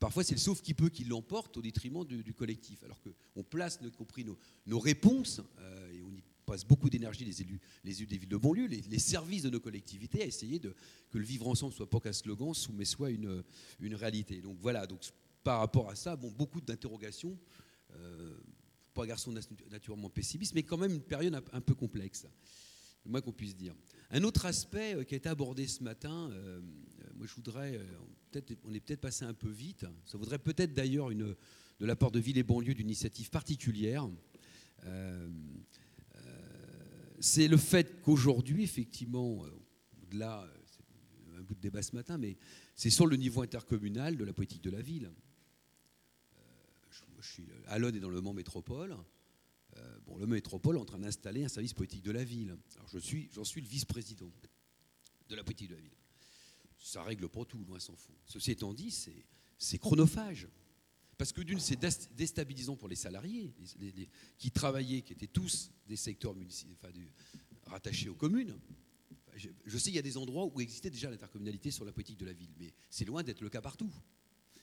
Parfois, 0.00 0.24
c'est 0.24 0.34
le 0.34 0.40
sauf 0.40 0.60
qui 0.60 0.74
peut 0.74 0.88
qui 0.88 1.04
l'emporte 1.04 1.56
au 1.56 1.62
détriment 1.62 2.04
du, 2.04 2.34
collectif. 2.34 2.82
Alors 2.82 3.00
qu'on 3.00 3.42
place, 3.44 3.78
y 3.82 3.90
compris 3.92 4.24
nos, 4.24 4.36
nos 4.66 4.78
réponses, 4.78 5.40
euh, 5.60 5.92
et 5.92 6.02
on 6.02 6.10
y 6.10 6.22
passe 6.44 6.64
beaucoup 6.64 6.90
d'énergie, 6.90 7.24
les 7.24 7.40
élus, 7.40 7.60
les 7.84 7.98
élus 7.98 8.06
des 8.06 8.18
villes 8.18 8.28
de 8.28 8.36
banlieue, 8.36 8.66
les, 8.66 8.98
services 8.98 9.44
de 9.44 9.50
nos 9.50 9.60
collectivités, 9.60 10.22
à 10.22 10.26
essayer 10.26 10.58
de, 10.58 10.74
que 11.10 11.18
le 11.18 11.24
vivre 11.24 11.46
ensemble 11.48 11.72
soit 11.72 11.88
pas 11.88 12.00
qu'un 12.00 12.12
slogan, 12.12 12.52
mais 12.74 12.84
soit 12.84 13.10
une, 13.10 13.44
une 13.80 13.94
réalité. 13.94 14.42
Donc 14.42 14.58
voilà, 14.60 14.86
donc, 14.86 15.00
par 15.42 15.60
rapport 15.60 15.88
à 15.88 15.94
ça, 15.94 16.16
bon, 16.16 16.30
beaucoup 16.30 16.60
d'interrogations. 16.60 17.38
Euh, 17.92 18.36
pas 18.94 19.02
un 19.04 19.06
garçon 19.06 19.32
naturellement 19.70 20.08
pessimiste, 20.08 20.54
mais 20.54 20.62
quand 20.62 20.76
même 20.76 20.92
une 20.92 21.02
période 21.02 21.34
un, 21.52 21.60
peu 21.60 21.74
complexe, 21.74 22.26
le 23.04 23.20
qu'on 23.20 23.32
puisse 23.32 23.56
dire. 23.56 23.74
Un 24.10 24.22
autre 24.22 24.46
aspect 24.46 24.94
euh, 24.94 25.04
qui 25.04 25.14
a 25.14 25.16
été 25.16 25.28
abordé 25.28 25.66
ce 25.66 25.82
matin, 25.82 26.30
euh, 26.32 26.60
moi 27.16 27.26
je 27.26 27.34
voudrais, 27.34 27.80
on 28.64 28.72
est 28.72 28.80
peut-être 28.80 29.00
passé 29.00 29.24
un 29.24 29.34
peu 29.34 29.50
vite. 29.50 29.86
Ça 30.04 30.18
voudrait 30.18 30.38
peut-être 30.38 30.74
d'ailleurs 30.74 31.10
une, 31.10 31.36
de 31.80 31.86
la 31.86 31.96
part 31.96 32.10
de 32.10 32.20
Ville 32.20 32.38
et 32.38 32.42
banlieue 32.42 32.74
d'initiative 32.74 33.30
particulière. 33.30 34.08
Euh, 34.86 35.28
euh, 36.16 36.20
c'est 37.20 37.48
le 37.48 37.56
fait 37.56 38.00
qu'aujourd'hui, 38.02 38.62
effectivement, 38.62 39.44
au-delà, 40.02 40.42
euh, 40.42 40.48
c'est 40.66 41.38
un 41.38 41.42
bout 41.42 41.54
de 41.54 41.60
débat 41.60 41.82
ce 41.82 41.94
matin, 41.94 42.18
mais 42.18 42.36
c'est 42.74 42.90
sur 42.90 43.06
le 43.06 43.16
niveau 43.16 43.42
intercommunal 43.42 44.16
de 44.16 44.24
la 44.24 44.32
politique 44.32 44.62
de 44.62 44.70
la 44.70 44.80
ville. 44.80 45.10
je, 47.20 47.28
suis 47.28 47.46
à 47.66 47.78
est 47.78 48.00
dans 48.00 48.10
le 48.10 48.20
Mans 48.20 48.34
Métropole. 48.34 48.96
Bon, 50.06 50.16
le 50.16 50.26
Métropole 50.26 50.76
est 50.76 50.80
en 50.80 50.84
train 50.84 50.98
d'installer 50.98 51.44
un 51.44 51.48
service 51.48 51.74
politique 51.74 52.02
de 52.02 52.10
la 52.10 52.24
ville. 52.24 52.56
Alors, 52.76 52.88
je 52.88 52.98
suis, 52.98 53.28
j'en 53.32 53.44
suis 53.44 53.60
le 53.60 53.68
vice-président 53.68 54.30
de 55.28 55.36
la 55.36 55.44
politique 55.44 55.70
de 55.70 55.74
la 55.74 55.80
ville 55.80 55.96
ça 56.84 57.02
règle 57.02 57.28
pas 57.28 57.44
tout, 57.44 57.64
loin 57.64 57.80
s'en 57.80 57.96
faut. 57.96 58.12
Ceci 58.26 58.50
étant 58.50 58.74
dit, 58.74 58.90
c'est 59.58 59.78
chronophage. 59.78 60.48
Parce 61.16 61.32
que 61.32 61.40
d'une, 61.40 61.60
c'est 61.60 61.78
déstabilisant 62.14 62.76
pour 62.76 62.88
les 62.88 62.96
salariés 62.96 63.54
qui 64.36 64.50
travaillaient, 64.50 65.00
qui 65.02 65.14
étaient 65.14 65.26
tous 65.26 65.70
des 65.86 65.96
secteurs 65.96 66.34
rattachés 67.66 68.08
aux 68.08 68.14
communes. 68.14 68.58
Je, 69.36 69.78
sais 69.78 69.84
qu'il 69.84 69.94
y 69.94 69.98
a 69.98 70.02
des 70.02 70.16
endroits 70.16 70.44
où 70.44 70.60
existait 70.60 70.90
déjà 70.90 71.10
l'intercommunalité 71.10 71.70
sur 71.70 71.84
la 71.84 71.92
politique 71.92 72.18
de 72.18 72.26
la 72.26 72.32
ville, 72.32 72.52
mais 72.58 72.72
c'est 72.90 73.04
loin 73.04 73.22
d'être 73.22 73.40
le 73.40 73.48
cas 73.48 73.62
partout. 73.62 73.90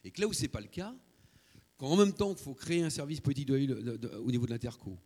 Et 0.03 0.11
que 0.11 0.21
là 0.21 0.27
où 0.27 0.33
ce 0.33 0.43
n'est 0.43 0.47
pas 0.47 0.61
le 0.61 0.67
cas, 0.67 0.95
quand 1.77 1.87
en 1.87 1.97
même 1.97 2.13
temps 2.13 2.31
il 2.31 2.37
faut 2.37 2.53
créer 2.53 2.83
un 2.83 2.89
service 2.89 3.19
politique 3.19 3.47
de 3.47 3.55
ville 3.55 3.99
au 4.23 4.31
niveau 4.31 4.45
de 4.45 4.51
l'interco, 4.51 4.97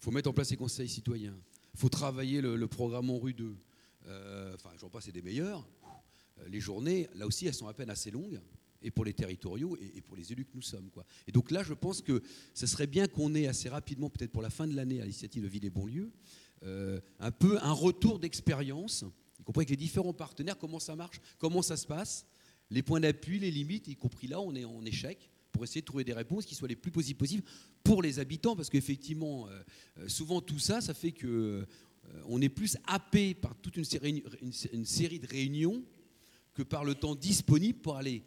il 0.00 0.04
faut 0.04 0.10
mettre 0.12 0.30
en 0.30 0.32
place 0.32 0.50
les 0.50 0.56
conseils 0.56 0.88
citoyens, 0.88 1.36
il 1.74 1.78
faut 1.78 1.90
travailler 1.90 2.40
le, 2.40 2.66
programme 2.66 3.10
en 3.10 3.18
rue 3.18 3.34
2, 3.34 3.54
euh, 4.06 4.54
enfin 4.54 4.70
j'en 4.78 4.88
passe, 4.88 5.04
c'est 5.04 5.12
des 5.12 5.20
meilleurs, 5.20 5.68
euh, 6.38 6.48
les 6.48 6.58
journées, 6.58 7.10
là 7.14 7.26
aussi, 7.26 7.46
elles 7.46 7.54
sont 7.54 7.68
à 7.68 7.74
peine 7.74 7.90
assez 7.90 8.10
longues, 8.10 8.40
et 8.82 8.90
pour 8.90 9.04
les 9.04 9.12
territoriaux 9.12 9.76
et, 9.76 10.00
pour 10.00 10.16
les 10.16 10.32
élus 10.32 10.46
que 10.46 10.52
nous 10.54 10.62
sommes. 10.62 10.88
Quoi. 10.90 11.04
Et 11.26 11.32
donc 11.32 11.50
là, 11.50 11.62
je 11.62 11.74
pense 11.74 12.00
que 12.00 12.22
ce 12.54 12.66
serait 12.66 12.86
bien 12.86 13.08
qu'on 13.08 13.34
ait 13.34 13.46
assez 13.46 13.68
rapidement, 13.68 14.08
peut-être 14.08 14.32
pour 14.32 14.40
la 14.40 14.48
fin 14.48 14.66
de 14.66 14.74
l'année, 14.74 15.00
à 15.00 15.04
l'initiative 15.04 15.42
de 15.42 15.48
Ville 15.48 15.66
et 15.66 15.70
Bonlieu, 15.70 16.10
euh, 16.62 16.98
un 17.18 17.30
peu 17.30 17.58
un 17.60 17.72
retour 17.72 18.18
d'expérience, 18.18 19.04
y 19.38 19.42
compris 19.42 19.60
avec 19.60 19.70
les 19.70 19.76
différents 19.76 20.14
partenaires, 20.14 20.56
comment 20.56 20.78
ça 20.78 20.96
marche, 20.96 21.20
comment 21.38 21.60
ça 21.60 21.76
se 21.76 21.86
passe, 21.86 22.24
les 22.70 22.82
points 22.82 23.00
d'appui, 23.00 23.38
les 23.38 23.50
limites, 23.50 23.86
y 23.88 23.96
compris 23.96 24.28
là, 24.28 24.40
on 24.40 24.54
est 24.54 24.64
en 24.64 24.82
échec 24.86 25.30
pour 25.60 25.64
essayer 25.64 25.82
de 25.82 25.86
trouver 25.86 26.04
des 26.04 26.14
réponses 26.14 26.46
qui 26.46 26.54
soient 26.54 26.68
les 26.68 26.74
plus 26.74 26.90
positives 26.90 27.18
possibles 27.18 27.42
pour 27.84 28.00
les 28.00 28.18
habitants, 28.18 28.56
parce 28.56 28.70
qu'effectivement, 28.70 29.46
euh, 29.46 30.08
souvent 30.08 30.40
tout 30.40 30.58
ça, 30.58 30.80
ça 30.80 30.94
fait 30.94 31.12
que 31.12 31.66
on 32.24 32.40
est 32.40 32.48
plus 32.48 32.78
happé 32.86 33.34
par 33.34 33.54
toute 33.56 33.76
une 33.76 33.84
série, 33.84 34.24
une 34.72 34.86
série 34.86 35.18
de 35.18 35.26
réunions 35.26 35.84
que 36.54 36.62
par 36.62 36.82
le 36.82 36.94
temps 36.94 37.14
disponible 37.14 37.78
pour 37.78 37.96
aller 37.96 38.24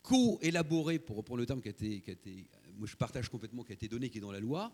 co-élaborer, 0.00 0.98
pour 0.98 1.18
reprendre 1.18 1.40
le 1.40 1.46
terme 1.46 1.60
qui 1.60 1.68
a 1.68 1.72
été, 1.72 2.00
qui 2.00 2.10
a 2.10 2.14
été, 2.14 2.48
moi 2.78 2.88
je 2.88 2.96
partage 2.96 3.28
complètement, 3.28 3.64
qui 3.64 3.72
a 3.72 3.74
été 3.74 3.86
donné, 3.86 4.08
qui 4.08 4.16
est 4.16 4.22
dans 4.22 4.32
la 4.32 4.40
loi, 4.40 4.72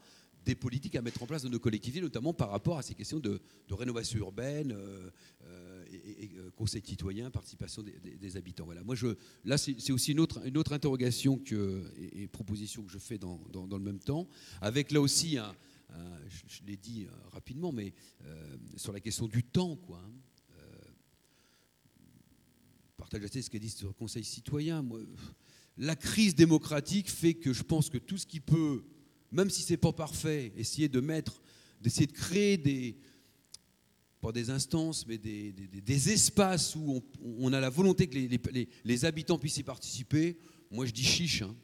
des 0.48 0.54
politiques 0.54 0.96
à 0.96 1.02
mettre 1.02 1.22
en 1.22 1.26
place 1.26 1.42
dans 1.42 1.50
nos 1.50 1.58
collectivités, 1.58 2.00
notamment 2.00 2.32
par 2.32 2.50
rapport 2.50 2.78
à 2.78 2.82
ces 2.82 2.94
questions 2.94 3.20
de, 3.20 3.40
rénovation 3.70 4.18
urbaine, 4.18 4.72
euh, 4.72 5.10
euh, 5.44 5.84
et, 5.92 6.30
euh, 6.38 6.50
conseil 6.56 6.82
citoyen, 6.84 7.30
participation 7.30 7.82
des, 7.82 8.36
habitants. 8.36 8.64
Voilà. 8.64 8.82
Moi, 8.82 8.94
je, 8.94 9.08
là, 9.44 9.58
c'est 9.58 9.92
aussi 9.92 10.12
une 10.12 10.20
autre, 10.20 10.40
une 10.46 10.56
autre 10.56 10.72
interrogation 10.72 11.36
que, 11.36 11.84
et, 12.14 12.26
proposition 12.28 12.82
que 12.82 12.90
je 12.90 12.98
fais 12.98 13.18
dans, 13.18 13.38
dans, 13.52 13.76
le 13.76 13.84
même 13.84 13.98
temps, 13.98 14.26
avec 14.62 14.90
là 14.90 15.02
aussi, 15.02 15.36
un, 15.36 15.54
je, 16.28 16.62
l'ai 16.66 16.78
dit 16.78 17.06
rapidement, 17.30 17.70
mais 17.70 17.92
sur 18.76 18.92
la 18.92 19.00
question 19.00 19.28
du 19.28 19.44
temps, 19.44 19.76
quoi. 19.76 19.98
Hein 19.98 20.12
partage 22.96 23.22
ce 23.30 23.48
qu'a 23.48 23.58
dit 23.58 23.70
sur 23.70 23.86
le 23.86 23.94
Conseil 23.94 24.24
citoyen. 24.24 24.82
Moi, 24.82 25.00
la 25.76 25.94
crise 25.94 26.34
démocratique 26.34 27.08
fait 27.08 27.34
que 27.34 27.52
je 27.52 27.62
pense 27.62 27.88
que 27.88 27.98
tout 27.98 28.18
ce 28.18 28.26
qui 28.26 28.40
peut, 28.40 28.84
même 29.30 29.50
si 29.50 29.62
c'est 29.62 29.76
pas 29.76 29.92
parfait, 29.92 30.52
essayer 30.56 30.88
de 30.88 31.00
créer 32.12 32.56
des, 32.56 32.96
instances, 34.50 35.06
mais 35.06 35.18
des, 35.18 36.10
espaces 36.10 36.74
où 36.76 37.02
on, 37.22 37.52
a 37.52 37.60
la 37.60 37.70
volonté 37.70 38.06
que 38.06 38.18
les, 38.84 39.04
habitants 39.04 39.38
puissent 39.38 39.58
y 39.58 39.62
participer, 39.62 40.38
moi 40.70 40.86
je 40.86 40.92
dis 40.92 41.04
chiche, 41.04 41.42
hein, 41.42 41.54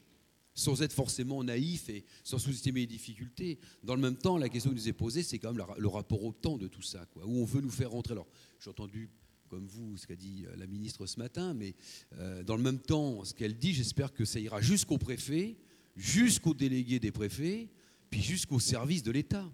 sans 0.55 0.83
être 0.83 0.93
forcément 0.93 1.43
naïf 1.43 1.89
et 1.89 2.05
sans 2.23 2.39
sous-estimer 2.39 2.81
les 2.81 2.87
difficultés. 2.87 3.59
Dans 3.83 3.97
le 3.97 4.01
même 4.01 4.17
temps, 4.17 4.39
la 4.39 4.49
question 4.49 4.71
qui 4.71 4.77
nous 4.77 4.89
est 4.89 4.93
posée, 4.93 5.23
c'est 5.23 5.39
quand 5.39 5.53
même 5.53 5.67
le 5.77 5.89
rapport 5.89 6.23
au 6.23 6.33
temps 6.33 6.59
de 6.59 6.69
tout 6.69 6.83
ça, 6.83 7.07
où 7.17 7.41
on 7.41 7.45
veut 7.45 7.61
nous 7.61 7.71
faire 7.71 7.91
rentrer. 7.91 8.12
Alors, 8.12 8.29
j'ai 8.61 8.71
entendu 8.71 9.11
comme 9.49 9.67
vous, 9.67 9.97
ce 9.97 10.07
qu'a 10.07 10.17
dit 10.17 10.47
la 10.57 10.67
ministre 10.67 11.07
ce 11.07 11.19
matin, 11.19 11.55
mais 11.55 11.75
euh, 12.19 12.43
dans 12.43 12.57
le 12.57 12.62
même 12.62 12.81
temps, 12.81 13.25
ce 13.25 13.35
qu'elle 13.35 13.57
dit, 13.57 13.73
j'espère 13.73 14.12
que 14.12 14.25
ça 14.25 14.41
ira 14.41 14.61
jusqu'au 14.61 14.99
préfet, 14.99 15.57
jusqu'aux 15.97 16.55
délégués 16.55 16.99
des 16.99 17.13
préfets, 17.13 17.69
puis 18.11 18.23
jusqu'au 18.23 18.61
service 18.61 19.03
de 19.03 19.11
l'État. 19.11 19.51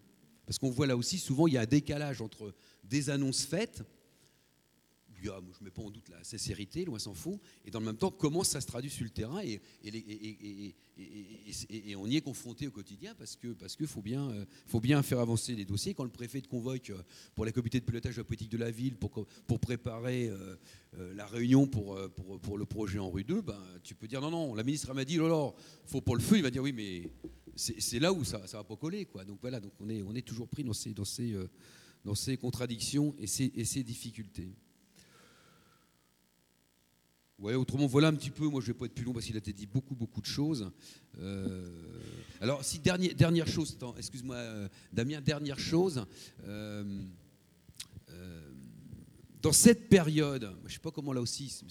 Parce 0.47 0.59
qu'on 0.59 0.71
voit 0.71 0.87
là 0.87 0.97
aussi, 0.97 1.19
souvent, 1.19 1.47
il 1.47 1.55
y 1.55 1.59
a 1.59 1.63
un 1.63 1.67
décalage 1.67 2.21
entre 2.21 2.55
des 2.85 3.11
annonces 3.11 3.45
faites, 3.45 3.83
je 5.23 5.31
ne 5.31 5.65
mets 5.65 5.71
pas 5.71 5.83
en 5.83 5.91
doute 5.91 6.09
la 6.09 6.23
sincérité, 6.25 6.85
loin 6.85 6.99
s'en 6.99 7.15
faut, 7.15 7.41
et 7.65 7.71
dans 7.71 7.81
le 7.81 7.87
même 7.87 7.97
temps, 7.97 8.11
comment 8.11 8.45
ça 8.45 8.61
se 8.61 8.67
traduit 8.67 8.91
sur 8.91 9.05
le 9.05 9.11
terrain, 9.11 9.41
et, 9.43 9.61
on 11.97 12.07
y 12.07 12.17
est 12.17 12.21
confronté 12.21 12.67
au 12.67 12.71
quotidien, 12.71 13.15
parce 13.15 13.37
que 13.37 13.87
faut, 13.87 14.03
bien, 14.03 14.31
faut 14.67 14.81
bien 14.81 15.03
faire 15.03 15.21
avancer 15.21 15.55
les 15.55 15.65
dossiers. 15.65 15.95
Quand 15.95 16.05
le 16.05 16.11
préfet 16.11 16.41
te 16.41 16.49
convoque 16.49 16.93
pour 17.35 17.45
la 17.45 17.53
comité 17.53 17.81
de 17.81 17.85
pilotage 17.85 18.17
de 18.17 18.21
la 18.21 18.25
politique 18.25 18.51
de 18.51 18.59
la 18.59 18.71
ville, 18.71 18.97
pour, 18.97 19.27
préparer 19.61 20.29
euh, 20.29 20.57
la 21.15 21.27
réunion 21.27 21.67
pour, 21.67 21.97
le 21.97 22.65
projet 22.67 22.99
en 22.99 23.11
rue 23.11 23.25
2, 23.25 23.41
ben, 23.43 23.59
tu 23.83 23.95
peux 23.95 24.09
dire 24.09 24.21
non, 24.21 24.31
non, 24.31 24.55
la 24.55 24.63
ministre 24.63 24.93
m'a 24.95 25.05
dit, 25.05 25.19
oh 25.21 25.29
là, 25.29 25.53
faut 25.87 26.01
pour 26.01 26.17
le 26.17 26.23
feu, 26.23 26.37
il 26.37 26.43
va 26.43 26.51
dire 26.51 26.63
oui, 26.63 26.73
mais 26.73 27.11
c'est 27.55 27.99
là 27.99 28.13
où 28.13 28.25
ça 28.25 28.39
ne 28.39 28.47
va 28.47 28.65
pas 28.65 28.77
coller. 28.77 29.07
Donc 29.27 29.39
voilà, 29.41 29.61
donc 29.61 29.73
on, 29.81 30.15
est, 30.15 30.23
toujours 30.23 30.49
pris 30.49 30.65
dans 30.65 30.73
ces, 32.15 32.37
contradictions 32.37 33.15
et 33.19 33.27
ces 33.27 33.83
difficultés. 33.83 34.51
Autrement, 37.43 37.87
voilà 37.87 38.09
un 38.09 38.15
petit 38.15 38.31
peu. 38.31 38.47
Moi, 38.49 38.61
je 38.61 38.67
ne 38.67 38.73
vais 38.73 38.79
pas 38.79 38.85
être 38.85 38.95
plus 38.95 39.05
long 39.05 39.15
parce 39.15 39.25
qu'il 39.25 39.35
a 39.35 39.39
été 39.39 39.53
dit 39.53 39.67
beaucoup, 39.67 39.95
beaucoup 39.95 40.21
de 40.21 40.27
choses. 40.27 40.71
Euh, 41.19 41.67
alors, 42.41 42.63
si 42.63 42.79
dernière, 42.79 43.15
dernière 43.15 43.47
chose, 43.47 43.79
excuse-moi, 43.97 44.37
euh, 44.37 44.69
Damien, 44.93 45.23
dernière 45.23 45.59
chose. 45.59 46.05
Euh, 46.45 47.01
dans 49.41 49.53
cette 49.53 49.89
période, 49.89 50.55
je 50.65 50.69
ne 50.69 50.73
sais 50.73 50.81
pas 50.81 50.91
comment 50.91 51.15
là 51.15 51.23
aussi, 51.23 51.63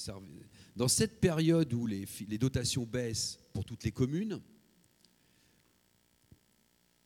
dans 0.75 0.87
cette 0.87 1.19
période 1.19 1.71
où 1.71 1.85
les, 1.85 2.07
dotations 2.39 2.87
baissent 2.87 3.37
pour 3.53 3.63
toutes 3.63 3.83
les 3.83 3.91
communes, 3.91 4.41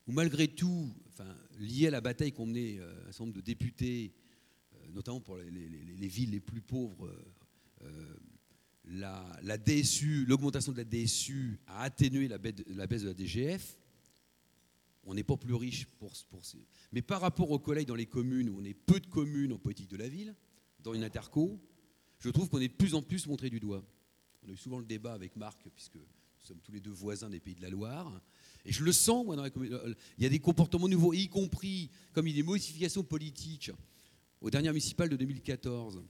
où 0.07 0.13
malgré 0.13 0.47
tout, 0.47 0.89
enfin, 1.09 1.35
lié 1.59 1.87
à 1.87 1.91
la 1.91 1.99
bataille 1.99 2.31
qu'ont 2.31 2.45
mené 2.45 2.79
un 2.79 3.11
certain 3.11 3.25
nombre 3.25 3.35
de 3.35 3.41
députés, 3.41 4.13
notamment 4.93 5.19
pour 5.19 5.35
les 5.35 6.07
villes 6.07 6.31
les 6.31 6.39
plus 6.39 6.61
pauvres, 6.61 7.13
la, 8.85 9.39
la 9.43 9.57
DSU, 9.57 10.25
l'augmentation 10.25 10.71
de 10.71 10.77
la 10.77 10.83
DSU 10.83 11.59
a 11.67 11.83
atténué 11.83 12.27
la 12.27 12.37
baisse, 12.37 12.55
de 12.55 13.07
la 13.07 13.13
DGF. 13.13 13.77
On 15.05 15.13
n'est 15.13 15.23
pas 15.23 15.37
plus 15.37 15.53
riche 15.53 15.85
pour, 15.99 16.15
ces... 16.45 16.65
Mais 16.91 17.01
par 17.01 17.21
rapport 17.21 17.51
aux 17.51 17.59
collègues 17.59 17.87
dans 17.87 17.95
les 17.95 18.05
communes, 18.05 18.49
où 18.49 18.59
on 18.59 18.63
est 18.63 18.73
peu 18.73 18.99
de 18.99 19.07
communes 19.07 19.53
en 19.53 19.57
politique 19.57 19.89
de 19.89 19.97
la 19.97 20.07
ville, 20.07 20.35
dans 20.79 20.93
une 20.93 21.03
interco, 21.03 21.59
je 22.19 22.29
trouve 22.29 22.49
qu'on 22.49 22.59
est 22.59 22.69
de 22.69 22.73
plus 22.73 22.93
en 22.93 23.01
plus 23.01 23.27
montré 23.27 23.49
du 23.49 23.59
doigt. 23.59 23.83
On 24.43 24.49
a 24.49 24.51
eu 24.51 24.57
souvent 24.57 24.79
le 24.79 24.85
débat 24.85 25.13
avec 25.13 25.35
Marc, 25.35 25.61
puisque 25.75 25.95
nous 25.95 26.03
sommes 26.41 26.61
tous 26.61 26.71
les 26.71 26.79
deux 26.79 26.91
voisins 26.91 27.29
des 27.29 27.39
Pays 27.39 27.55
de 27.55 27.61
la 27.61 27.69
Loire. 27.69 28.21
Et 28.65 28.71
je 28.71 28.83
le 28.83 28.93
sens, 28.93 29.25
moi, 29.25 29.35
dans 29.35 29.43
la 29.43 29.49
Il 30.17 30.23
y 30.23 30.25
a 30.25 30.29
des 30.29 30.39
comportements 30.39 30.87
nouveaux, 30.87 31.13
y 31.13 31.27
compris 31.27 31.89
comme 32.13 32.27
il 32.27 32.31
y 32.31 32.39
a 32.39 32.41
des 32.41 32.47
modifications 32.47 33.03
politiques 33.03 33.71
aux 34.39 34.49
dernières 34.49 34.73
municipales 34.73 35.09
de 35.09 35.17
2014 35.17 36.01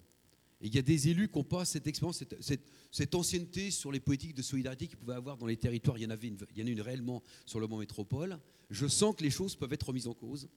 et 0.63 0.67
il 0.67 0.75
y 0.75 0.79
a 0.79 0.81
des 0.81 1.09
élus 1.09 1.27
qui 1.27 1.37
n'ont 1.37 1.43
pas 1.43 1.65
cette 1.65 1.87
expérience, 1.87 2.19
cette, 2.19 2.41
cette, 2.41 2.63
cette, 2.89 3.13
ancienneté 3.15 3.69
sur 3.69 3.91
les 3.91 3.99
politiques 3.99 4.33
de 4.33 4.41
solidarité 4.41 4.87
qu'ils 4.87 4.97
pouvaient 4.97 5.13
avoir 5.13 5.37
dans 5.37 5.45
les 5.45 5.57
territoires. 5.57 5.97
Il 5.97 6.03
y 6.03 6.05
en 6.05 6.09
avait 6.09 6.29
une, 6.29 6.37
il 6.55 6.61
y 6.61 6.63
en 6.63 6.67
a 6.67 6.69
une 6.69 6.79
réellement 6.79 7.21
sur 7.45 7.59
le 7.59 7.67
Mont 7.67 7.79
Métropole. 7.79 8.39
Je 8.69 8.87
sens 8.87 9.13
que 9.13 9.23
les 9.23 9.29
choses 9.29 9.57
peuvent 9.57 9.73
être 9.73 9.87
remises 9.87 10.07
en 10.07 10.13
cause. 10.13 10.47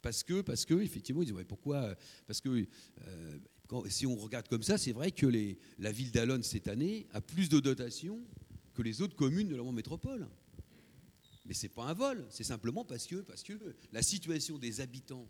Parce 0.00 0.22
que, 0.22 0.42
parce 0.42 0.64
que 0.64 0.74
effectivement, 0.80 1.22
ils 1.22 1.26
disent 1.26 1.34
ouais, 1.34 1.44
pourquoi 1.44 1.96
Parce 2.28 2.40
que 2.40 2.68
euh, 3.08 3.38
quand, 3.66 3.84
si 3.90 4.06
on 4.06 4.14
regarde 4.14 4.46
comme 4.46 4.62
ça, 4.62 4.78
c'est 4.78 4.92
vrai 4.92 5.10
que 5.10 5.26
les, 5.26 5.58
la 5.80 5.90
ville 5.90 6.12
d'Alonne 6.12 6.44
cette 6.44 6.68
année 6.68 7.08
a 7.12 7.20
plus 7.20 7.48
de 7.48 7.58
dotations 7.58 8.20
que 8.74 8.82
les 8.82 9.02
autres 9.02 9.16
communes 9.16 9.48
de 9.48 9.56
la 9.56 9.64
Mont 9.64 9.72
Métropole. 9.72 10.28
Mais 11.46 11.54
ce 11.54 11.64
n'est 11.64 11.70
pas 11.70 11.86
un 11.86 11.94
vol, 11.94 12.24
c'est 12.30 12.44
simplement 12.44 12.84
parce 12.84 13.08
que, 13.08 13.16
parce 13.16 13.42
que 13.42 13.54
la 13.90 14.02
situation 14.02 14.56
des 14.56 14.80
habitants 14.80 15.26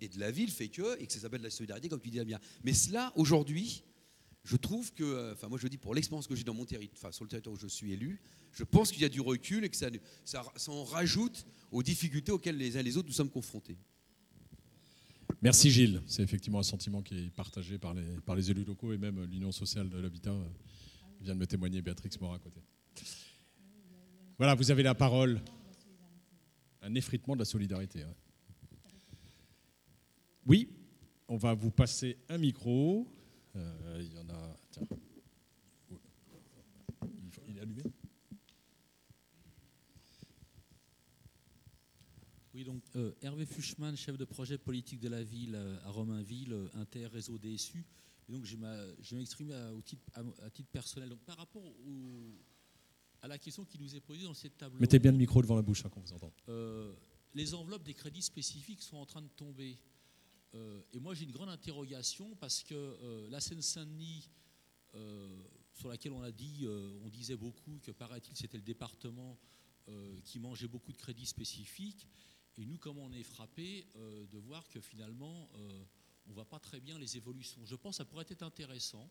et 0.00 0.08
de 0.08 0.18
la 0.18 0.30
ville 0.30 0.50
fait 0.50 0.68
que, 0.68 1.00
et 1.00 1.06
que 1.06 1.12
ça 1.12 1.20
s'appelle 1.20 1.42
la 1.42 1.50
solidarité, 1.50 1.88
comme 1.88 2.00
tu 2.00 2.10
dis 2.10 2.24
bien. 2.24 2.38
Mais 2.64 2.72
cela, 2.72 3.12
aujourd'hui, 3.16 3.82
je 4.44 4.56
trouve 4.56 4.92
que, 4.92 5.02
euh, 5.02 5.32
enfin 5.32 5.48
moi 5.48 5.58
je 5.60 5.66
dis 5.66 5.76
pour 5.76 5.94
l'expérience 5.94 6.26
que 6.26 6.36
j'ai 6.36 6.44
dans 6.44 6.54
mon 6.54 6.64
territoire, 6.64 6.96
enfin 6.96 7.12
sur 7.12 7.24
le 7.24 7.28
territoire 7.28 7.54
où 7.54 7.58
je 7.58 7.66
suis 7.66 7.92
élu, 7.92 8.20
je 8.52 8.64
pense 8.64 8.92
qu'il 8.92 9.02
y 9.02 9.04
a 9.04 9.08
du 9.08 9.20
recul 9.20 9.64
et 9.64 9.68
que 9.68 9.76
ça, 9.76 9.90
ça, 10.24 10.44
en 10.68 10.84
rajoute 10.84 11.46
aux 11.72 11.82
difficultés 11.82 12.30
auxquelles 12.30 12.56
les 12.56 12.76
uns 12.76 12.80
et 12.80 12.84
les 12.84 12.96
autres 12.96 13.08
nous 13.08 13.14
sommes 13.14 13.30
confrontés. 13.30 13.76
Merci 15.42 15.70
Gilles, 15.70 16.00
c'est 16.06 16.22
effectivement 16.22 16.60
un 16.60 16.64
sentiment 16.64 17.02
qui 17.02 17.18
est 17.18 17.30
partagé 17.30 17.76
par 17.78 17.92
les, 17.92 18.04
par 18.24 18.36
les 18.36 18.50
élus 18.50 18.64
locaux 18.64 18.92
et 18.92 18.98
même 18.98 19.24
l'Union 19.24 19.50
sociale 19.50 19.88
de 19.88 19.98
l'habitat 19.98 20.30
euh, 20.30 20.44
vient 21.20 21.34
de 21.34 21.40
me 21.40 21.46
témoigner 21.46 21.82
Béatrix 21.82 22.10
Morin 22.20 22.36
à 22.36 22.38
côté. 22.38 22.60
Voilà, 24.38 24.54
vous 24.54 24.70
avez 24.70 24.82
la 24.82 24.94
parole. 24.94 25.40
Un 26.82 26.94
effritement 26.94 27.34
de 27.34 27.40
la 27.40 27.44
solidarité. 27.44 28.04
Oui, 30.46 30.68
on 31.28 31.36
va 31.36 31.54
vous 31.54 31.70
passer 31.70 32.18
un 32.28 32.38
micro. 32.38 33.06
Euh, 33.56 34.00
il 34.00 34.12
y 34.12 34.18
en 34.18 34.28
a. 34.28 34.56
Tiens. 34.70 34.86
Il 37.48 37.56
est 37.56 37.60
allumé 37.60 37.82
Oui, 42.54 42.64
donc 42.64 42.82
euh, 42.96 43.12
Hervé 43.20 43.44
Fuchman, 43.44 43.96
chef 43.96 44.16
de 44.16 44.24
projet 44.24 44.56
politique 44.56 45.00
de 45.00 45.08
la 45.08 45.22
ville 45.22 45.54
euh, 45.54 45.78
à 45.84 45.90
Romainville, 45.90 46.54
euh, 46.54 46.68
inter-réseau 46.74 47.36
DSU. 47.38 47.84
Et 48.28 48.32
donc, 48.32 48.44
je 48.44 48.56
vais 48.56 49.16
m'exprimer 49.16 49.52
à, 49.52 49.68
à, 50.14 50.22
à, 50.46 50.50
titre 50.50 50.70
personnel. 50.70 51.10
Donc, 51.10 51.20
par 51.20 51.36
rapport 51.36 51.62
au, 51.62 52.34
à 53.20 53.28
la 53.28 53.38
question 53.38 53.64
qui 53.64 53.78
nous 53.78 53.94
est 53.94 54.00
posée 54.00 54.24
dans 54.24 54.34
cette 54.34 54.56
table. 54.56 54.78
Mettez 54.80 54.98
bien 54.98 55.12
le 55.12 55.18
micro 55.18 55.42
devant 55.42 55.56
la 55.56 55.62
bouche, 55.62 55.84
hein, 55.84 55.88
qu'on 55.90 56.00
vous 56.00 56.12
entend. 56.12 56.32
Euh, 56.48 56.94
les 57.34 57.54
enveloppes 57.54 57.84
des 57.84 57.94
crédits 57.94 58.22
spécifiques 58.22 58.82
sont 58.82 58.96
en 58.96 59.06
train 59.06 59.22
de 59.22 59.28
tomber. 59.28 59.76
Euh, 60.56 60.80
et 60.92 60.98
moi, 60.98 61.14
j'ai 61.14 61.24
une 61.24 61.32
grande 61.32 61.48
interrogation 61.48 62.34
parce 62.36 62.62
que 62.62 62.74
euh, 62.74 63.28
la 63.30 63.40
Seine-Saint-Denis, 63.40 64.30
euh, 64.94 65.42
sur 65.74 65.88
laquelle 65.88 66.12
on 66.12 66.22
a 66.22 66.32
dit, 66.32 66.66
on 67.04 67.08
disait 67.10 67.36
beaucoup 67.36 67.78
que 67.82 67.90
paraît-il 67.90 68.34
c'était 68.34 68.56
le 68.56 68.62
département 68.62 69.38
qui 70.24 70.40
mangeait 70.40 70.66
beaucoup 70.66 70.90
de 70.90 70.96
crédits 70.96 71.26
spécifiques. 71.26 72.08
Et 72.56 72.64
nous, 72.64 72.78
comment 72.78 73.04
on 73.04 73.12
est 73.12 73.22
frappé 73.22 73.86
de 73.94 74.38
voir 74.38 74.66
que 74.70 74.80
finalement, 74.80 75.50
on 75.54 76.30
ne 76.30 76.32
voit 76.32 76.48
pas 76.48 76.58
très 76.58 76.80
bien 76.80 76.98
les 76.98 77.18
évolutions. 77.18 77.60
Je 77.66 77.76
pense 77.76 77.96
que 77.96 77.96
ça 77.98 78.04
pourrait 78.06 78.24
être 78.26 78.42
intéressant 78.42 79.06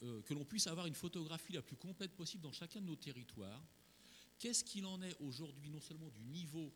que 0.00 0.34
l'on 0.34 0.44
puisse 0.44 0.68
avoir 0.68 0.86
une 0.86 0.94
photographie 0.94 1.54
la 1.54 1.62
plus 1.62 1.76
complète 1.76 2.12
possible 2.12 2.44
dans 2.44 2.52
chacun 2.52 2.80
de 2.80 2.86
nos 2.86 2.94
territoires. 2.94 3.66
Qu'est-ce 4.38 4.62
qu'il 4.62 4.86
en 4.86 5.02
est 5.02 5.16
aujourd'hui, 5.20 5.68
non 5.68 5.80
seulement 5.80 6.10
du 6.10 6.22
niveau 6.22 6.72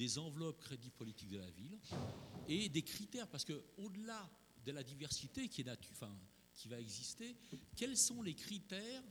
des 0.00 0.16
enveloppes 0.16 0.60
crédit 0.60 0.88
politique 0.88 1.28
de 1.28 1.36
la 1.36 1.50
ville 1.50 1.78
et 2.48 2.70
des 2.70 2.80
critères, 2.80 3.28
parce 3.28 3.44
qu'au-delà 3.44 4.30
de 4.64 4.72
la 4.72 4.82
diversité 4.82 5.46
qui, 5.46 5.60
est 5.60 5.68
enfin, 5.92 6.18
qui 6.54 6.68
va 6.68 6.80
exister, 6.80 7.36
quels 7.76 7.98
sont 7.98 8.22
les 8.22 8.34
critères 8.34 9.02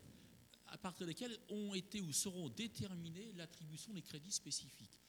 à 0.65 0.79
partir 0.79 1.05
desquels 1.05 1.37
ont 1.49 1.75
été 1.75 2.01
ou 2.01 2.11
seront 2.11 2.49
déterminés 2.49 3.31
l'attribution 3.33 3.93
des 3.93 4.01
crédits 4.01 4.31
spécifiques? 4.31 4.99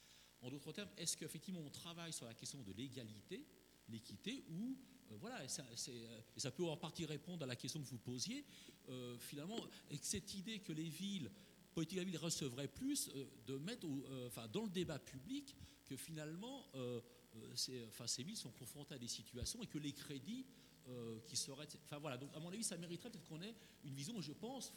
En 0.43 0.51
d'autres 0.51 0.71
termes, 0.73 0.91
est-ce 0.99 1.17
qu'effectivement 1.17 1.61
on 1.61 1.71
travaille 1.71 2.13
sur 2.13 2.27
la 2.27 2.35
question 2.35 2.63
de 2.63 2.73
l'égalité, 2.73 3.47
l'équité, 3.89 4.45
ou 4.51 4.77
voilà, 5.19 5.43
et 5.43 5.49
ça, 5.49 5.65
et 5.73 6.41
ça, 6.41 6.51
peut 6.51 6.65
en 6.65 6.77
partie 6.77 7.07
répondre 7.07 7.43
à 7.43 7.47
la 7.47 7.57
question 7.57 7.81
que 7.81 7.89
vous 7.89 7.99
posiez. 7.99 8.45
finalement, 9.19 9.59
avec 9.89 10.05
cette 10.05 10.35
idée 10.35 10.61
que 10.61 10.73
les 10.73 10.91
villes, 10.91 11.31
politique 11.75 11.99
ville 12.01 12.19
recevraient 12.19 12.69
plus, 12.69 13.11
de 13.47 13.57
mettre 13.59 13.87
enfin, 14.27 14.49
dans 14.49 14.65
le 14.65 14.71
débat 14.71 14.99
public 14.99 15.57
que 15.87 15.97
finalement, 15.97 16.67
ces, 17.55 17.87
enfin, 17.89 18.05
villes 18.23 18.37
sont 18.37 18.51
confrontées 18.51 18.95
à 18.95 18.99
des 18.99 19.09
situations 19.09 19.63
et 19.63 19.67
que 19.67 19.79
les 19.79 19.93
crédits 19.93 20.47
euh, 20.89 21.19
qui 21.27 21.37
serait. 21.37 21.69
Enfin 21.85 21.99
voilà, 21.99 22.17
donc 22.17 22.31
à 22.35 22.41
mon 22.41 22.49
avis, 22.49 22.65
ça 22.65 22.77
mériterait 22.77 23.11
peut-être 23.11 23.29
qu'on 23.29 23.43
ait 23.43 23.55
une 23.85 23.95
vision, 23.95 24.21
je 24.21 24.33
pense, 24.33 24.73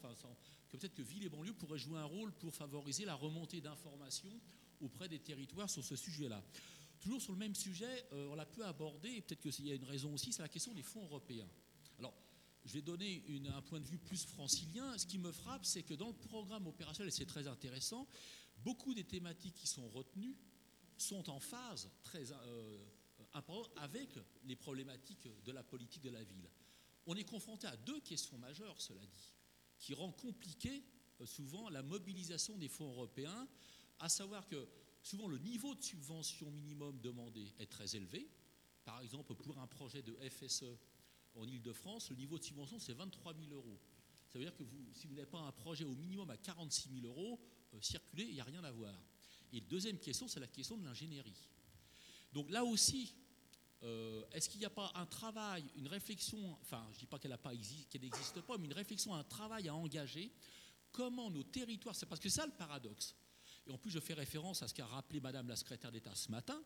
que 0.70 0.78
peut-être 0.78 0.94
que 0.94 1.02
ville 1.02 1.24
et 1.24 1.30
banlieue 1.30 1.54
pourraient 1.54 1.80
jouer 1.80 1.98
un 1.98 2.06
rôle 2.06 2.32
pour 2.34 2.54
favoriser 2.54 3.06
la 3.06 3.16
remontée 3.16 3.62
d'informations 3.62 4.40
auprès 4.82 5.08
des 5.08 5.20
territoires 5.20 5.70
sur 5.70 5.84
ce 5.84 5.96
sujet-là. 5.96 6.44
Toujours 7.00 7.22
sur 7.22 7.32
le 7.32 7.40
même 7.40 7.56
sujet, 7.56 8.06
euh, 8.12 8.28
on 8.30 8.36
l'a 8.36 8.46
peu 8.46 8.66
abordé, 8.66 9.10
et 9.10 9.22
peut-être 9.22 9.40
qu'il 9.50 9.66
y 9.66 9.72
a 9.72 9.76
une 9.76 9.86
raison 9.86 10.14
aussi, 10.14 10.32
c'est 10.34 10.42
la 10.42 10.50
question 10.50 10.74
des 10.74 10.84
fonds 10.84 11.04
européens. 11.04 11.50
Je 12.66 12.74
vais 12.74 12.82
donner 12.82 13.24
un 13.54 13.62
point 13.62 13.80
de 13.80 13.86
vue 13.86 13.98
plus 13.98 14.26
francilien. 14.26 14.98
Ce 14.98 15.06
qui 15.06 15.18
me 15.18 15.32
frappe, 15.32 15.66
c'est 15.66 15.84
que 15.84 15.94
dans 15.94 16.08
le 16.08 16.14
programme 16.14 16.68
opérationnel, 16.68 17.10
et 17.10 17.16
c'est 17.16 17.26
très 17.26 17.48
intéressant, 17.48 18.08
beaucoup 18.64 18.94
des 18.94 19.04
thématiques 19.04 19.56
qui 19.56 19.68
sont 19.68 19.88
retenues 19.90 20.36
sont 20.98 21.30
en 21.30 21.40
phase 21.40 21.90
très, 22.04 22.32
euh, 22.32 22.86
avec 23.78 24.10
les 24.46 24.56
problématiques 24.56 25.28
de 25.44 25.52
la 25.52 25.64
politique 25.64 26.04
de 26.04 26.10
la 26.10 26.24
ville. 26.24 26.50
On 27.06 27.16
est 27.16 27.26
confronté 27.26 27.68
à 27.68 27.76
deux 27.76 28.00
questions 28.00 28.38
majeures, 28.38 28.80
cela 28.80 29.06
dit, 29.06 29.34
qui 29.78 29.94
rendent 29.94 30.16
compliqué 30.16 30.86
euh, 31.20 31.26
souvent 31.26 31.70
la 31.70 31.84
mobilisation 31.84 32.58
des 32.58 32.70
fonds 32.70 32.90
européens, 32.90 33.48
à 34.00 34.08
savoir 34.08 34.48
que 34.48 34.70
souvent 35.02 35.28
le 35.28 35.38
niveau 35.40 35.76
de 35.76 35.82
subvention 35.82 36.50
minimum 36.52 37.00
demandé 37.02 37.54
est 37.60 37.70
très 37.70 37.96
élevé. 37.96 38.30
Par 38.86 39.02
exemple, 39.02 39.36
pour 39.36 39.58
un 39.60 39.68
projet 39.68 40.02
de 40.02 40.18
FSE 40.30 40.78
en 41.36 41.48
Ile-de-France, 41.48 42.10
le 42.10 42.16
niveau 42.16 42.38
de 42.38 42.44
subvention, 42.44 42.80
c'est 42.80 42.94
23 42.94 43.34
000 43.36 43.54
euros. 43.54 43.80
Ça 44.30 44.40
veut 44.40 44.46
dire 44.46 44.56
que 44.56 44.64
si 44.94 45.08
vous 45.08 45.14
n'avez 45.14 45.28
pas 45.28 45.40
un 45.40 45.52
projet 45.52 45.84
au 45.84 45.96
minimum 45.96 46.30
à 46.30 46.38
46 46.38 46.90
000 47.02 47.06
euros, 47.06 47.40
euh, 47.74 47.82
circuler, 47.82 48.24
il 48.24 48.34
n'y 48.34 48.40
a 48.40 48.46
rien 48.46 48.64
à 48.64 48.72
voir. 48.72 49.00
Et 49.52 49.62
deuxième 49.62 50.00
question, 50.00 50.28
c'est 50.28 50.40
la 50.40 50.48
question 50.48 50.78
de 50.78 50.84
l'ingénierie. 50.84 51.48
Donc 52.32 52.50
là 52.50 52.64
aussi, 52.64 53.14
euh, 53.84 54.24
est-ce 54.32 54.50
qu'il 54.50 54.60
n'y 54.60 54.66
a 54.66 54.72
pas 54.72 54.92
un 54.96 55.06
travail, 55.06 55.64
une 55.76 55.88
réflexion, 55.88 56.58
enfin 56.62 56.84
je 56.92 56.96
ne 56.96 57.00
dis 57.02 57.06
pas 57.06 57.20
qu'elle 57.20 57.38
n'existe 58.02 58.42
pas, 58.42 58.58
mais 58.58 58.66
une 58.66 58.74
réflexion, 58.74 59.14
un 59.14 59.24
travail 59.24 59.68
à 59.68 59.76
engager, 59.76 60.32
comment 60.92 61.30
nos 61.30 61.44
territoires, 61.44 61.96
c'est 61.96 62.06
parce 62.06 62.22
que 62.22 62.30
ça 62.30 62.46
le 62.46 62.54
paradoxe. 62.54 63.16
Et 63.68 63.72
en 63.72 63.78
plus 63.78 63.92
je 63.92 64.00
fais 64.00 64.14
référence 64.14 64.64
à 64.64 64.68
ce 64.68 64.74
qu'a 64.74 64.86
rappelé 64.86 65.20
Madame 65.20 65.48
la 65.48 65.56
secrétaire 65.56 65.92
d'État 65.92 66.16
ce 66.16 66.32
matin, 66.32 66.64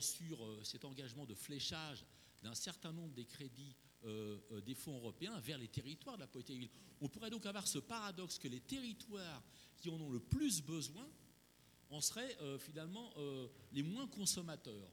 sur 0.00 0.44
euh, 0.44 0.62
cet 0.64 0.84
engagement 0.84 1.24
de 1.24 1.34
fléchage 1.34 2.04
d'un 2.42 2.54
certain 2.54 2.92
nombre 2.92 3.14
des 3.14 3.24
crédits 3.24 3.76
euh, 4.04 4.60
des 4.62 4.74
fonds 4.74 4.96
européens 4.96 5.38
vers 5.40 5.58
les 5.58 5.68
territoires 5.68 6.16
de 6.16 6.22
la 6.22 6.26
politique 6.26 6.58
ville. 6.58 6.70
On 7.00 7.08
pourrait 7.08 7.30
donc 7.30 7.46
avoir 7.46 7.66
ce 7.66 7.78
paradoxe 7.78 8.38
que 8.38 8.48
les 8.48 8.60
territoires 8.60 9.42
qui 9.76 9.90
en 9.90 10.00
ont 10.00 10.10
le 10.10 10.20
plus 10.20 10.62
besoin 10.62 11.08
en 11.90 12.00
seraient 12.00 12.36
finalement 12.60 13.12
les 13.72 13.82
moins 13.82 14.06
consommateurs. 14.06 14.92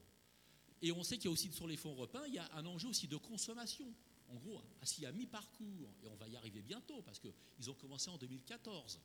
Et 0.82 0.92
on 0.92 1.04
sait 1.04 1.18
qu'il 1.18 1.26
y 1.26 1.28
a 1.28 1.32
aussi 1.32 1.52
sur 1.52 1.68
les 1.68 1.78
fonds 1.78 1.92
européens, 1.92 2.24
il 2.28 2.36
y 2.36 2.40
a 2.40 2.50
un 2.56 2.66
enjeu 2.66 2.90
aussi 2.90 3.08
de 3.08 3.18
consommation. 3.18 3.94
En 4.30 4.36
gros, 4.36 4.62
assis 4.82 5.06
à 5.06 5.12
mi-parcours, 5.12 5.90
et 6.04 6.08
on 6.08 6.16
va 6.16 6.28
y 6.28 6.36
arriver 6.36 6.62
bientôt, 6.62 7.02
parce 7.02 7.20
qu'ils 7.20 7.70
ont 7.70 7.74
commencé 7.74 8.10
en 8.10 8.18
2014. 8.18 9.00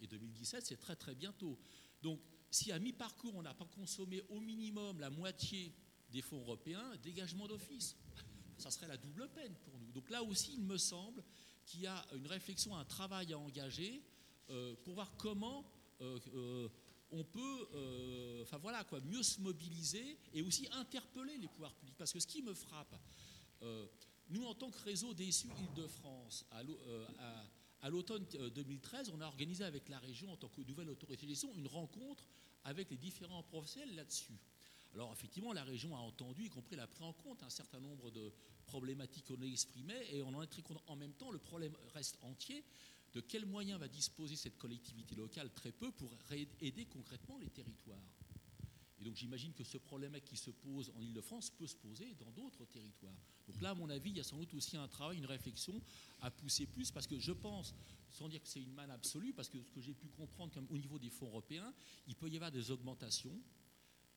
Et 0.00 0.06
2017, 0.06 0.66
c'est 0.66 0.76
très 0.76 0.96
très 0.96 1.14
bientôt. 1.14 1.58
Donc, 2.02 2.20
si 2.50 2.72
à 2.72 2.78
mi-parcours, 2.78 3.34
on 3.36 3.42
n'a 3.42 3.54
pas 3.54 3.66
consommé 3.66 4.22
au 4.28 4.40
minimum 4.40 4.98
la 4.98 5.10
moitié 5.10 5.72
des 6.10 6.20
fonds 6.20 6.40
européens, 6.40 6.96
dégagement 7.02 7.46
d'office. 7.46 7.96
Ça 8.60 8.70
serait 8.70 8.88
la 8.88 8.96
double 8.96 9.28
peine 9.30 9.54
pour 9.64 9.78
nous. 9.78 9.90
Donc 9.92 10.10
là 10.10 10.22
aussi, 10.22 10.54
il 10.54 10.62
me 10.62 10.76
semble 10.76 11.22
qu'il 11.66 11.80
y 11.80 11.86
a 11.86 12.04
une 12.14 12.26
réflexion, 12.26 12.76
un 12.76 12.84
travail 12.84 13.32
à 13.32 13.38
engager 13.38 14.02
euh, 14.50 14.74
pour 14.84 14.94
voir 14.94 15.10
comment 15.16 15.64
euh, 16.00 16.18
euh, 16.34 16.68
on 17.12 17.24
peut 17.24 18.40
enfin 18.42 18.58
voilà, 18.58 18.84
quoi, 18.84 19.00
mieux 19.00 19.22
se 19.22 19.40
mobiliser 19.40 20.16
et 20.32 20.42
aussi 20.42 20.68
interpeller 20.72 21.36
les 21.38 21.48
pouvoirs 21.48 21.74
publics. 21.74 21.96
Parce 21.98 22.12
que 22.12 22.20
ce 22.20 22.26
qui 22.26 22.40
me 22.40 22.54
frappe, 22.54 22.94
nous, 24.30 24.44
en 24.44 24.54
tant 24.54 24.70
que 24.70 24.78
réseau 24.84 25.12
déçu 25.12 25.48
Île-de-France, 25.48 26.46
à 26.52 26.60
euh, 27.84 27.90
l'automne 27.90 28.24
2013, 28.54 29.10
on 29.14 29.20
a 29.20 29.26
organisé 29.26 29.64
avec 29.64 29.88
la 29.88 29.98
région, 29.98 30.32
en 30.32 30.36
tant 30.36 30.48
que 30.48 30.60
nouvelle 30.62 30.88
autorité 30.88 31.26
de 31.26 31.30
gestion, 31.30 31.52
une 31.54 31.66
rencontre 31.66 32.24
avec 32.64 32.90
les 32.90 32.96
différents 32.96 33.42
professionnels 33.42 33.94
là-dessus. 33.96 34.38
Alors 34.94 35.12
effectivement, 35.12 35.52
la 35.52 35.64
région 35.64 35.96
a 35.96 36.00
entendu, 36.00 36.44
y 36.44 36.48
compris 36.48 36.76
la 36.76 36.86
pris 36.86 37.04
en 37.04 37.12
compte 37.12 37.42
un 37.42 37.50
certain 37.50 37.80
nombre 37.80 38.10
de 38.10 38.32
problématiques 38.66 39.26
qu'on 39.26 39.40
a 39.40 39.46
exprimées, 39.46 40.06
et 40.12 40.22
on 40.22 40.34
en 40.34 40.42
est 40.42 40.46
très 40.46 40.62
content. 40.62 40.82
En 40.86 40.96
même 40.96 41.12
temps, 41.12 41.30
le 41.30 41.38
problème 41.38 41.76
reste 41.94 42.18
entier, 42.22 42.64
de 43.12 43.20
quels 43.20 43.46
moyens 43.46 43.80
va 43.80 43.88
disposer 43.88 44.36
cette 44.36 44.58
collectivité 44.58 45.14
locale 45.14 45.50
Très 45.50 45.72
peu 45.72 45.90
pour 45.90 46.10
aider 46.60 46.86
concrètement 46.86 47.38
les 47.38 47.50
territoires. 47.50 48.02
Et 49.00 49.04
donc 49.04 49.16
j'imagine 49.16 49.52
que 49.54 49.64
ce 49.64 49.78
problème 49.78 50.20
qui 50.24 50.36
se 50.36 50.50
pose 50.50 50.92
en 50.94 51.00
Ile-de-France 51.00 51.50
peut 51.50 51.66
se 51.66 51.76
poser 51.76 52.14
dans 52.18 52.30
d'autres 52.32 52.66
territoires. 52.66 53.16
Donc 53.48 53.60
là, 53.62 53.70
à 53.70 53.74
mon 53.74 53.88
avis, 53.88 54.10
il 54.10 54.16
y 54.18 54.20
a 54.20 54.24
sans 54.24 54.36
doute 54.36 54.52
aussi 54.54 54.76
un 54.76 54.86
travail, 54.88 55.16
une 55.16 55.26
réflexion 55.26 55.80
à 56.20 56.30
pousser 56.30 56.66
plus, 56.66 56.90
parce 56.90 57.06
que 57.06 57.18
je 57.18 57.32
pense, 57.32 57.74
sans 58.10 58.28
dire 58.28 58.42
que 58.42 58.48
c'est 58.48 58.60
une 58.60 58.74
manne 58.74 58.90
absolue, 58.90 59.32
parce 59.32 59.48
que 59.48 59.62
ce 59.62 59.70
que 59.70 59.80
j'ai 59.80 59.94
pu 59.94 60.08
comprendre 60.08 60.52
au 60.68 60.76
niveau 60.76 60.98
des 60.98 61.08
fonds 61.08 61.26
européens, 61.26 61.72
il 62.06 62.14
peut 62.14 62.28
y 62.28 62.36
avoir 62.36 62.52
des 62.52 62.70
augmentations. 62.70 63.36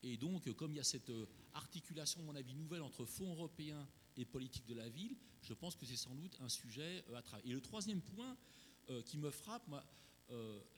Et 0.04 0.18
donc, 0.18 0.52
comme 0.52 0.72
il 0.72 0.76
y 0.76 0.80
a 0.80 0.84
cette 0.84 1.08
euh, 1.08 1.26
articulation, 1.54 2.20
à 2.20 2.24
mon 2.24 2.36
avis, 2.36 2.54
nouvelle 2.54 2.82
entre 2.82 3.06
fonds 3.06 3.32
européens 3.32 3.88
et 4.18 4.26
politique 4.26 4.66
de 4.66 4.74
la 4.74 4.86
ville, 4.90 5.16
je 5.40 5.54
pense 5.54 5.76
que 5.76 5.86
c'est 5.86 5.96
sans 5.96 6.14
doute 6.14 6.36
un 6.40 6.48
sujet 6.50 7.02
euh, 7.08 7.16
à 7.16 7.22
travailler. 7.22 7.52
Et 7.52 7.54
le 7.54 7.62
troisième 7.62 8.02
point, 8.02 8.36
euh, 8.90 9.02
qui 9.02 9.16
me 9.16 9.30
frappe, 9.30 9.64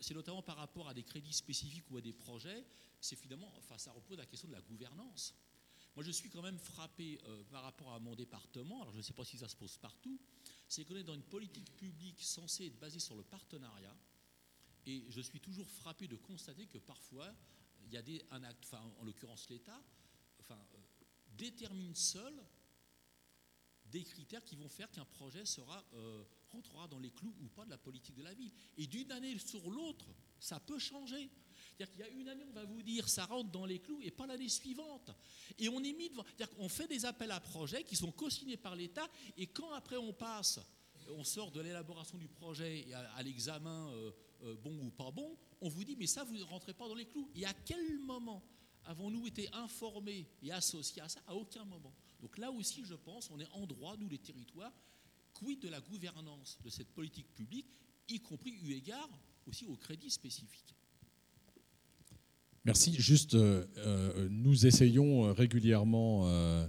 c'est 0.01 0.15
notamment 0.15 0.43
par 0.43 0.57
rapport 0.57 0.89
à 0.89 0.95
des 0.95 1.03
crédits 1.03 1.33
spécifiques 1.33 1.91
ou 1.91 1.97
à 1.97 2.01
des 2.01 2.13
projets, 2.13 2.65
c'est 3.01 3.17
finalement, 3.17 3.53
enfin, 3.57 3.79
ça 3.79 3.93
repose 3.93 4.19
la 4.19 4.27
question 4.27 4.49
de 4.49 4.53
la 4.53 4.61
gouvernance. 4.61 5.35
Moi, 5.95 6.05
je 6.05 6.11
suis 6.11 6.29
quand 6.29 6.43
même 6.43 6.59
frappé 6.59 7.19
par 7.51 7.63
rapport 7.63 7.95
à 7.95 8.01
mon 8.01 8.17
département, 8.17 8.83
alors 8.83 8.93
je 8.93 8.99
ne 8.99 9.03
sais 9.03 9.13
pas 9.13 9.25
si 9.25 9.39
ça 9.39 9.49
se 9.49 9.55
pose 9.55 9.79
partout, 9.79 10.21
c'est 10.69 10.85
qu'on 10.85 10.97
est 10.97 11.05
dans 11.05 11.15
une 11.15 11.23
politique 11.23 11.73
publique 11.77 12.21
censée 12.23 12.67
être 12.67 12.79
basée 12.81 12.99
sur 12.99 13.15
le 13.15 13.23
partenariat, 13.23 13.97
et 14.85 15.05
je 15.09 15.21
suis 15.21 15.41
toujours 15.41 15.71
frappé 15.71 16.09
de 16.09 16.17
constater 16.17 16.67
que 16.67 16.79
parfois, 16.79 17.33
il 17.87 17.93
y 17.93 17.97
a 17.97 18.03
un 18.31 18.43
acte, 18.43 18.75
en 18.75 19.05
l'occurrence 19.05 19.49
l'État, 19.49 19.81
enfin, 20.41 20.59
détermine 21.37 21.95
seul 21.95 22.35
des 23.87 24.03
critères 24.03 24.45
qui 24.45 24.57
vont 24.57 24.69
faire 24.69 24.91
qu'un 24.91 25.05
projet 25.05 25.45
sera 25.45 25.85
rentrera 26.53 26.89
dans 26.89 26.99
les 26.99 27.11
clous 27.11 27.35
ou 27.41 27.49
pas 27.49 27.65
de 27.65 27.71
la 27.71 27.79
politique 27.79 28.17
de 28.17 28.23
la 28.23 28.35
ville. 28.35 28.51
Et 28.79 28.87
d'une 28.87 29.11
année 29.13 29.39
sur 29.39 29.69
l'autre, 29.71 30.07
ça 30.39 30.61
peut 30.61 30.79
changer. 30.79 31.31
C'est-à-dire 31.77 31.93
qu'il 31.93 32.01
y 32.01 32.05
a 32.05 32.09
une 32.09 32.29
année, 32.29 32.45
on 32.49 32.53
va 32.53 32.65
vous 32.65 32.83
dire 32.83 33.09
ça 33.09 33.27
rentre 33.27 33.51
dans 33.51 33.67
les 33.67 33.79
clous 33.79 34.01
et 34.03 34.11
pas 34.11 34.27
l'année 34.27 34.49
suivante. 34.49 35.11
Et 35.59 35.69
on 35.69 35.83
est 35.83 35.93
mis 35.93 36.09
devant. 36.09 36.25
C'est-à-dire 36.25 36.57
qu'on 36.57 36.69
fait 36.69 36.87
des 36.87 37.05
appels 37.05 37.31
à 37.31 37.41
projets 37.41 37.85
qui 37.85 37.97
sont 37.97 38.13
co-signés 38.13 38.57
par 38.57 38.75
l'État 38.75 39.09
et 39.37 39.47
quand 39.47 39.73
après 39.73 39.97
on 39.97 40.13
passe, 40.13 40.61
on 41.11 41.25
sort 41.25 41.53
de 41.53 41.61
l'élaboration 41.61 42.19
du 42.19 42.29
projet 42.29 42.87
à, 43.15 43.23
l'examen 43.23 43.91
euh, 43.91 44.11
euh, 44.43 44.57
bon 44.57 44.87
ou 44.87 44.91
pas 44.91 45.11
bon, 45.11 45.37
on 45.61 45.69
vous 45.69 45.85
dit 45.85 45.97
mais 45.99 46.07
ça, 46.07 46.25
vous 46.25 46.37
ne 46.37 46.43
rentrez 46.43 46.75
pas 46.75 46.89
dans 46.89 46.95
les 46.95 47.07
clous. 47.07 47.29
Et 47.35 47.45
à 47.47 47.53
quel 47.53 47.99
moment 48.01 48.45
avons-nous 48.85 49.27
été 49.27 49.49
informés 49.53 50.29
et 50.43 50.53
associés 50.53 51.03
à 51.03 51.09
ça? 51.09 51.21
À 51.27 51.35
aucun 51.35 51.65
moment. 51.65 51.95
Donc 52.21 52.39
là 52.39 52.51
aussi, 52.51 52.85
je 52.85 52.95
pense, 52.95 53.31
on 53.31 53.39
est 53.41 53.49
en 53.53 53.67
droit, 53.67 53.97
nous 53.97 54.09
les 54.09 54.19
territoires, 54.19 54.73
quid 55.35 55.61
de 55.61 55.69
la 55.69 55.81
gouvernance 55.81 56.59
de 56.65 56.71
cette 56.71 56.89
politique 56.89 57.33
publique, 57.35 57.67
y 58.09 58.21
compris 58.21 58.53
eu 58.53 58.73
égard 58.73 59.11
aussi 59.47 59.67
aux 59.67 59.77
crédits 59.77 60.11
spécifiques? 60.11 60.75
Merci. 62.65 62.95
Juste, 62.95 63.35
euh, 63.35 63.65
euh, 63.77 64.29
nous 64.29 64.67
essayons 64.67 65.33
régulièrement 65.33 66.27
euh, 66.27 66.67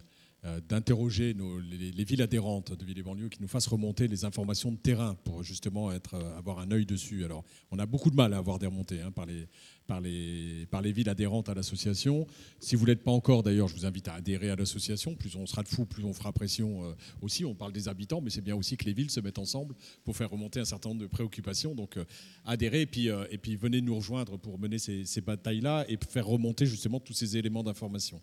d'interroger 0.70 1.36
les, 1.70 1.92
les, 1.92 2.04
villes 2.04 2.22
adhérentes 2.22 2.72
de 2.72 2.86
villes 2.86 3.00
et 3.00 3.04
banlieues 3.04 3.28
qui 3.28 3.42
nous 3.42 3.48
fassent 3.48 3.68
remonter 3.68 4.08
les 4.08 4.24
informations 4.24 4.72
de 4.72 4.78
terrain 4.78 5.16
pour 5.24 5.44
justement 5.44 5.92
être, 5.92 6.16
avoir 6.38 6.60
un 6.60 6.72
œil 6.72 6.86
dessus. 6.86 7.26
Alors, 7.26 7.44
on 7.72 7.80
a 7.80 7.86
beaucoup 7.86 8.12
de 8.12 8.16
mal 8.16 8.34
à 8.34 8.38
avoir 8.38 8.60
des 8.60 8.68
remontées 8.68 9.02
hein, 9.02 9.12
par 9.12 9.26
les, 9.26 9.48
par 9.88 10.02
les, 10.02 10.68
par 10.70 10.82
les 10.82 10.92
villes 10.92 11.10
adhérentes 11.10 11.50
à 11.50 11.54
l'association. 11.54 12.28
Si 12.60 12.76
vous 12.76 12.86
ne 12.86 12.92
l'êtes 12.92 13.04
pas 13.04 13.12
encore, 13.12 13.44
d'ailleurs, 13.44 13.68
je 13.68 13.76
vous 13.76 13.86
invite 13.86 14.08
à 14.08 14.14
adhérer 14.14 14.50
à 14.50 14.56
l'association. 14.56 15.16
Plus 15.16 15.36
on 15.36 15.46
sera 15.46 15.64
de 15.64 15.68
fous, 15.68 15.86
plus 15.86 16.04
on 16.04 16.14
fera 16.14 16.32
pression 16.34 16.84
euh, 16.84 16.94
aussi. 17.22 17.46
On 17.46 17.56
parle 17.56 17.72
des 17.72 17.88
habitants, 17.88 18.22
mais 18.22 18.30
c'est 18.30 18.42
bien 18.42 18.56
aussi 18.56 18.78
que 18.78 18.86
les 18.86 18.94
villes 18.94 19.10
se 19.10 19.20
mettent 19.20 19.40
ensemble 19.40 19.76
pour 20.04 20.16
faire 20.16 20.30
remonter 20.30 20.60
un 20.60 20.66
certain 20.66 20.90
nombre 20.90 21.02
de 21.02 21.08
préoccupations. 21.08 21.74
Donc, 21.74 21.98
euh, 21.98 22.06
adhérez 22.46 22.82
et 22.82 22.86
puis, 22.86 23.10
euh, 23.10 23.26
et 23.32 23.38
puis 23.38 23.56
venez 23.56 23.82
nous 23.82 23.96
rejoindre 23.96 24.38
pour 24.38 24.60
mener 24.60 24.78
ces, 24.78 25.22
batailles-là 25.22 25.86
et 25.90 25.98
faire 26.10 26.28
remonter 26.28 26.66
justement 26.66 27.00
tous 27.00 27.14
ces 27.14 27.38
éléments 27.38 27.64
d'information. 27.64 28.22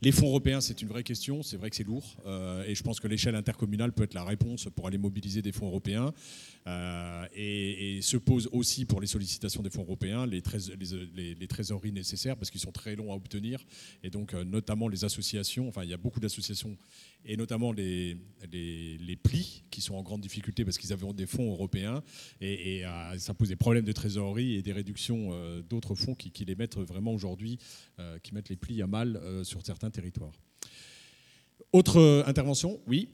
Les 0.00 0.12
fonds 0.12 0.28
européens, 0.28 0.60
c'est 0.60 0.82
une 0.82 0.88
vraie 0.88 1.02
question. 1.02 1.42
C'est 1.42 1.56
vrai 1.56 1.70
que 1.70 1.76
c'est 1.76 1.84
lourd. 1.84 2.16
Euh, 2.26 2.64
et 2.64 2.74
je 2.74 2.82
pense 2.82 3.00
que 3.00 3.08
l'échelle 3.08 3.34
intercommunale 3.34 3.92
peut 3.92 4.02
être 4.04 4.14
la 4.14 4.24
réponse 4.24 4.68
pour 4.74 4.86
aller 4.86 4.98
mobiliser 4.98 5.42
des 5.42 5.52
fonds 5.52 5.66
européens. 5.66 6.12
Et, 7.34 8.00
se 8.02 8.16
pose 8.16 8.48
aussi 8.52 8.84
pour 8.84 9.00
les 9.00 9.06
sollicitations 9.06 9.62
des 9.62 9.70
fonds 9.70 9.82
européens 9.82 10.26
les, 10.26 10.42
les, 10.78 11.01
trésoreries 11.48 11.92
nécessaires 11.92 12.36
parce 12.36 12.50
qu'ils 12.50 12.60
sont 12.60 12.72
très 12.72 12.96
longs 12.96 13.12
à 13.12 13.16
obtenir. 13.16 13.64
Et 14.02 14.10
donc, 14.10 14.34
notamment 14.34 14.88
les 14.88 15.04
associations, 15.04 15.68
enfin, 15.68 15.84
il 15.84 15.90
y 15.90 15.94
a 15.94 15.96
beaucoup 15.96 16.20
d'associations, 16.20 16.76
et 17.24 17.36
notamment 17.36 17.72
les, 17.72 18.16
les, 18.50 19.16
plis 19.16 19.64
qui 19.70 19.80
sont 19.80 19.94
en 19.94 20.02
grande 20.02 20.20
difficulté 20.20 20.64
parce 20.64 20.78
qu'ils 20.78 20.92
avaient 20.92 21.12
des 21.12 21.26
fonds 21.26 21.50
européens. 21.50 22.02
Et, 22.40 22.82
ça 23.18 23.34
pose 23.34 23.48
des 23.48 23.56
problèmes 23.56 23.84
de 23.84 23.92
trésorerie 23.92 24.54
et 24.54 24.62
des 24.62 24.72
réductions 24.72 25.30
d'autres 25.68 25.94
fonds 25.94 26.14
qui, 26.14 26.44
les 26.44 26.54
mettent 26.54 26.76
vraiment 26.76 27.12
aujourd'hui, 27.12 27.58
qui 28.22 28.34
mettent 28.34 28.48
les 28.48 28.56
plis 28.56 28.82
à 28.82 28.86
mal 28.86 29.20
sur 29.44 29.64
certains 29.64 29.90
territoires. 29.90 30.32
Autre 31.72 31.96
euh, 31.96 32.22
intervention? 32.26 32.78
Oui. 32.86 33.08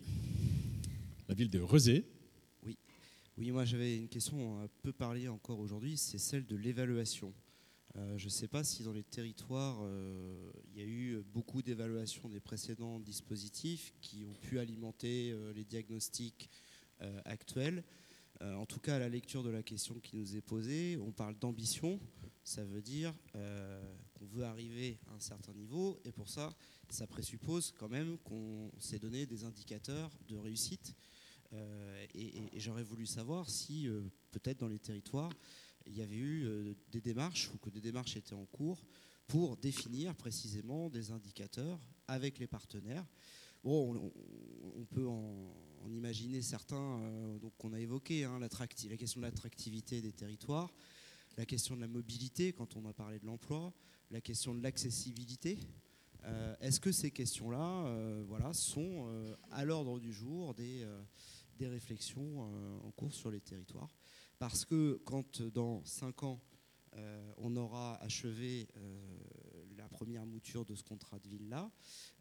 La 1.28 1.34
ville 1.34 1.49
de 1.49 1.61
Rezé. 1.61 2.05
Oui. 2.66 2.76
Oui, 3.36 3.53
moi 3.53 3.64
j'avais 3.64 3.97
une 3.97 4.09
question 4.09 4.61
un 4.61 4.68
peu 4.82 4.93
parlée 4.93 5.28
encore 5.28 5.61
aujourd'hui, 5.61 5.97
c'est 5.97 6.18
celle 6.18 6.45
de 6.45 6.57
l'évaluation. 6.57 7.32
Euh, 7.99 8.17
je 8.17 8.27
ne 8.27 8.31
sais 8.31 8.49
pas 8.49 8.63
si 8.63 8.83
dans 8.83 8.93
les 8.93 9.03
territoires, 9.03 9.79
euh, 9.83 10.53
il 10.71 10.81
y 10.81 10.83
a 10.83 10.87
eu 10.87 11.23
beaucoup 11.35 11.63
d'évaluations 11.63 12.29
des 12.29 12.41
précédents 12.41 13.01
dispositifs 13.01 13.93
qui 14.01 14.25
ont 14.25 14.35
pu 14.35 14.59
alimenter 14.59 15.35
les 15.55 15.65
diagnostics 15.65 16.49
actuels. 17.25 17.85
en 18.41 18.67
tout 18.67 18.81
cas, 18.81 18.97
à 18.97 18.99
la 18.99 19.09
lecture 19.09 19.43
de 19.43 19.51
la 19.51 19.63
question 19.63 19.95
qui 20.01 20.17
nous 20.17 20.37
est 20.37 20.41
posée, 20.41 20.99
on 21.01 21.13
parle 21.13 21.39
d'ambition. 21.39 22.01
Ça 22.43 22.65
veut 22.65 22.83
dire 22.83 23.15
qu'on 23.33 24.27
veut 24.27 24.45
arriver 24.45 24.99
à 25.09 25.15
un 25.15 25.21
certain 25.21 25.53
niveau 25.53 26.01
et 26.05 26.13
pour 26.13 26.29
ça, 26.29 26.53
ça 26.89 27.07
présuppose 27.07 27.73
quand 27.79 27.89
même 27.89 28.19
qu'on 28.19 28.71
s'est 28.79 28.99
donné 28.99 29.27
des 29.27 29.45
indicateurs 29.45 30.11
de 30.29 30.37
réussite. 30.37 30.95
Euh, 31.53 32.07
et, 32.15 32.43
j'aurais 32.57 32.83
voulu 32.83 33.07
savoir 33.07 33.49
si 33.49 33.89
euh, 33.89 34.03
peut-être 34.33 34.59
dans 34.59 34.69
les 34.69 34.79
territoires, 34.79 35.33
il 35.89 35.97
y 35.97 36.03
avait 36.03 36.16
eu 36.16 36.45
euh, 36.45 36.74
des 36.93 37.01
démarches 37.01 37.51
ou 37.55 37.59
que 37.59 37.70
des 37.70 37.80
démarches 37.80 38.16
étaient 38.16 38.34
en 38.34 38.47
cours 38.47 38.84
pour 39.26 39.57
définir 39.57 40.14
précisément 40.14 40.89
des 40.89 41.11
indicateurs 41.11 41.78
avec 42.07 42.39
les 42.39 42.47
partenaires. 42.47 43.07
Bon, 43.64 44.12
on, 44.76 44.84
peut 44.84 45.07
en, 45.07 45.53
imaginer 45.91 46.41
certains 46.43 47.36
donc 47.41 47.53
qu'on 47.59 47.72
a 47.72 47.80
évoqué, 47.80 48.24
hein, 48.24 48.39
la 48.39 48.49
question 48.49 49.20
de 49.20 49.26
l'attractivité 49.26 50.01
des 50.01 50.12
territoires, 50.12 50.72
la 51.36 51.45
question 51.45 51.76
de 51.76 51.80
la 51.80 51.89
mobilité 51.89 52.53
quand 52.53 52.76
on 52.76 52.86
a 52.86 52.93
parlé 52.93 53.18
de 53.18 53.26
l'emploi, 53.26 53.74
la 54.11 54.20
question 54.20 54.55
de 54.55 54.62
l'accessibilité. 54.62 55.59
Euh, 56.24 56.55
est-ce 56.61 56.80
que 56.80 56.93
ces 56.93 57.11
questions-là 57.11 57.86
euh, 57.86 58.24
voilà, 58.26 58.53
sont 58.53 59.07
euh, 59.09 59.36
à 59.51 59.64
l'ordre 59.64 59.99
du 59.99 60.12
jour 60.12 60.55
des 60.55 60.84
réflexions 61.61 62.43
en 62.84 62.91
cours 62.93 63.14
sur 63.14 63.30
les 63.30 63.41
territoires? 63.41 63.98
Parce 64.39 64.64
que 64.64 65.01
quand 65.05 65.43
dans 65.43 65.84
cinq 65.84 66.22
ans, 66.22 66.41
on 67.36 67.55
aura 67.57 67.97
achevé 68.03 68.68
la 69.76 69.89
première 69.89 70.26
mouture 70.26 70.64
de 70.64 70.74
ce 70.74 70.82
contrat 70.82 71.18
de 71.18 71.28
ville-là, 71.28 71.70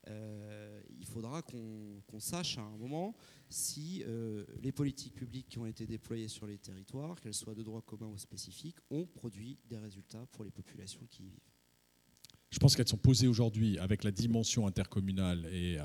il 0.07 1.05
faudra 1.05 1.41
qu'on 1.41 2.19
sache 2.19 2.57
à 2.57 2.61
un 2.61 2.77
moment 2.77 3.15
si 3.49 4.03
les 4.61 4.71
politiques 4.71 5.15
publiques 5.15 5.49
qui 5.49 5.59
ont 5.59 5.65
été 5.65 5.85
déployées 5.85 6.27
sur 6.27 6.47
les 6.47 6.57
territoires, 6.57 7.19
qu'elles 7.21 7.33
soient 7.33 7.55
de 7.55 7.63
droit 7.63 7.81
commun 7.81 8.07
ou 8.07 8.17
spécifiques, 8.17 8.77
ont 8.89 9.05
produit 9.05 9.59
des 9.65 9.77
résultats 9.77 10.25
pour 10.31 10.43
les 10.43 10.51
populations 10.51 11.05
qui 11.07 11.23
y 11.23 11.29
vivent. 11.29 11.56
Je 12.49 12.59
pense 12.59 12.75
qu'elles 12.75 12.87
sont 12.87 12.97
posées 12.97 13.27
aujourd'hui 13.27 13.77
avec 13.77 14.03
la 14.03 14.11
dimension 14.11 14.67
intercommunale 14.67 15.45
et, 15.51 15.77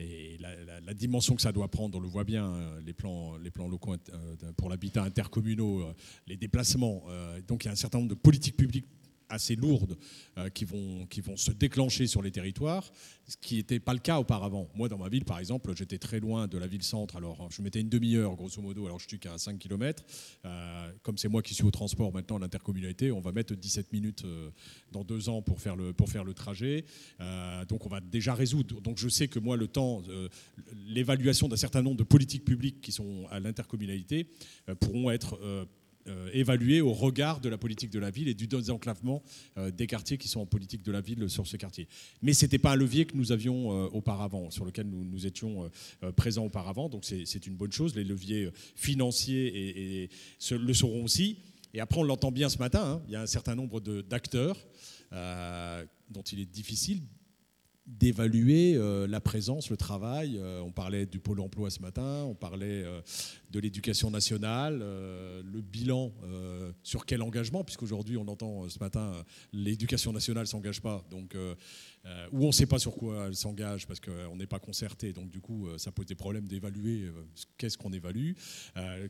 euh, 0.00 0.36
la, 0.84 0.94
dimension 0.94 1.36
que 1.36 1.42
ça 1.42 1.52
doit 1.52 1.68
prendre. 1.68 1.98
On 1.98 2.00
le 2.00 2.08
voit 2.08 2.24
bien, 2.24 2.46
euh, 2.46 2.80
les 2.86 2.94
plans, 2.94 3.36
les 3.36 3.50
plans 3.50 3.68
locaux 3.68 3.94
euh, 3.94 4.52
pour 4.56 4.70
l'habitat 4.70 5.02
intercommunaux, 5.02 5.84
les 6.26 6.36
déplacements. 6.36 7.04
Donc 7.46 7.64
il 7.64 7.66
y 7.66 7.68
a 7.68 7.72
un 7.72 7.76
certain 7.76 7.98
nombre 7.98 8.10
de 8.10 8.14
politiques 8.14 8.56
publiques 8.56 8.86
assez 9.30 9.56
lourdes 9.56 9.96
euh, 10.36 10.50
qui, 10.50 10.64
vont, 10.64 11.06
qui 11.06 11.20
vont 11.20 11.36
se 11.36 11.52
déclencher 11.52 12.06
sur 12.06 12.20
les 12.20 12.30
territoires, 12.30 12.92
ce 13.26 13.36
qui 13.40 13.56
n'était 13.56 13.80
pas 13.80 13.94
le 13.94 14.00
cas 14.00 14.18
auparavant. 14.18 14.68
Moi, 14.74 14.88
dans 14.88 14.98
ma 14.98 15.08
ville, 15.08 15.24
par 15.24 15.38
exemple, 15.38 15.72
j'étais 15.74 15.98
très 15.98 16.20
loin 16.20 16.48
de 16.48 16.58
la 16.58 16.66
ville-centre, 16.66 17.16
alors 17.16 17.48
je 17.50 17.62
mettais 17.62 17.80
une 17.80 17.88
demi-heure, 17.88 18.34
grosso 18.34 18.60
modo, 18.60 18.84
alors 18.86 18.98
je 18.98 19.08
suis 19.08 19.18
qu'à 19.18 19.38
5 19.38 19.58
km. 19.58 20.04
Euh, 20.44 20.92
comme 21.02 21.16
c'est 21.16 21.28
moi 21.28 21.42
qui 21.42 21.54
suis 21.54 21.64
au 21.64 21.70
transport 21.70 22.12
maintenant, 22.12 22.38
l'intercommunalité, 22.38 23.12
on 23.12 23.20
va 23.20 23.32
mettre 23.32 23.54
17 23.54 23.92
minutes 23.92 24.24
euh, 24.24 24.50
dans 24.92 25.04
deux 25.04 25.28
ans 25.28 25.42
pour 25.42 25.60
faire 25.60 25.76
le, 25.76 25.92
pour 25.92 26.08
faire 26.08 26.24
le 26.24 26.34
trajet. 26.34 26.84
donc 27.68 27.86
on 27.86 27.88
va 27.88 28.00
déjà 28.00 28.34
résoudre. 28.34 28.80
Donc 28.80 28.98
je 28.98 29.08
sais 29.08 29.28
que 29.28 29.38
moi, 29.38 29.56
le 29.56 29.68
temps, 29.68 30.02
l'évaluation 30.86 31.48
d'un 31.48 31.56
certain 31.56 31.82
nombre 31.82 31.96
de 31.96 32.02
politiques 32.02 32.44
publiques 32.44 32.80
qui 32.80 32.92
sont 32.92 33.26
à 33.30 33.38
l'intercommunalité 33.38 34.26
pourront 34.80 35.10
être 35.10 35.38
évalué 36.32 36.80
au 36.80 36.92
regard 36.92 37.40
de 37.40 37.48
la 37.48 37.58
politique 37.58 37.90
de 37.90 37.98
la 37.98 38.10
ville 38.10 38.28
et 38.28 38.34
du 38.34 38.46
désenclavement 38.46 39.22
euh, 39.58 39.70
des 39.70 39.86
quartiers 39.86 40.18
qui 40.18 40.28
sont 40.28 40.40
en 40.40 40.46
politique 40.46 40.82
de 40.82 40.92
la 40.92 41.00
ville 41.00 41.28
sur 41.28 41.46
ce 41.46 41.56
quartier. 41.56 41.88
Mais 42.22 42.32
ce 42.32 42.44
n'était 42.44 42.58
pas 42.58 42.72
un 42.72 42.76
levier 42.76 43.04
que 43.04 43.16
nous 43.16 43.32
avions 43.32 43.72
euh, 43.72 43.88
auparavant, 43.92 44.50
sur 44.50 44.64
lequel 44.64 44.86
nous, 44.86 45.26
étions 45.26 45.70
présents 46.16 46.46
auparavant, 46.46 46.88
donc 46.88 47.04
c'est 47.04 47.46
une 47.46 47.54
bonne 47.54 47.72
chose. 47.72 47.94
Les 47.94 48.04
leviers 48.04 48.50
financiers 48.74 50.02
et, 50.02 50.10
le 50.50 50.72
seront 50.72 51.04
aussi. 51.04 51.36
Et 51.74 51.80
après, 51.80 52.00
on 52.00 52.04
l'entend 52.04 52.32
bien 52.32 52.48
ce 52.48 52.58
matin, 52.58 52.82
hein, 52.82 53.02
il 53.06 53.12
y 53.12 53.16
a 53.16 53.20
un 53.20 53.26
certain 53.26 53.54
nombre 53.54 53.80
d'acteurs 53.80 54.56
dont 55.12 56.22
il 56.32 56.40
est 56.40 56.50
difficile 56.50 57.02
d'évaluer 57.98 58.74
euh, 58.76 59.06
la 59.06 59.20
présence, 59.20 59.70
le 59.70 59.76
travail. 59.76 60.38
Euh, 60.38 60.60
on 60.60 60.70
parlait 60.70 61.06
du 61.06 61.18
pôle 61.18 61.40
emploi 61.40 61.70
ce 61.70 61.80
matin, 61.80 62.24
on 62.24 62.34
parlait 62.34 62.84
euh, 62.84 63.00
de 63.50 63.60
l'éducation 63.60 64.10
nationale, 64.10 64.78
le 64.78 65.60
bilan 65.60 66.12
sur 66.82 67.06
quel 67.06 67.22
engagement, 67.22 67.64
puisqu'aujourd'hui 67.64 68.16
on 68.16 68.28
entend 68.28 68.68
ce 68.68 68.78
matin 68.78 69.12
l'éducation 69.52 70.12
nationale 70.12 70.44
ne 70.44 70.48
s'engage 70.48 70.80
pas. 70.80 71.04
Donc 71.10 71.34
euh, 72.06 72.28
où 72.32 72.44
on 72.44 72.46
ne 72.46 72.52
sait 72.52 72.64
pas 72.64 72.78
sur 72.78 72.94
quoi 72.94 73.26
elle 73.26 73.36
s'engage 73.36 73.86
parce 73.86 74.00
qu'on 74.00 74.36
n'est 74.36 74.46
pas 74.46 74.58
concerté. 74.58 75.12
Donc 75.12 75.28
du 75.28 75.40
coup, 75.40 75.68
euh, 75.68 75.76
ça 75.76 75.92
pose 75.92 76.06
des 76.06 76.14
problèmes 76.14 76.48
d'évaluer 76.48 77.02
euh, 77.02 77.12
qu'est-ce 77.58 77.76
qu'on 77.76 77.92
évalue. 77.92 78.32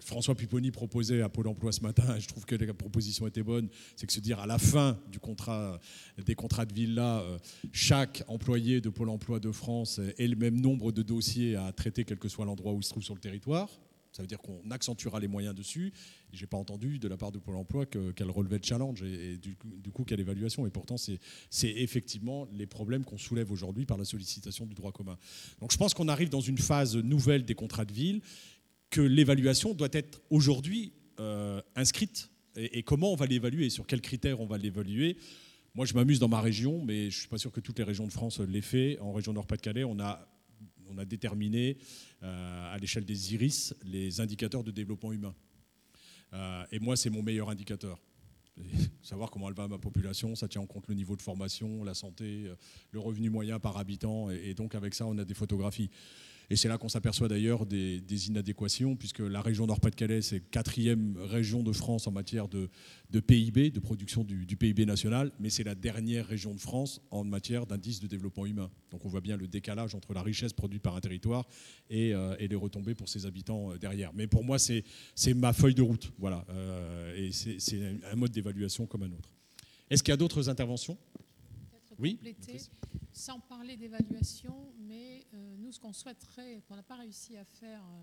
François 0.01 0.34
Pupponi 0.34 0.72
proposait 0.72 1.22
à 1.22 1.28
Pôle 1.28 1.47
Emploi 1.47 1.70
ce 1.70 1.82
matin, 1.82 2.16
et 2.16 2.20
je 2.20 2.26
trouve 2.26 2.45
que 2.45 2.57
la 2.57 2.74
proposition 2.74 3.28
était 3.28 3.45
bonne, 3.45 3.68
c'est 3.95 4.07
que 4.07 4.12
se 4.12 4.20
dire 4.20 4.41
à 4.41 4.47
la 4.47 4.59
fin 4.59 4.99
du 5.11 5.20
contrat, 5.20 5.78
des 6.24 6.34
contrats 6.34 6.66
de 6.66 6.74
villa, 6.74 7.24
chaque 7.72 8.24
employé 8.26 8.80
de 8.80 8.88
Pôle 8.88 9.09
Emploi 9.09 9.38
de 9.38 9.53
France 9.53 10.01
ait 10.18 10.26
le 10.26 10.36
même 10.36 10.61
nombre 10.61 10.91
de 10.91 11.03
dossiers 11.03 11.55
à 11.57 11.72
traiter, 11.72 12.05
quel 12.05 12.18
que 12.18 12.28
soit 12.28 12.45
l'endroit 12.45 12.72
où 12.72 12.78
il 12.78 12.84
se 12.84 12.91
trouve 12.91 13.05
sur 13.05 13.14
le 13.14 13.20
territoire. 13.20 13.68
Ça 14.12 14.22
veut 14.22 14.26
dire 14.26 14.38
qu'on 14.38 14.70
accentuera 14.70 15.20
les 15.20 15.28
moyens 15.28 15.54
dessus. 15.54 15.92
Je 16.32 16.40
n'ai 16.40 16.46
pas 16.46 16.56
entendu 16.56 16.98
de 16.98 17.08
la 17.08 17.16
part 17.16 17.30
de 17.30 17.38
Pôle 17.38 17.56
emploi 17.56 17.86
qu'elle 17.86 18.30
relevait 18.30 18.58
le 18.58 18.64
challenge 18.64 19.02
et, 19.02 19.36
du, 19.36 19.56
coup 19.92 20.04
quelle 20.04 20.20
évaluation. 20.20 20.66
Et 20.66 20.70
pourtant, 20.70 20.96
c'est 20.96 21.20
effectivement 21.62 22.48
les 22.52 22.66
problèmes 22.66 23.04
qu'on 23.04 23.18
soulève 23.18 23.52
aujourd'hui 23.52 23.86
par 23.86 23.98
la 23.98 24.04
sollicitation 24.04 24.66
du 24.66 24.74
droit 24.74 24.92
commun. 24.92 25.16
Donc 25.61 25.72
je 25.72 25.76
pense 25.76 25.94
qu'on 25.94 26.08
arrive 26.08 26.28
dans 26.28 26.40
une 26.40 26.58
phase 26.58 26.96
nouvelle 26.96 27.44
des 27.44 27.54
contrats 27.54 27.84
de 27.84 27.92
ville, 27.92 28.20
que 28.90 29.00
l'évaluation 29.00 29.72
doit 29.74 29.88
être 29.92 30.20
aujourd'hui 30.30 30.92
euh, 31.20 31.62
inscrite. 31.76 32.30
Et, 32.56 32.82
comment 32.82 33.12
on 33.12 33.16
va 33.16 33.26
l'évaluer? 33.26 33.70
Sur 33.70 33.86
quels 33.86 34.00
critères 34.00 34.40
on 34.40 34.46
va 34.46 34.58
l'évaluer? 34.58 35.16
Moi, 35.74 35.86
je 35.86 35.94
m'amuse 35.94 36.18
dans 36.18 36.28
ma 36.28 36.40
région, 36.40 36.84
mais 36.84 37.02
je 37.02 37.16
ne 37.16 37.20
suis 37.20 37.28
pas 37.28 37.38
sûr 37.38 37.52
que 37.52 37.61
toutes 37.61 37.78
les 37.78 37.84
régions 37.84 38.06
de 38.06 38.12
France 38.12 38.40
l'aient 38.40 38.61
fait. 38.61 38.98
En 38.98 39.12
région 39.12 39.32
Nord-Pas-de-Calais, 39.32 39.84
on 39.84 40.00
a 40.00 40.26
on 40.91 40.99
a 40.99 41.05
déterminé 41.05 41.78
euh, 42.22 42.74
à 42.74 42.78
l'échelle 42.78 43.05
des 43.05 43.34
IRIS 43.34 43.74
les 43.84 44.20
indicateurs 44.20 44.64
de 44.64 44.70
développement 44.70 45.12
humain. 45.12 45.34
Euh, 46.32 46.64
et 46.72 46.78
moi, 46.78 46.97
c'est 46.97 47.11
mon 47.11 47.22
meilleur 47.22 47.51
indicateur. 47.51 47.99
savoir 49.03 49.30
comment 49.30 49.49
elle 49.49 49.55
va 49.55 49.68
ma 49.68 49.78
population, 49.78 50.34
ça 50.34 50.49
tient 50.49 50.61
en 50.61 50.66
compte 50.66 50.88
le 50.88 50.95
niveau 50.95 51.16
de 51.16 51.22
formation, 51.22 51.84
la 51.84 51.95
santé, 51.95 52.45
euh, 52.47 52.57
le 52.91 53.01
revenu 53.01 53.30
moyen 53.30 53.59
par 53.59 53.76
habitant, 53.78 54.30
et 54.30 54.55
donc 54.55 54.74
avec 54.74 54.95
ça, 54.95 55.07
on 55.07 55.16
a 55.18 55.24
des 55.24 55.34
photographies. 55.34 55.91
Et 56.53 56.57
c'est 56.57 56.68
là 56.68 56.78
qu'on 56.78 56.88
s'aperçoit 56.88 57.28
d'ailleurs 57.28 57.64
des, 57.64 58.26
inadéquations, 58.26 58.96
puisque 58.96 59.20
la 59.20 59.40
région 59.40 59.66
Nord-Pas-de-Calais, 59.66 60.20
c'est 60.20 60.40
quatrième 60.40 61.16
région 61.16 61.62
de 61.62 61.72
France 61.72 62.09
en 62.09 62.11
matière 62.11 62.48
de, 62.48 62.68
PIB, 63.20 63.70
de 63.70 63.78
production 63.78 64.24
du, 64.24 64.57
PIB 64.57 64.84
national, 64.84 65.30
mais 65.38 65.48
c'est 65.48 65.62
la 65.62 65.76
dernière 65.76 66.26
région 66.26 66.53
de 66.53 66.59
France 66.59 67.01
en 67.12 67.22
matière 67.22 67.66
d'indice 67.66 68.01
de 68.01 68.09
développement 68.09 68.46
humain. 68.46 68.68
Donc 68.90 69.05
on 69.05 69.09
voit 69.09 69.20
bien 69.20 69.36
le 69.36 69.46
décalage 69.46 69.94
entre 69.94 70.12
la 70.12 70.22
richesse 70.22 70.53
produite 70.53 70.82
par 70.82 70.96
un 70.96 71.01
territoire 71.01 71.46
et, 71.88 72.12
euh, 72.14 72.34
les 72.36 72.57
retombées 72.57 72.96
pour 72.96 73.09
ses 73.09 73.26
habitants 73.26 73.70
euh, 73.70 73.78
derrière. 73.78 74.11
Mais 74.12 74.26
pour 74.26 74.42
moi, 74.42 74.59
c'est 74.59 74.84
ma 75.34 75.53
feuille 75.53 75.76
de 75.76 75.82
route, 75.82 76.12
voilà, 76.18 76.44
euh, 76.51 77.14
et 77.16 77.30
c'est 77.30 77.80
un 78.11 78.16
mode 78.16 78.32
d'évaluation 78.32 78.86
comme 78.86 79.05
un 79.05 79.12
autre. 79.12 79.30
Est-ce 79.88 80.03
qu'il 80.03 80.11
y 80.11 80.14
a 80.14 80.16
d'autres 80.16 80.48
interventions? 80.48 80.98
Oui 82.01 82.18
sans 83.12 83.40
parler 83.40 83.76
d'évaluation, 83.76 84.72
mais 84.78 85.26
euh, 85.34 85.57
nous, 85.59 85.72
ce 85.72 85.80
qu'on 85.80 85.92
souhaiterait, 85.92 86.62
qu'on 86.66 86.76
n'a 86.76 86.82
pas 86.82 86.96
réussi 86.96 87.36
à 87.36 87.44
faire, 87.44 87.82
euh, 87.82 88.03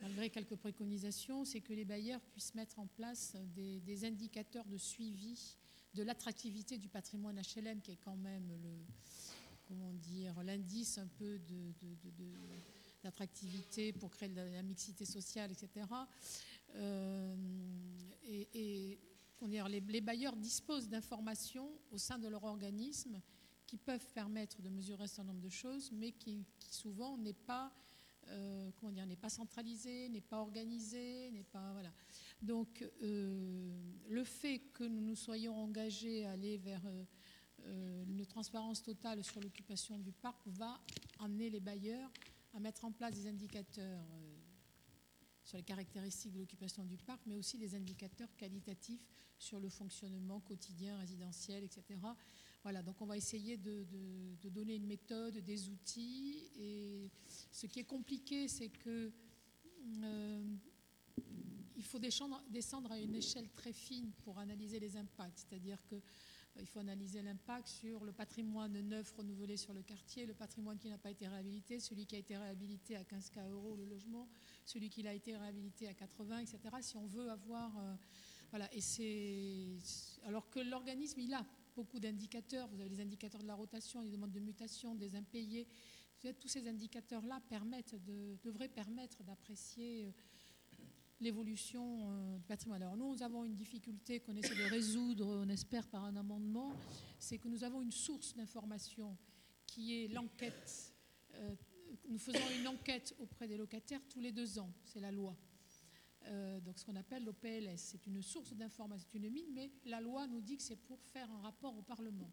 malgré 0.00 0.30
quelques 0.30 0.56
préconisations, 0.56 1.44
c'est 1.44 1.60
que 1.60 1.72
les 1.72 1.84
bailleurs 1.84 2.20
puissent 2.20 2.54
mettre 2.54 2.78
en 2.78 2.86
place 2.86 3.36
des, 3.54 4.04
indicateurs 4.04 4.66
de 4.66 4.76
suivi 4.76 5.56
de 5.94 6.02
l'attractivité 6.02 6.78
du 6.78 6.88
patrimoine 6.88 7.40
HLM, 7.40 7.80
qui 7.80 7.92
est 7.92 7.98
quand 8.02 8.16
même 8.16 8.48
le, 8.62 8.84
comment 9.68 9.92
dire, 9.92 10.42
l'indice 10.42 10.96
un 10.98 11.08
peu 11.08 11.38
d'attractivité 13.02 13.92
pour 13.92 14.10
créer 14.10 14.28
de 14.28 14.36
la, 14.36 14.62
mixité 14.62 15.04
sociale, 15.04 15.50
etc. 15.52 15.86
et, 18.24 18.48
et 18.54 19.11
les, 19.46 20.00
bailleurs 20.00 20.36
disposent 20.36 20.88
d'informations 20.88 21.70
au 21.90 21.98
sein 21.98 22.18
de 22.18 22.28
leur 22.28 22.44
organisme 22.44 23.20
qui 23.66 23.76
peuvent 23.76 24.06
permettre 24.12 24.60
de 24.62 24.68
mesurer 24.68 25.04
un 25.04 25.06
certain 25.06 25.32
nombre 25.32 25.40
de 25.40 25.48
choses, 25.48 25.90
mais 25.92 26.12
qui, 26.12 26.44
souvent 26.58 27.16
n'est 27.16 27.32
pas, 27.32 27.72
euh, 28.28 28.70
comment 28.76 28.92
dire, 28.92 29.06
n'est 29.06 29.16
pas 29.16 29.30
centralisé, 29.30 30.08
n'est 30.08 30.20
pas 30.20 30.40
organisé, 30.40 31.30
n'est 31.30 31.44
pas 31.44 31.72
voilà. 31.72 31.92
Donc 32.40 32.84
euh, 33.02 33.74
le 34.08 34.24
fait 34.24 34.58
que 34.74 34.84
nous 34.84 35.00
nous 35.00 35.16
soyons 35.16 35.56
engagés 35.56 36.26
à 36.26 36.32
aller 36.32 36.58
vers 36.58 36.82
euh, 37.64 38.04
une 38.04 38.26
transparence 38.26 38.82
totale 38.82 39.24
sur 39.24 39.40
l'occupation 39.40 39.98
du 39.98 40.12
parc 40.12 40.40
va 40.46 40.80
amener 41.20 41.48
les 41.48 41.60
bailleurs 41.60 42.10
à 42.54 42.60
mettre 42.60 42.84
en 42.84 42.92
place 42.92 43.14
des 43.14 43.26
indicateurs 43.26 44.04
sur 45.44 45.56
les 45.56 45.62
caractéristiques 45.62 46.32
de 46.32 46.38
l'occupation 46.38 46.84
du 46.84 46.96
parc, 46.96 47.20
mais 47.26 47.36
aussi 47.36 47.58
des 47.58 47.74
indicateurs 47.74 48.34
qualitatifs 48.36 49.06
sur 49.38 49.58
le 49.58 49.68
fonctionnement 49.68 50.40
quotidien, 50.40 50.96
résidentiel, 50.98 51.64
etc. 51.64 51.82
Voilà, 52.62 52.82
donc 52.82 53.00
on 53.00 53.06
va 53.06 53.16
essayer 53.16 53.56
de, 53.56 53.84
donner 54.44 54.76
une 54.76 54.86
méthode, 54.86 55.36
des 55.38 55.68
outils. 55.68 56.48
Et 56.56 57.10
ce 57.50 57.66
qui 57.66 57.80
est 57.80 57.84
compliqué, 57.84 58.46
c'est 58.46 58.68
que 58.68 59.10
euh, 60.04 60.56
il 61.76 61.84
faut 61.84 61.98
descendre, 61.98 62.92
à 62.92 62.98
une 62.98 63.16
échelle 63.16 63.50
très 63.50 63.72
fine 63.72 64.12
pour 64.24 64.38
analyser 64.38 64.78
les 64.78 64.96
impacts. 64.96 65.38
C'est-à-dire 65.38 65.78
qu'il 65.88 66.00
euh, 66.58 66.64
faut 66.64 66.78
analyser 66.78 67.20
l'impact 67.20 67.66
sur 67.66 68.04
le 68.04 68.12
patrimoine 68.12 68.80
neuf 68.80 69.12
renouvelé 69.12 69.56
sur 69.56 69.72
le 69.72 69.82
quartier, 69.82 70.24
le 70.24 70.34
patrimoine 70.34 70.78
qui 70.78 70.88
n'a 70.88 70.98
pas 70.98 71.10
été 71.10 71.26
réhabilité, 71.26 71.80
celui 71.80 72.06
qui 72.06 72.14
a 72.14 72.18
été 72.18 72.36
réhabilité 72.36 72.94
à 72.94 73.02
15 73.02 73.30
k 73.30 73.38
euros 73.50 73.74
le 73.74 73.86
logement, 73.86 74.28
celui 74.64 74.90
qui 74.90 75.06
a 75.06 75.14
été 75.14 75.36
réhabilité 75.36 75.88
à 75.88 75.94
80, 75.94 76.38
etc. 76.38 76.58
Si 76.80 76.96
on 76.96 77.06
veut 77.06 77.30
avoir, 77.30 77.76
euh, 77.78 77.94
voilà, 78.50 78.72
et 78.74 78.80
c'est 78.80 79.78
alors 80.24 80.48
que 80.50 80.60
l'organisme 80.60 81.20
il 81.20 81.34
a 81.34 81.44
beaucoup 81.74 81.98
d'indicateurs. 81.98 82.68
Vous 82.68 82.80
avez 82.80 82.90
les 82.90 83.00
indicateurs 83.00 83.42
de 83.42 83.46
la 83.46 83.54
rotation, 83.54 84.00
les 84.00 84.10
demandes 84.10 84.32
de 84.32 84.40
mutation, 84.40 84.94
des 84.94 85.16
impayés. 85.16 85.66
Tous 86.38 86.48
ces 86.48 86.68
indicateurs-là 86.68 87.40
devraient 88.44 88.68
permettre 88.68 89.24
d'apprécier 89.24 90.04
euh, 90.04 90.12
l'évolution 91.20 92.10
euh, 92.10 92.38
du 92.38 92.44
patrimoine. 92.44 92.82
Alors 92.82 92.96
nous, 92.96 93.12
nous 93.12 93.22
avons 93.22 93.44
une 93.44 93.56
difficulté 93.56 94.20
qu'on 94.20 94.36
essaie 94.36 94.54
de 94.54 94.70
résoudre, 94.70 95.26
on 95.26 95.48
espère, 95.48 95.86
par 95.88 96.04
un 96.04 96.14
amendement, 96.14 96.72
c'est 97.18 97.38
que 97.38 97.48
nous 97.48 97.64
avons 97.64 97.82
une 97.82 97.90
source 97.90 98.34
d'information 98.36 99.16
qui 99.66 100.04
est 100.04 100.08
l'enquête. 100.08 100.92
Nous 102.08 102.18
faisons 102.18 102.50
une 102.58 102.68
enquête 102.68 103.14
auprès 103.18 103.48
des 103.48 103.56
locataires 103.56 104.00
tous 104.08 104.20
les 104.20 104.32
deux 104.32 104.58
ans, 104.58 104.72
c'est 104.84 105.00
la 105.00 105.12
loi. 105.12 105.36
Euh, 106.26 106.60
donc 106.60 106.78
ce 106.78 106.84
qu'on 106.84 106.96
appelle 106.96 107.24
l'OPLS. 107.24 107.76
C'est 107.76 108.06
une 108.06 108.22
source 108.22 108.52
d'information, 108.54 109.08
c'est 109.10 109.18
une 109.18 109.30
mine, 109.30 109.52
mais 109.52 109.70
la 109.84 110.00
loi 110.00 110.26
nous 110.26 110.40
dit 110.40 110.56
que 110.56 110.62
c'est 110.62 110.76
pour 110.76 111.00
faire 111.02 111.30
un 111.30 111.40
rapport 111.40 111.76
au 111.76 111.82
Parlement. 111.82 112.30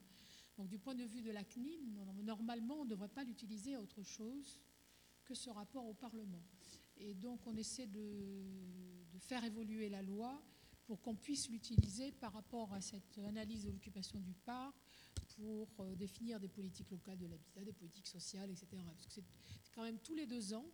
Donc 0.57 0.67
du 0.67 0.77
point 0.77 0.95
de 0.95 1.03
vue 1.03 1.21
de 1.21 1.31
la 1.31 1.43
CNIL, 1.43 1.79
normalement, 2.23 2.81
on 2.81 2.85
ne 2.85 2.89
devrait 2.89 3.07
pas 3.09 3.23
l'utiliser 3.23 3.75
à 3.75 3.81
autre 3.81 4.03
chose 4.03 4.59
que 5.23 5.33
ce 5.33 5.49
rapport 5.49 5.85
au 5.85 5.93
Parlement. 5.93 6.43
Et 6.97 7.13
donc 7.13 7.39
on 7.47 7.55
essaie 7.55 7.87
de, 7.87 8.43
faire 9.19 9.43
évoluer 9.43 9.89
la 9.89 10.01
loi 10.01 10.41
pour 10.85 11.01
qu'on 11.01 11.15
puisse 11.15 11.49
l'utiliser 11.49 12.11
par 12.11 12.33
rapport 12.33 12.73
à 12.73 12.81
cette 12.81 13.17
analyse 13.19 13.65
de 13.65 13.71
l'occupation 13.71 14.19
du 14.19 14.33
parc, 14.33 14.75
pour 15.35 15.67
euh, 15.79 15.95
définir 15.95 16.39
des 16.39 16.47
politiques 16.47 16.89
locales 16.91 17.17
de 17.17 17.27
l'habitat, 17.27 17.63
des 17.63 17.73
politiques 17.73 18.07
sociales, 18.07 18.49
etc. 18.49 18.67
Parce 18.85 19.05
que 19.05 19.11
c'est 19.11 19.23
quand 19.73 19.83
même 19.83 19.99
tous 19.99 20.15
les 20.15 20.25
deux 20.25 20.53
ans, 20.53 20.65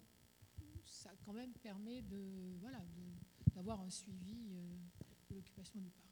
ça 0.85 1.11
quand 1.25 1.33
même 1.33 1.53
permet 1.53 2.01
de, 2.01 2.57
voilà, 2.59 2.83
d'avoir 3.55 3.81
un 3.81 3.89
suivi 3.89 4.49
euh, 4.51 4.75
de 5.29 5.35
l'occupation 5.35 5.79
du 5.79 5.89
parc. 5.89 6.05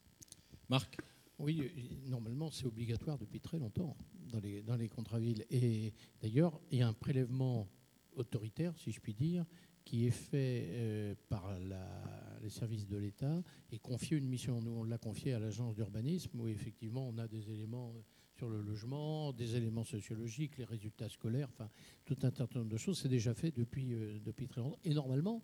Marc 0.70 0.98
Oui, 1.40 1.62
euh, 1.62 2.10
normalement, 2.10 2.50
c'est 2.52 2.66
obligatoire 2.66 3.18
depuis 3.18 3.40
très 3.40 3.58
longtemps 3.58 3.96
dans 4.32 4.40
les, 4.40 4.62
dans 4.62 4.76
les 4.76 4.90
contrats-villes. 4.90 5.46
Et 5.50 5.94
d'ailleurs, 6.22 6.60
il 6.72 6.80
y 6.80 6.82
a 6.82 6.88
un 6.88 6.94
prélèvement 6.94 7.68
autoritaire, 8.16 8.78
si 8.78 8.92
je 8.92 9.00
puis 9.00 9.14
dire, 9.14 9.46
qui 9.84 10.08
est 10.08 10.12
fait 10.12 10.68
euh, 10.70 11.16
par 11.30 11.60
la, 11.60 12.40
les 12.42 12.50
services 12.50 12.88
de 12.88 12.98
l'État 12.98 13.44
et 13.72 13.80
confié 13.80 14.18
une 14.18 14.28
mission. 14.28 14.62
Nous, 14.62 14.72
on 14.72 14.84
l'a 14.84 14.98
confié 14.98 15.34
à 15.34 15.40
l'agence 15.40 15.76
d'urbanisme 15.76 16.40
où 16.40 16.48
effectivement 16.48 17.08
on 17.08 17.18
a 17.18 17.28
des 17.28 17.50
éléments 17.52 17.94
sur 18.38 18.50
le 18.50 18.62
logement, 18.62 19.32
des 19.34 19.56
éléments 19.56 19.84
sociologiques, 19.84 20.58
les 20.58 20.66
résultats 20.66 21.10
scolaires, 21.10 21.50
enfin 21.52 21.70
tout 22.06 22.18
un 22.24 22.32
certain 22.32 22.60
nombre 22.60 22.72
de 22.72 22.78
choses. 22.78 23.00
C'est 23.00 23.10
déjà 23.10 23.34
fait 23.34 23.52
depuis, 23.52 23.94
euh, 23.94 24.20
depuis 24.24 24.48
très 24.48 24.62
longtemps. 24.62 24.80
Et 24.84 24.94
normalement, 24.94 25.44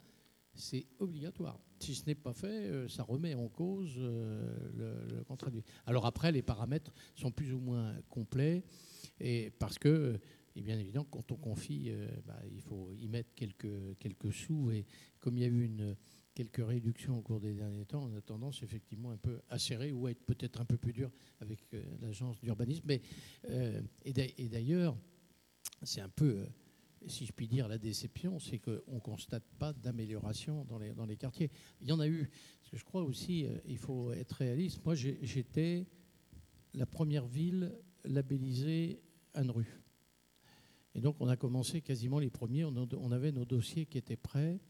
c'est 0.53 0.87
obligatoire. 0.99 1.59
Si 1.79 1.95
ce 1.95 2.05
n'est 2.07 2.15
pas 2.15 2.33
fait, 2.33 2.47
euh, 2.47 2.87
ça 2.87 3.03
remet 3.03 3.35
en 3.35 3.47
cause 3.47 3.95
euh, 3.97 5.05
le, 5.07 5.23
contrat. 5.23 5.51
Alors 5.85 6.05
après, 6.05 6.31
les 6.31 6.41
paramètres 6.41 6.93
sont 7.15 7.31
plus 7.31 7.53
ou 7.53 7.59
moins 7.59 7.93
complets, 8.09 8.63
et 9.19 9.51
parce 9.59 9.77
que, 9.77 10.19
et 10.55 10.61
bien 10.61 10.79
évidemment, 10.79 11.07
quand 11.09 11.31
on 11.31 11.37
confie, 11.37 11.91
bah, 12.25 12.39
il 12.51 12.61
faut 12.61 12.91
y 12.93 13.07
mettre 13.07 13.33
quelques, 13.35 13.97
quelques 13.99 14.33
sous. 14.33 14.71
Et 14.71 14.85
comme 15.19 15.37
il 15.37 15.41
y 15.41 15.45
a 15.45 15.47
eu 15.47 15.63
une 15.63 15.95
quelques 16.39 16.65
réductions 16.65 17.17
au 17.17 17.21
cours 17.21 17.41
des 17.41 17.53
derniers 17.53 17.83
temps, 17.83 18.09
on 18.09 18.15
a 18.15 18.21
tendance 18.21 18.63
effectivement 18.63 19.11
un 19.11 19.17
peu 19.17 19.41
à 19.49 19.59
serrer 19.59 19.91
ou 19.91 20.05
à 20.05 20.11
être 20.11 20.23
peut-être 20.23 20.61
un 20.61 20.63
peu 20.63 20.77
plus 20.77 20.93
dur 20.93 21.11
avec 21.41 21.59
euh, 21.73 21.83
l'agence 21.99 22.39
d'urbanisme. 22.39 22.83
Mais, 22.85 23.01
euh, 23.49 23.81
et 24.05 24.47
d'ailleurs, 24.47 24.95
c'est 25.83 25.99
un 25.99 26.07
peu, 26.07 26.37
euh, 26.37 26.45
si 27.07 27.25
je 27.25 27.33
puis 27.33 27.45
dire, 27.45 27.67
la 27.67 27.77
déception, 27.77 28.39
c'est 28.39 28.57
qu'on 28.57 28.95
ne 28.95 28.99
constate 29.01 29.43
pas 29.57 29.73
d'amélioration 29.73 30.63
dans 30.63 30.77
les, 30.77 30.93
dans 30.93 31.05
les 31.05 31.17
quartiers. 31.17 31.51
Il 31.81 31.89
y 31.89 31.91
en 31.91 31.99
a 31.99 32.07
eu. 32.07 32.29
Parce 32.61 32.71
que 32.71 32.77
je 32.77 32.85
crois 32.85 33.03
aussi, 33.03 33.45
il 33.65 33.77
faut 33.77 34.13
être 34.13 34.37
réaliste. 34.37 34.79
Moi, 34.85 34.95
j'étais 34.95 35.87
la 36.73 36.85
première 36.85 37.27
ville 37.27 37.77
labellisée 38.05 39.01
Anne-Rue. 39.33 39.83
Et 40.95 41.01
donc, 41.01 41.17
on 41.19 41.27
a 41.27 41.35
commencé 41.35 41.81
quasiment 41.81 42.19
les 42.19 42.29
premiers. 42.29 42.63
On 42.63 43.11
avait 43.11 43.33
nos 43.33 43.43
dossiers 43.43 43.85
qui 43.85 43.97
étaient 43.97 44.15
prêts. 44.15 44.61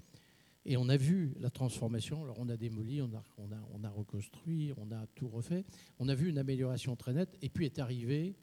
Et 0.69 0.77
on 0.77 0.87
a 0.87 0.97
vu 0.97 1.33
la 1.39 1.49
transformation. 1.49 2.23
Alors, 2.23 2.37
on 2.37 2.47
a 2.47 2.55
démoli, 2.55 3.01
on 3.01 3.11
a, 3.15 3.23
on, 3.39 3.51
a, 3.51 3.69
on 3.73 3.83
a 3.83 3.89
reconstruit, 3.89 4.71
on 4.77 4.91
a 4.91 5.07
tout 5.15 5.27
refait. 5.27 5.65
On 5.97 6.07
a 6.07 6.13
vu 6.13 6.29
une 6.29 6.37
amélioration 6.37 6.95
très 6.95 7.11
nette. 7.11 7.35
Et 7.41 7.49
puis 7.49 7.65
est 7.65 7.79
arrivée 7.79 8.35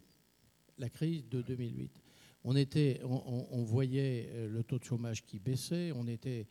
la 0.77 0.91
crise 0.91 1.29
de 1.29 1.41
2008. 1.41 2.03
On, 2.43 2.57
était, 2.57 3.01
on, 3.05 3.63
voyait 3.63 4.29
euh, 4.33 4.49
le 4.49 4.65
taux 4.65 4.81
de 4.81 4.83
chômage 4.83 5.25
qui 5.25 5.39
baissait. 5.39 5.93
On 5.95 6.09
était, 6.09 6.49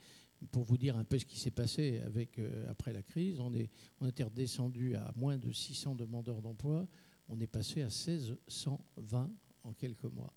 pour 0.50 0.64
vous 0.64 0.78
dire 0.78 0.96
un 0.96 1.04
peu 1.04 1.20
ce 1.20 1.26
qui 1.26 1.38
s'est 1.38 1.52
passé 1.52 2.00
avec, 2.06 2.40
euh, 2.40 2.72
après 2.72 2.94
la 2.94 3.04
crise, 3.04 3.42
on, 3.42 3.54
est, 3.54 3.70
on 4.00 4.08
était 4.08 4.24
redescendu 4.24 4.96
à 4.96 5.12
moins 5.18 5.38
de 5.38 5.52
600 5.52 5.96
demandeurs 5.96 6.42
d'emploi. 6.42 6.88
On 7.28 7.38
est 7.42 7.48
passé 7.48 7.82
à 7.82 7.88
1620 7.88 9.30
en 9.64 9.74
quelques 9.74 10.06
mois. 10.06 10.34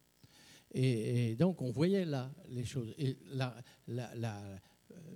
Et, 0.73 1.37
donc, 1.37 1.63
on 1.63 1.71
voyait 1.71 2.05
là 2.05 2.35
les 2.49 2.65
choses. 2.65 2.93
Et 2.99 3.17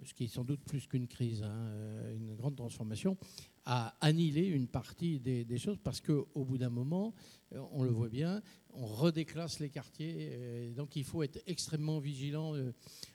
ce 0.04 0.14
qui 0.14 0.24
est 0.24 0.28
sans 0.28 0.44
doute 0.44 0.60
plus 0.64 0.86
qu'une 0.86 1.06
crise, 1.06 1.42
hein, 1.42 1.52
euh, 1.52 2.16
une 2.16 2.34
grande 2.34 2.56
transformation, 2.56 3.16
a 3.64 3.94
annihilé 4.00 4.46
une 4.46 4.66
partie 4.66 5.20
des, 5.20 5.58
choses 5.58 5.78
parce 5.82 6.00
qu'au 6.00 6.26
bout 6.44 6.58
d'un 6.58 6.70
moment, 6.70 7.14
euh, 7.52 7.62
on 7.72 7.84
le 7.84 7.90
voit 7.90 8.08
bien, 8.08 8.42
on 8.74 8.86
redéclasse 8.86 9.60
les 9.60 9.70
quartiers. 9.70 10.72
donc 10.76 10.96
il 10.96 11.04
faut 11.04 11.22
être 11.22 11.40
extrêmement 11.46 12.00
vigilant. 12.00 12.54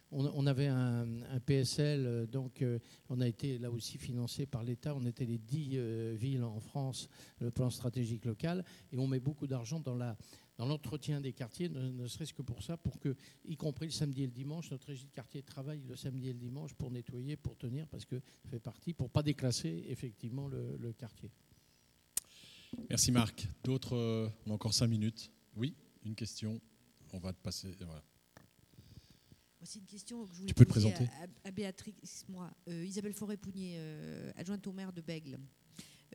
On, 0.10 0.48
avait 0.48 0.68
un, 0.68 1.06
PSL, 1.46 2.28
donc 2.28 2.64
on 3.10 3.20
a 3.20 3.28
été 3.28 3.58
là 3.58 3.70
aussi 3.70 3.98
financé 3.98 4.46
par 4.46 4.64
l'État. 4.64 4.96
On 4.96 5.06
était 5.06 5.26
les 5.26 5.38
dix 5.38 5.78
villes 6.16 6.44
en 6.44 6.62
France, 6.62 7.10
le 7.40 7.52
plan 7.52 7.70
stratégique 7.70 8.24
local, 8.24 8.64
et 8.94 8.98
on 8.98 9.08
met 9.08 9.20
beaucoup 9.20 9.48
d'argent 9.48 9.82
dans 9.82 9.96
la 9.96 10.16
dans 10.58 10.66
l'entretien 10.66 11.22
des 11.22 11.34
quartiers, 11.34 11.70
ne, 11.70 12.08
serait-ce 12.08 12.34
que 12.34 12.42
pour 12.42 12.64
ça, 12.64 12.78
pour 12.78 13.00
que, 13.00 13.16
y 13.46 13.56
compris 13.56 13.86
le 13.86 13.92
samedi 13.92 14.24
et 14.24 14.26
le 14.26 14.32
dimanche, 14.32 14.72
notre 14.72 14.88
régie 14.88 15.06
de 15.06 15.12
quartier 15.12 15.44
travaille 15.44 15.84
le 15.88 15.96
samedi 15.96 16.30
et 16.30 16.34
le 16.34 16.40
dimanche 16.40 16.74
pour 16.74 16.90
nettoyer, 16.90 17.38
pour 17.38 17.56
tenir, 17.58 17.88
parce 17.88 18.06
que 18.06 18.20
ça 18.44 18.50
fait 18.50 18.60
partie, 18.60 18.94
pour 18.94 19.08
ne 19.08 19.12
pas 19.12 19.24
déclasser 19.24 19.86
effectivement 19.88 20.48
le, 20.48 20.94
quartier. 20.94 21.32
Merci 22.90 23.12
Marc. 23.12 23.48
D'autres, 23.64 23.96
euh, 23.96 24.30
on 24.46 24.52
a 24.52 24.54
encore 24.56 24.74
cinq 24.74 24.88
minutes. 24.88 25.32
Oui, 25.56 25.76
une 26.04 26.16
question. 26.16 26.60
On 27.14 27.20
va 27.20 27.34
te 27.34 27.42
passer. 27.42 27.72
Voilà. 27.80 28.04
C'est 29.64 29.80
une 29.80 29.86
question 29.86 30.24
que 30.24 30.30
je 30.30 30.34
voulais 30.34 30.48
tu 30.48 30.54
peux 30.54 30.66
te 30.66 30.70
présenter 30.70 31.08
à, 31.44 31.52
Béatrice, 31.52 32.26
moi, 32.30 32.52
euh, 32.68 32.86
Isabelle 32.86 33.14
Forêt-Pougnier, 33.14 33.76
euh, 33.78 34.32
adjointe 34.36 34.66
au 34.66 34.72
maire 34.72 34.94
de 34.94 35.02
Bègle. 35.02 35.38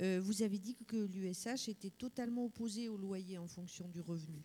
Euh, 0.00 0.20
vous 0.22 0.42
avez 0.42 0.58
dit 0.58 0.76
que 0.86 0.96
l'USH 0.96 1.68
était 1.68 1.90
totalement 1.90 2.46
opposé 2.46 2.88
au 2.88 2.96
loyer 2.96 3.38
en 3.38 3.46
fonction 3.46 3.88
du 3.88 4.00
revenu. 4.00 4.42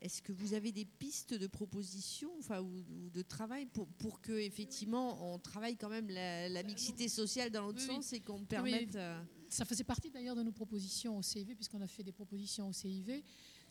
Est-ce 0.00 0.22
que 0.22 0.32
vous 0.32 0.54
avez 0.54 0.72
des 0.72 0.86
pistes 0.86 1.34
de 1.34 1.46
proposition 1.46 2.30
enfin, 2.38 2.62
ou, 2.62 3.10
de 3.10 3.22
travail 3.22 3.66
pour, 3.66 3.86
pour, 3.86 4.20
que 4.22 4.32
effectivement 4.32 5.34
on 5.34 5.38
travaille 5.38 5.76
quand 5.76 5.90
même 5.90 6.08
la, 6.08 6.62
mixité 6.62 7.08
sociale 7.08 7.50
dans 7.50 7.62
l'autre 7.62 7.80
sens 7.80 8.12
et 8.12 8.20
qu'on 8.20 8.44
permette. 8.44 8.96
Euh, 8.96 9.22
Ça 9.50 9.66
faisait 9.66 9.84
partie 9.84 10.10
d'ailleurs 10.10 10.36
de 10.36 10.42
nos 10.42 10.52
propositions 10.52 11.18
au 11.18 11.22
CIV, 11.22 11.54
puisqu'on 11.54 11.82
a 11.82 11.86
fait 11.86 12.02
des 12.02 12.12
propositions 12.12 12.68
au 12.68 12.72
CIV. 12.72 13.22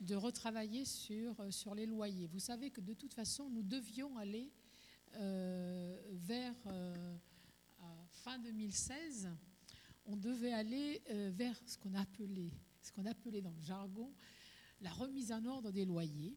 de 0.01 0.15
retravailler 0.15 0.85
sur, 0.85 1.37
euh, 1.41 1.51
sur 1.51 1.75
les 1.75 1.85
loyers. 1.85 2.27
Vous 2.27 2.39
savez 2.39 2.69
que 2.69 2.79
de 2.79 2.93
toute 2.93 3.13
façon, 3.13 3.49
nous 3.49 3.63
devions 3.63 4.17
aller 4.17 4.49
euh, 5.15 5.97
vers, 6.11 6.55
euh, 6.67 7.17
fin 8.23 8.37
2016, 8.39 9.29
on 10.09 10.17
devait 10.17 10.53
aller 10.53 11.01
vers 11.31 11.55
ce 11.65 11.77
qu'on 11.77 11.93
appelait, 11.93 13.41
dans 13.41 13.51
le 13.51 13.61
jargon 13.61 14.11
la 14.81 14.91
remise 14.91 15.31
en 15.31 15.45
ordre 15.45 15.71
des 15.71 15.85
loyers 15.85 16.35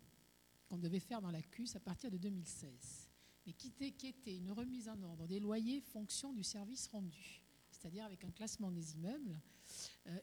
qu'on 0.68 0.79
devait 0.79 1.01
faire 1.01 1.23
dans 1.23 1.31
la 1.31 1.43
CUS 1.43 1.75
à 1.75 1.81
partir 1.81 2.11
de 2.11 2.18
2016, 2.18 3.09
mais 3.47 3.53
qui 3.53 3.73
était, 3.81 4.37
une 4.37 4.51
remise 4.51 4.89
en 4.89 5.01
ordre 5.03 5.27
des 5.27 5.41
loyers 5.41 5.81
fonction 5.81 6.33
du 6.33 6.43
service 6.43 6.87
rendu, 6.89 7.43
c'est-à-dire 7.70 8.05
avec 8.05 8.25
un 8.25 8.31
classement 8.31 8.70
des 8.70 8.95
immeubles 8.95 9.41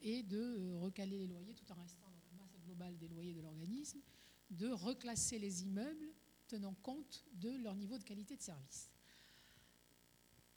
et 0.02 0.22
de 0.24 0.74
recaler 0.76 1.18
les 1.18 1.28
loyers 1.28 1.54
tout 1.54 1.72
en 1.72 1.76
restant 1.76 2.12
global 2.66 2.98
des 2.98 3.08
loyers 3.08 3.34
de 3.34 3.42
l'organisme, 3.42 4.00
de 4.52 4.68
reclasser 4.70 5.40
les 5.40 5.64
immeubles 5.64 6.14
tenant 6.48 6.76
compte 6.84 7.26
de 7.34 7.50
leur 7.64 7.76
niveau 7.76 7.98
de 7.98 8.04
qualité 8.04 8.36
de 8.36 8.42
service. 8.42 8.90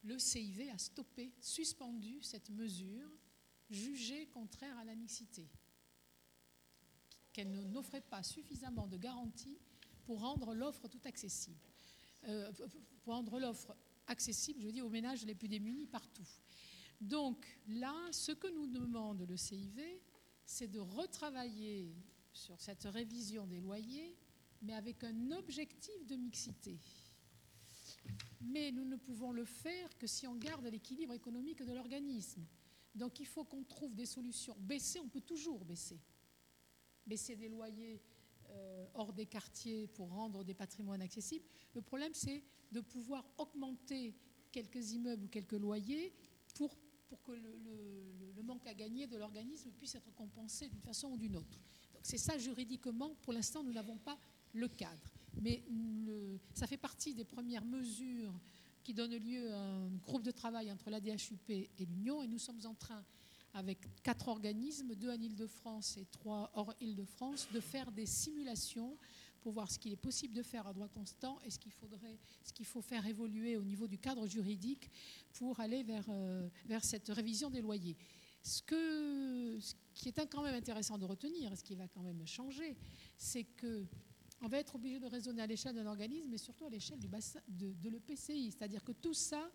Le 0.02 0.18
CIV 0.18 0.70
a 0.70 0.78
stoppé, 0.78 1.32
suspendu 1.40 2.22
cette 2.22 2.50
mesure 2.50 3.08
jugée 3.70 4.26
contraire 4.26 4.76
à 4.78 4.84
la 4.84 4.94
mixité, 4.94 5.48
qu'elle 7.32 7.50
n'offrait 7.70 8.02
pas 8.02 8.22
suffisamment 8.22 8.86
de 8.86 8.96
garanties 8.96 9.58
pour 10.04 10.20
rendre 10.20 10.54
l'offre 10.54 10.88
tout 10.88 11.00
accessible. 11.04 11.60
Euh, 12.24 12.52
pour 13.02 13.14
rendre 13.14 13.38
l'offre 13.40 13.76
accessible, 14.06 14.60
je 14.60 14.68
dire, 14.68 14.86
aux 14.86 14.90
ménages 14.90 15.24
les 15.24 15.34
plus 15.34 15.48
démunis 15.48 15.86
partout. 15.86 16.26
Donc 17.00 17.46
là, 17.66 17.94
ce 18.12 18.32
que 18.32 18.46
nous 18.48 18.66
demande 18.66 19.26
le 19.28 19.36
CIV, 19.36 19.82
c'est 20.44 20.68
de 20.68 20.78
retravailler 20.78 21.96
sur 22.32 22.60
cette 22.60 22.84
révision 22.84 23.46
des 23.46 23.60
loyers, 23.60 24.16
mais 24.62 24.74
avec 24.74 25.02
un 25.04 25.32
objectif 25.32 26.06
de 26.06 26.16
mixité. 26.16 26.78
Mais 28.42 28.72
nous 28.72 28.84
ne 28.84 28.96
pouvons 28.96 29.32
le 29.32 29.44
faire 29.44 29.96
que 29.98 30.06
si 30.06 30.26
on 30.26 30.34
garde 30.34 30.66
l'équilibre 30.66 31.14
économique 31.14 31.62
de 31.62 31.72
l'organisme. 31.72 32.44
Donc 32.94 33.20
il 33.20 33.26
faut 33.26 33.44
qu'on 33.44 33.62
trouve 33.64 33.94
des 33.94 34.06
solutions. 34.06 34.56
Baisser, 34.58 35.00
on 35.00 35.08
peut 35.08 35.20
toujours 35.20 35.64
baisser. 35.64 36.00
Baisser 37.06 37.36
des 37.36 37.48
loyers 37.48 38.02
euh, 38.50 38.86
hors 38.94 39.12
des 39.12 39.26
quartiers 39.26 39.86
pour 39.86 40.10
rendre 40.10 40.44
des 40.44 40.54
patrimoines 40.54 41.02
accessibles. 41.02 41.44
Le 41.74 41.80
problème, 41.80 42.12
c'est 42.14 42.42
de 42.70 42.80
pouvoir 42.80 43.24
augmenter 43.38 44.14
quelques 44.50 44.92
immeubles 44.92 45.24
ou 45.24 45.28
quelques 45.28 45.52
loyers 45.52 46.12
pour 46.54 46.76
pour 47.12 47.22
que 47.24 47.32
le, 47.32 48.42
manque 48.42 48.66
à 48.66 48.72
gagner 48.72 49.06
de 49.06 49.18
l'organisme 49.18 49.70
puisse 49.72 49.94
être 49.94 50.14
compensé 50.14 50.68
d'une 50.68 50.80
façon 50.80 51.08
ou 51.08 51.18
d'une 51.18 51.36
autre. 51.36 51.60
Donc 51.92 52.00
c'est 52.02 52.16
ça 52.16 52.38
juridiquement, 52.38 53.14
pour 53.22 53.34
l'instant, 53.34 53.62
nous 53.62 53.72
n'avons 53.72 53.98
pas 53.98 54.18
le 54.54 54.66
cadre. 54.66 55.12
Mais 55.40 55.62
ça 56.54 56.66
fait 56.66 56.76
partie 56.76 57.14
des 57.14 57.24
premières 57.24 57.64
mesures 57.64 58.34
qui 58.82 58.94
donnent 58.94 59.16
lieu 59.16 59.52
à 59.52 59.58
un 59.58 59.88
groupe 59.98 60.22
de 60.22 60.30
travail 60.30 60.70
entre 60.70 60.90
la 60.90 61.00
DHUP 61.00 61.50
et 61.50 61.70
l'Union, 61.78 62.22
et 62.22 62.26
nous 62.26 62.38
sommes 62.38 62.60
en 62.64 62.74
train, 62.74 63.04
avec 63.54 63.78
quatre 64.02 64.28
organismes, 64.28 64.94
deux 64.94 65.10
en 65.10 65.20
Ile-de-France 65.20 65.96
et 65.98 66.06
trois 66.06 66.50
hors 66.54 66.74
Ile-de-France, 66.80 67.48
de 67.52 67.60
faire 67.60 67.92
des 67.92 68.06
simulations 68.06 68.96
pour 69.40 69.52
voir 69.52 69.70
ce 69.70 69.78
qu'il 69.78 69.92
est 69.92 69.96
possible 69.96 70.34
de 70.34 70.42
faire 70.42 70.66
à 70.66 70.72
droit 70.72 70.88
constant 70.88 71.38
et 71.44 71.50
ce 71.50 71.58
qu'il 71.58 71.72
faudrait, 71.72 72.18
ce 72.44 72.52
qu'il 72.52 72.66
faut 72.66 72.80
faire 72.80 73.04
évoluer 73.06 73.56
au 73.56 73.64
niveau 73.64 73.88
du 73.88 73.98
cadre 73.98 74.26
juridique 74.26 74.88
pour 75.34 75.58
aller 75.58 75.82
vers, 75.82 76.06
euh, 76.08 76.48
vers 76.66 76.84
cette 76.84 77.08
révision 77.08 77.50
des 77.50 77.60
loyers. 77.60 77.96
Ce, 78.44 78.62
que, 78.62 79.58
ce 79.60 79.74
qui 79.94 80.08
est 80.08 80.26
quand 80.30 80.42
même 80.42 80.54
intéressant 80.54 80.96
de 80.96 81.04
retenir, 81.04 81.56
ce 81.56 81.62
qui 81.62 81.74
va 81.74 81.88
quand 81.88 82.02
même 82.02 82.24
changer, 82.26 82.76
c'est 83.16 83.44
que 83.44 83.84
on 84.42 84.48
va 84.48 84.58
être 84.58 84.74
obligé 84.74 84.98
de 84.98 85.06
raisonner 85.06 85.40
à 85.40 85.46
l'échelle 85.46 85.74
d'un 85.74 85.86
organisme, 85.86 86.28
mais 86.28 86.38
surtout 86.38 86.66
à 86.66 86.70
l'échelle 86.70 86.98
de, 86.98 87.72
de 87.72 87.88
l'EPCI. 87.88 88.50
C'est-à-dire 88.50 88.82
que 88.82 88.92
tout 88.92 89.14
ça 89.14 89.50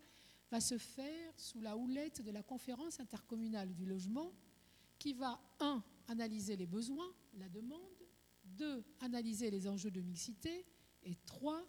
va 0.50 0.60
se 0.60 0.78
faire 0.78 1.32
sous 1.36 1.60
la 1.60 1.76
houlette 1.76 2.22
de 2.22 2.30
la 2.30 2.42
conférence 2.42 2.98
intercommunale 2.98 3.74
du 3.74 3.84
logement, 3.84 4.32
qui 4.98 5.12
va, 5.12 5.40
un, 5.60 5.84
analyser 6.08 6.56
les 6.56 6.66
besoins, 6.66 7.14
la 7.34 7.48
demande, 7.50 7.80
deux, 8.42 8.82
analyser 9.00 9.50
les 9.50 9.68
enjeux 9.68 9.90
de 9.90 10.00
mixité, 10.00 10.64
et 11.02 11.14
trois, 11.26 11.62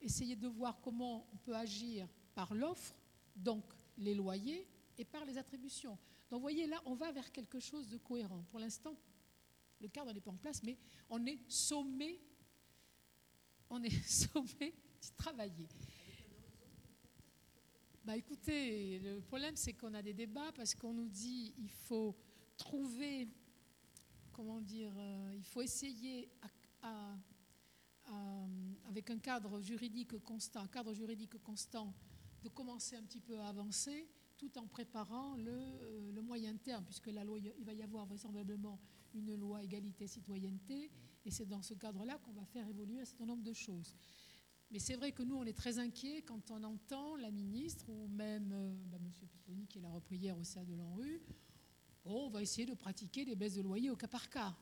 essayer 0.00 0.36
de 0.36 0.48
voir 0.48 0.80
comment 0.80 1.28
on 1.32 1.36
peut 1.36 1.54
agir 1.54 2.08
par 2.34 2.54
l'offre, 2.54 2.94
donc 3.36 3.64
les 3.96 4.14
loyers, 4.14 4.66
et 4.98 5.04
par 5.04 5.24
les 5.24 5.38
attributions. 5.38 5.96
Donc 6.28 6.38
vous 6.38 6.42
voyez, 6.42 6.66
là, 6.66 6.82
on 6.86 6.94
va 6.94 7.12
vers 7.12 7.30
quelque 7.30 7.60
chose 7.60 7.88
de 7.88 7.98
cohérent. 7.98 8.44
Pour 8.50 8.58
l'instant, 8.58 8.96
le 9.80 9.88
cadre 9.88 10.12
n'est 10.12 10.20
pas 10.20 10.30
en 10.30 10.36
place, 10.36 10.62
mais 10.62 10.76
on 11.08 11.24
est 11.26 11.38
sommé, 11.48 12.20
on 13.74 13.82
est 13.82 14.02
sommé 14.08 14.74
d'y 15.00 15.12
travailler. 15.16 15.68
Bah 18.04 18.16
écoutez, 18.16 18.98
le 18.98 19.20
problème 19.20 19.56
c'est 19.56 19.72
qu'on 19.72 19.94
a 19.94 20.02
des 20.02 20.12
débats 20.12 20.52
parce 20.52 20.74
qu'on 20.74 20.92
nous 20.92 21.08
dit 21.08 21.54
il 21.58 21.70
faut 21.70 22.14
trouver 22.56 23.28
comment 24.34 24.60
dire, 24.60 24.92
euh, 24.96 25.32
il 25.36 25.44
faut 25.44 25.62
essayer 25.62 26.28
avec 28.88 29.08
un 29.10 29.18
cadre 29.18 29.60
juridique 29.60 30.18
constant, 30.24 30.66
cadre 30.66 30.92
juridique 30.92 31.40
constant, 31.42 31.94
de 32.42 32.48
commencer 32.48 32.96
un 32.96 33.02
petit 33.02 33.20
peu 33.20 33.38
à 33.38 33.46
avancer, 33.46 34.08
tout 34.36 34.58
en 34.58 34.66
préparant 34.66 35.36
le, 35.36 35.52
euh, 35.52 36.22
moyen 36.22 36.56
terme, 36.56 36.84
puisque 36.84 37.06
la 37.06 37.24
loi, 37.24 37.38
il 37.38 37.64
va 37.64 37.72
y 37.72 37.82
avoir 37.82 38.06
vraisemblablement 38.06 38.78
une 39.14 39.36
loi 39.36 39.62
égalité-citoyenneté, 39.62 40.90
et 41.24 41.30
c'est 41.30 41.46
dans 41.46 41.62
ce 41.62 41.74
cadre-là 41.74 42.18
qu'on 42.18 42.32
va 42.32 42.44
faire 42.44 42.68
évoluer 42.68 43.00
un 43.00 43.04
certain 43.04 43.26
nombre 43.26 43.42
de 43.42 43.52
choses. 43.52 43.94
Mais 44.70 44.78
c'est 44.78 44.96
vrai 44.96 45.12
que 45.12 45.22
nous, 45.22 45.36
on 45.36 45.44
est 45.44 45.56
très 45.56 45.78
inquiets 45.78 46.22
quand 46.22 46.50
on 46.50 46.62
entend 46.64 47.16
la 47.16 47.30
ministre 47.30 47.88
ou 47.88 48.08
même 48.08 48.50
euh, 48.52 48.74
bah, 48.86 48.98
M. 49.00 49.10
Pipponi, 49.28 49.66
qui 49.66 49.80
l'a 49.80 49.90
repris 49.90 50.16
hier 50.16 50.36
au 50.36 50.44
sein 50.44 50.64
de 50.64 50.74
l'ANRU, 50.74 51.22
on 52.04 52.28
va 52.28 52.42
essayer 52.42 52.66
de 52.66 52.74
pratiquer 52.74 53.24
des 53.24 53.36
baisses 53.36 53.54
de 53.54 53.62
loyer 53.62 53.90
au 53.90 53.96
cas 53.96 54.08
par 54.08 54.28
cas. 54.28 54.54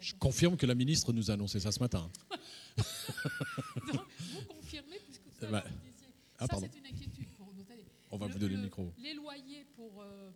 Je 0.00 0.14
confirme 0.14 0.56
que 0.56 0.66
la 0.66 0.74
ministre 0.74 1.12
nous 1.12 1.30
a 1.30 1.34
annoncé 1.34 1.60
ça 1.60 1.72
ce 1.72 1.80
matin. 1.80 2.10
vous 2.76 4.44
confirmez, 4.48 4.98
puisque 5.00 5.24
tout 5.24 5.44
à 5.44 5.50
bah, 5.50 5.64
disiez, 5.66 6.08
ah, 6.38 6.46
ça 6.46 6.56
c'est 6.60 6.78
une 6.78 6.86
inquiétude 6.86 7.28
pour 7.36 7.52
nous. 7.52 7.64
On 8.10 8.16
va 8.16 8.26
vous 8.26 8.38
donner 8.38 8.56
le, 8.56 8.62
micro. 8.62 8.92
Les 8.98 9.14
loyers 9.14 9.64
pour, 9.76 10.00
euh, 10.00 10.30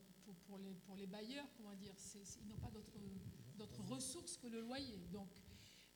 pour, 0.47 0.59
les, 0.59 0.75
pour, 0.87 0.97
les, 0.97 1.07
bailleurs, 1.07 1.47
comment 1.57 1.75
dire, 1.75 1.95
ils 2.15 2.49
n'ont 2.49 2.57
pas 2.57 2.71
d'autres 3.57 3.83
ressources 3.83 4.37
que 4.37 4.47
le 4.47 4.61
loyer. 4.61 4.99
Donc, 5.11 5.29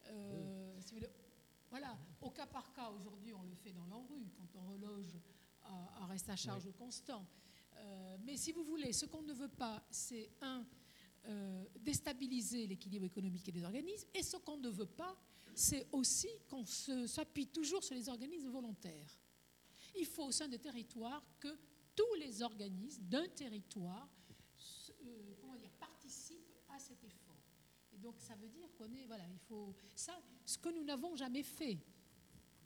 euh, 0.06 0.80
voilà, 1.70 1.98
au 2.20 2.30
cas 2.30 2.46
par 2.46 2.72
cas, 2.72 2.90
aujourd'hui, 2.90 3.32
on 3.34 3.42
le 3.42 3.54
fait 3.54 3.72
dans 3.72 3.86
l'enrue, 3.86 4.30
quand 4.36 4.60
on 4.60 4.72
reloge 4.72 5.18
à, 5.62 6.06
reste 6.06 6.28
à 6.28 6.36
charge 6.36 6.70
constant. 6.78 7.26
Euh, 7.76 8.16
mais 8.24 8.36
si 8.36 8.52
vous 8.52 8.64
voulez, 8.64 8.92
ce 8.92 9.06
qu'on 9.06 9.22
ne 9.22 9.32
veut 9.32 9.48
pas, 9.48 9.84
c'est 9.90 10.30
un, 10.40 10.64
euh, 11.26 11.64
déstabiliser 11.80 12.66
l'équilibre 12.66 13.06
économique 13.06 13.52
des 13.52 13.64
organismes, 13.64 14.08
et 14.14 14.22
ce 14.22 14.36
qu'on 14.36 14.56
ne 14.58 14.68
veut 14.68 14.86
pas, 14.86 15.16
c'est 15.54 15.86
aussi 15.92 16.28
qu'on 16.48 16.64
s'appuie 16.64 17.48
toujours 17.48 17.82
sur 17.82 17.94
les 17.94 18.08
organismes 18.08 18.50
volontaires. 18.50 19.18
Il 19.98 20.06
faut 20.06 20.24
au 20.24 20.32
sein 20.32 20.48
des 20.48 20.58
territoires 20.58 21.22
que 21.40 21.58
tous 21.94 22.14
les 22.20 22.42
organismes 22.42 23.02
d'un 23.04 23.26
territoire 23.28 24.08
euh, 25.04 25.34
comment 25.40 25.56
dire, 25.56 25.70
participent 25.80 26.60
à 26.68 26.78
cet 26.78 27.02
effort. 27.04 27.15
Donc 28.02 28.14
ça 28.18 28.34
veut 28.36 28.48
dire 28.48 28.68
qu'on 28.76 28.92
est, 28.92 29.06
voilà, 29.06 29.24
il 29.28 29.38
faut 29.38 29.74
ça, 29.94 30.12
ce 30.44 30.58
que 30.58 30.68
nous 30.68 30.84
n'avons 30.84 31.14
jamais 31.16 31.42
fait, 31.42 31.78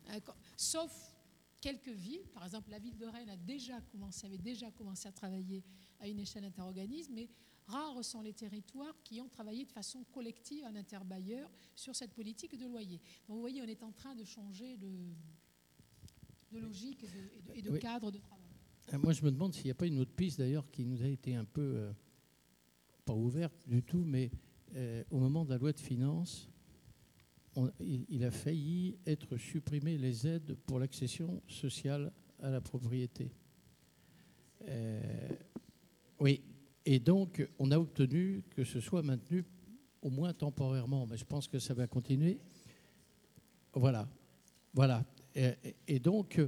hein, 0.09 0.19
sauf 0.57 1.15
quelques 1.61 1.89
villes, 1.89 2.27
par 2.33 2.45
exemple 2.45 2.71
la 2.71 2.79
ville 2.79 2.97
de 2.97 3.07
Rennes 3.07 3.31
a 3.31 3.37
déjà 3.37 3.81
commencé, 3.83 4.27
avait 4.27 4.39
déjà 4.39 4.71
commencé 4.71 5.09
à 5.09 5.13
travailler 5.13 5.63
à 6.01 6.09
une 6.09 6.19
échelle 6.19 6.45
interorganisme, 6.45 7.13
mais 7.15 7.29
rares 7.67 8.05
sont 8.05 8.23
les 8.23 8.33
territoires 8.33 8.97
qui 9.03 9.21
ont 9.21 9.29
travaillé 9.29 9.65
de 9.65 9.73
façon 9.73 10.05
collective 10.13 10.65
en 10.65 10.75
interbailleur 10.75 11.51
sur 11.75 11.95
cette 11.95 12.13
politique 12.13 12.57
de 12.57 12.67
loyer. 12.67 13.01
Donc 13.29 13.37
vous 13.37 13.41
voyez, 13.41 13.63
on 13.63 13.67
est 13.67 13.83
en 13.83 13.93
train 13.93 14.15
de 14.15 14.25
changer 14.25 14.77
de, 14.77 15.15
de 16.53 16.59
logique 16.59 17.05
et 17.55 17.63
de, 17.63 17.77
cadre 17.79 18.11
de 18.11 18.19
travail. 18.19 18.51
Euh, 18.93 18.99
moi, 18.99 19.13
je 19.13 19.23
me 19.23 19.31
demande 19.31 19.55
s'il 19.55 19.67
n'y 19.67 19.71
a 19.71 19.75
pas 19.75 19.87
une 19.87 19.99
autre 19.99 20.13
piste 20.13 20.39
d'ailleurs 20.39 20.69
qui 20.71 20.85
nous 20.85 21.03
a 21.03 21.07
été 21.07 21.35
un 21.35 21.45
peu, 21.45 21.75
euh, 21.77 21.93
pas 23.05 23.15
ouverte 23.15 23.55
du 23.67 23.83
tout, 23.83 24.05
mais 24.05 24.31
euh, 24.77 25.03
au 25.11 25.19
moment 25.19 25.45
de 25.45 25.51
la 25.51 25.59
loi 25.59 25.73
de 25.73 25.81
finances, 25.81 26.49
il 27.81 28.25
a 28.25 28.31
failli 28.31 28.97
être 29.07 29.37
supprimé 29.37 29.99
les 29.99 30.27
aides 30.27 30.55
pour 30.67 30.79
l'accession 30.79 31.43
sociale 31.49 32.13
à 32.41 32.51
la 32.51 32.61
propriété. 32.61 33.33
Euh, 34.69 35.29
oui, 36.21 36.41
et 36.85 37.01
donc 37.01 37.47
on 37.59 37.71
a 37.71 37.79
obtenu 37.79 38.43
que 38.51 38.65
ce 38.65 38.81
soit 38.81 39.03
maintenu 39.03 39.45
au 40.03 40.11
moins 40.11 40.33
temporairement, 40.33 41.07
mais 41.07 41.17
je 41.17 41.25
pense 41.25 41.49
que 41.49 41.59
ça 41.59 41.75
va 41.75 41.87
continuer. 41.87 42.39
Voilà, 43.75 44.09
voilà. 44.73 45.05
Et, 45.87 45.99
donc, 46.01 46.41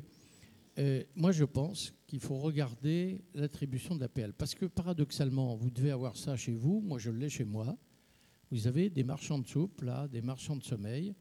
euh, 0.79 1.05
moi 1.15 1.33
je 1.33 1.45
pense 1.45 1.95
qu'il 2.07 2.21
faut 2.21 2.39
regarder 2.39 3.21
l'attribution 3.35 3.95
de 3.95 4.01
l'APL, 4.01 4.33
parce 4.33 4.55
que 4.55 4.67
paradoxalement, 4.67 5.57
vous 5.57 5.71
devez 5.71 5.91
avoir 5.91 6.17
ça 6.17 6.37
chez 6.37 6.55
vous, 6.55 6.81
moi 6.81 6.99
je 6.99 7.11
l'ai 7.11 7.29
chez 7.29 7.45
moi. 7.45 7.77
Vous 8.53 8.67
avez 8.67 8.91
des 8.91 9.03
marchands 9.03 9.39
de 9.39 9.47
soupe, 9.49 9.81
là, 9.81 10.07
des 10.09 10.21
marchands 10.21 10.57
de 10.57 10.63
sommeil, 10.63 11.15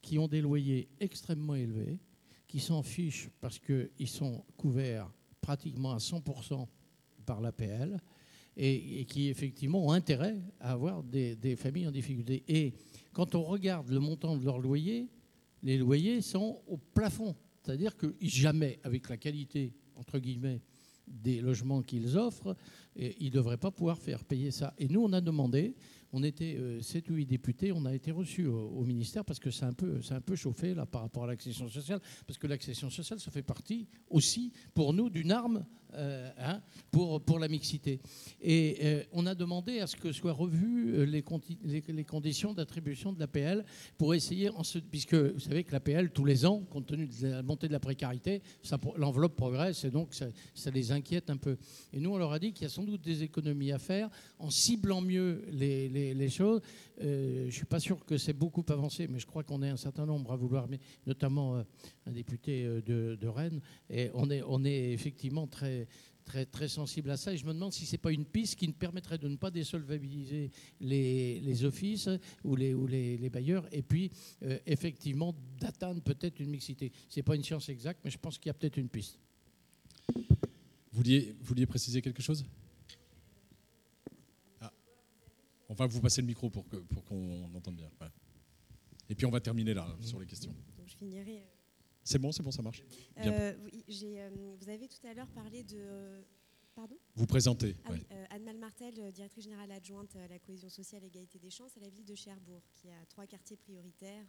qui 0.00 0.18
ont 0.18 0.28
des 0.28 0.40
loyers 0.40 0.88
extrêmement 0.98 1.54
élevés, 1.54 1.98
qui 2.46 2.58
s'en 2.58 2.82
fichent 2.82 3.28
parce 3.42 3.58
qu'ils 3.58 4.08
sont 4.08 4.42
couverts 4.56 5.12
pratiquement 5.42 5.92
à 5.92 5.98
100% 5.98 6.66
par 7.26 7.42
l'APL 7.42 8.00
et, 8.56 9.04
qui 9.04 9.28
effectivement 9.28 9.84
ont 9.84 9.92
intérêt 9.92 10.40
à 10.58 10.72
avoir 10.72 11.02
des, 11.02 11.56
familles 11.56 11.86
en 11.86 11.90
difficulté. 11.90 12.42
Et 12.48 12.72
quand 13.12 13.34
on 13.34 13.42
regarde 13.42 13.90
le 13.90 14.00
montant 14.00 14.34
de 14.34 14.44
leur 14.44 14.58
loyer, 14.58 15.10
les 15.62 15.76
loyers 15.76 16.22
sont 16.22 16.62
au 16.66 16.78
plafond. 16.78 17.36
C'est-à-dire 17.62 17.94
que 17.94 18.14
jamais, 18.22 18.78
avec 18.84 19.10
la 19.10 19.18
qualité, 19.18 19.74
entre 19.96 20.18
guillemets, 20.18 20.62
des 21.06 21.42
logements 21.42 21.82
qu'ils 21.82 22.16
offrent, 22.16 22.56
ils 22.96 23.26
ne 23.26 23.30
devraient 23.30 23.58
pas 23.58 23.70
pouvoir 23.70 23.98
faire 23.98 24.24
payer 24.24 24.50
ça. 24.50 24.72
Et 24.78 24.88
nous, 24.88 25.02
on 25.02 25.12
a 25.12 25.20
demandé, 25.20 25.74
on 26.16 26.22
était 26.22 26.56
euh, 26.56 26.80
7 26.80 27.10
ou 27.10 27.14
8 27.14 27.26
députés, 27.26 27.72
on 27.72 27.84
a 27.86 27.92
été 27.92 28.12
reçus 28.12 28.46
au, 28.46 28.84
ministère 28.84 29.24
parce 29.24 29.40
que 29.40 29.50
c'est 29.50 29.64
un, 29.64 29.72
peu, 29.72 30.00
un 30.10 30.20
peu 30.20 30.36
chauffé 30.36 30.72
là, 30.72 30.86
par 30.86 31.00
rapport 31.00 31.24
à 31.24 31.26
l'accession 31.26 31.68
sociale, 31.68 32.00
parce 32.24 32.38
que 32.38 32.46
l'accession 32.46 32.88
sociale, 32.88 33.18
ça 33.18 33.32
fait 33.32 33.42
partie 33.42 33.88
aussi, 34.08 34.52
pour 34.74 34.92
nous, 34.92 35.10
d'une 35.10 35.32
arme 35.32 35.66
euh, 35.96 36.30
hein, 36.38 36.60
pour, 36.90 37.20
pour 37.20 37.38
la 37.38 37.46
mixité. 37.46 38.00
Et 38.40 38.78
euh, 38.82 39.02
on 39.12 39.26
a 39.26 39.34
demandé 39.34 39.78
à 39.78 39.86
ce 39.86 39.96
que 39.96 40.10
soient 40.12 40.32
revues 40.32 40.94
euh, 40.94 41.04
les, 41.04 42.04
conditions 42.04 42.52
d'attribution 42.52 43.12
de 43.12 43.20
l'APL 43.20 43.64
pour 43.96 44.14
essayer, 44.14 44.50
puisque 44.90 45.14
vous 45.14 45.38
savez 45.38 45.62
que 45.62 45.72
l'APL, 45.72 46.10
tous 46.10 46.24
les 46.24 46.46
ans, 46.46 46.60
compte 46.70 46.86
tenu 46.86 47.06
de 47.06 47.26
la 47.28 47.42
montée 47.42 47.68
de 47.68 47.72
la 47.72 47.80
précarité, 47.80 48.42
l'enveloppe 48.96 49.36
progresse 49.36 49.84
et 49.84 49.90
donc 49.90 50.14
ça, 50.14 50.70
les 50.70 50.90
inquiète 50.90 51.30
un 51.30 51.36
peu. 51.36 51.56
Et 51.92 52.00
nous, 52.00 52.10
on 52.10 52.18
leur 52.18 52.32
a 52.32 52.38
dit 52.38 52.52
qu'il 52.52 52.64
y 52.64 52.66
a 52.66 52.70
sans 52.70 52.84
doute 52.84 53.02
des 53.02 53.22
économies 53.22 53.72
à 53.72 53.78
faire 53.78 54.10
en 54.38 54.50
ciblant 54.50 55.00
mieux 55.00 55.44
les, 55.50 56.28
choses. 56.28 56.60
Je 57.00 57.46
ne 57.46 57.50
suis 57.50 57.66
pas 57.66 57.80
sûr 57.80 58.04
que 58.04 58.18
c'est 58.18 58.32
beaucoup 58.32 58.64
avancé, 58.68 59.06
mais 59.06 59.18
je 59.18 59.26
crois 59.26 59.44
qu'on 59.44 59.62
est 59.62 59.70
un 59.70 59.76
certain 59.76 60.06
nombre 60.06 60.32
à 60.32 60.36
vouloir, 60.36 60.66
mais 60.68 60.80
notamment 61.06 61.62
un 62.06 62.12
député 62.12 62.64
de, 62.64 63.16
de 63.20 63.28
Rennes, 63.28 63.60
et 63.90 64.10
on 64.14 64.30
est, 64.30 64.42
on 64.46 64.64
est 64.64 64.92
effectivement 64.92 65.46
très, 65.46 65.83
très, 66.24 66.46
très 66.46 66.68
sensible 66.68 67.10
à 67.10 67.16
ça. 67.16 67.32
Et 67.32 67.36
je 67.36 67.44
me 67.44 67.52
demande 67.52 67.72
si 67.72 67.84
ce 67.86 67.92
n'est 67.92 67.98
pas 67.98 68.12
une 68.12 68.24
piste 68.24 68.56
qui 68.56 68.66
nous 68.66 68.74
permettrait 68.74 69.18
de 69.18 69.28
ne 69.28 69.36
pas 69.36 69.50
désolvabiliser 69.50 70.50
les, 70.80 71.40
les 71.40 71.64
offices 71.64 72.08
ou 72.42 72.56
les, 72.56 72.72
ou 72.74 72.86
les, 72.86 73.16
les 73.18 73.30
bailleurs, 73.30 73.66
et 73.72 73.82
puis 73.82 74.10
euh, 74.42 74.58
effectivement 74.66 75.34
d'atteindre 75.60 76.00
peut-être 76.02 76.40
une 76.40 76.50
mixité. 76.50 76.92
Ce 77.08 77.18
n'est 77.18 77.22
pas 77.22 77.36
une 77.36 77.44
science 77.44 77.68
exacte, 77.68 78.00
mais 78.04 78.10
je 78.10 78.18
pense 78.18 78.38
qu'il 78.38 78.48
y 78.48 78.50
a 78.50 78.54
peut-être 78.54 78.76
une 78.78 78.88
piste. 78.88 79.18
Vous 80.14 80.22
vouliez, 80.92 81.34
vous 81.38 81.44
vouliez 81.44 81.66
préciser 81.66 82.00
quelque 82.00 82.22
chose? 82.22 82.44
Ah. 84.60 84.72
On 85.68 85.74
va 85.74 85.86
vous 85.86 86.00
passer 86.00 86.20
le 86.20 86.26
micro 86.26 86.48
pour 86.50 86.66
que- 86.68 86.76
pour 86.76 87.04
qu'on 87.04 87.52
entende 87.54 87.76
bien. 87.76 87.90
ouais. 88.00 88.08
Et 89.10 89.14
puis 89.14 89.26
on 89.26 89.30
va 89.30 89.40
terminer 89.40 89.74
là 89.74 89.86
sur 90.00 90.18
les 90.20 90.26
questions. 90.26 90.54
Donc 90.78 90.88
je 90.88 90.96
finirai. 90.96 91.44
C'est 92.04 92.18
bon, 92.18 92.32
c'est 92.32 92.42
bon, 92.42 92.50
ça 92.50 92.62
marche. 92.62 92.82
Euh, 93.18 93.54
oui, 93.64 93.84
euh, 94.18 94.30
vous 94.60 94.68
avez 94.68 94.88
tout 94.88 95.04
à 95.06 95.14
l'heure 95.14 95.30
parlé 95.30 95.62
de. 95.64 95.76
euh, 95.78 96.22
Pardon? 96.74 96.96
Vous 97.14 97.26
présentez. 97.26 97.76
Ah 97.84 97.90
ouais. 97.92 97.98
oui, 97.98 98.06
euh, 98.10 98.24
Anne 98.30 98.42
Malmartel, 98.42 98.94
euh, 98.98 99.10
directrice 99.12 99.44
générale 99.44 99.70
adjointe 99.70 100.14
à 100.16 100.26
la 100.26 100.38
cohésion 100.40 100.68
sociale 100.68 101.04
et 101.04 101.06
égalité 101.06 101.38
des 101.38 101.50
chances 101.50 101.76
à 101.76 101.80
la 101.80 101.88
ville 101.88 102.04
de 102.04 102.14
Cherbourg, 102.16 102.62
qui 102.74 102.88
a 102.90 103.06
trois 103.08 103.26
quartiers 103.26 103.56
prioritaires. 103.56 104.26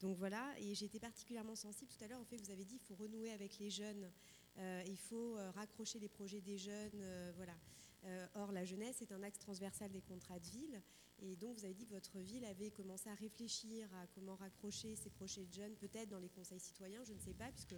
donc 0.00 0.16
voilà, 0.18 0.54
et 0.60 0.74
j'ai 0.74 0.84
été 0.86 1.00
particulièrement 1.00 1.56
sensible 1.56 1.90
tout 1.90 2.04
à 2.04 2.08
l'heure 2.08 2.20
au 2.20 2.24
fait 2.24 2.36
que 2.36 2.42
vous 2.44 2.50
avez 2.52 2.64
dit 2.64 2.76
qu'il 2.76 2.86
faut 2.86 3.02
renouer 3.02 3.30
avec 3.32 3.58
les 3.58 3.70
jeunes, 3.70 4.10
il 4.86 4.98
faut 4.98 5.36
raccrocher 5.54 5.98
les 5.98 6.08
projets 6.08 6.40
des 6.42 6.58
jeunes, 6.58 7.32
voilà. 7.36 7.54
Or, 8.34 8.52
la 8.52 8.64
jeunesse 8.64 9.00
est 9.02 9.10
un 9.10 9.22
axe 9.22 9.38
transversal 9.38 9.90
des 9.90 10.02
contrats 10.02 10.38
de 10.38 10.46
ville, 10.46 10.82
et 11.20 11.36
donc 11.36 11.56
vous 11.56 11.64
avez 11.64 11.74
dit 11.74 11.86
que 11.86 11.92
votre 11.92 12.18
ville 12.18 12.44
avait 12.44 12.70
commencé 12.70 13.08
à 13.08 13.14
réfléchir 13.14 13.88
à 13.94 14.06
comment 14.08 14.36
raccrocher 14.36 14.94
ces 14.94 15.10
projets 15.10 15.44
de 15.44 15.52
jeunes, 15.52 15.74
peut-être 15.76 16.08
dans 16.08 16.20
les 16.20 16.28
conseils 16.28 16.60
citoyens, 16.60 17.02
je 17.04 17.12
ne 17.12 17.18
sais 17.18 17.34
pas, 17.34 17.50
puisque 17.50 17.74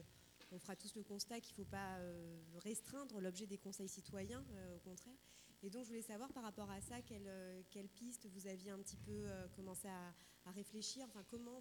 on 0.53 0.59
fera 0.59 0.77
tous 0.77 0.95
le 0.97 1.03
constat 1.03 1.41
qu'il 1.41 1.53
ne 1.53 1.65
faut 1.65 1.71
pas 1.71 1.99
euh, 1.99 2.37
restreindre 2.59 3.21
l'objet 3.21 3.47
des 3.47 3.59
conseils 3.59 3.89
citoyens, 3.89 4.45
euh, 4.53 4.77
au 4.77 4.79
contraire. 4.81 5.15
Et 5.63 5.71
donc, 5.71 5.85
je 5.85 5.89
voulais 5.89 6.03
savoir 6.03 6.33
par 6.33 6.43
rapport 6.43 6.71
à 6.71 6.81
ça, 6.81 7.03
quelle, 7.03 7.27
euh, 7.27 7.63
quelle 7.71 7.89
piste 7.89 8.27
vous 8.27 8.47
aviez 8.47 8.71
un 8.71 8.79
petit 8.79 8.97
peu 8.97 9.27
commencé 9.55 9.89
à, 9.89 10.15
réfléchir, 10.53 11.05
enfin, 11.07 11.23
comment 11.31 11.61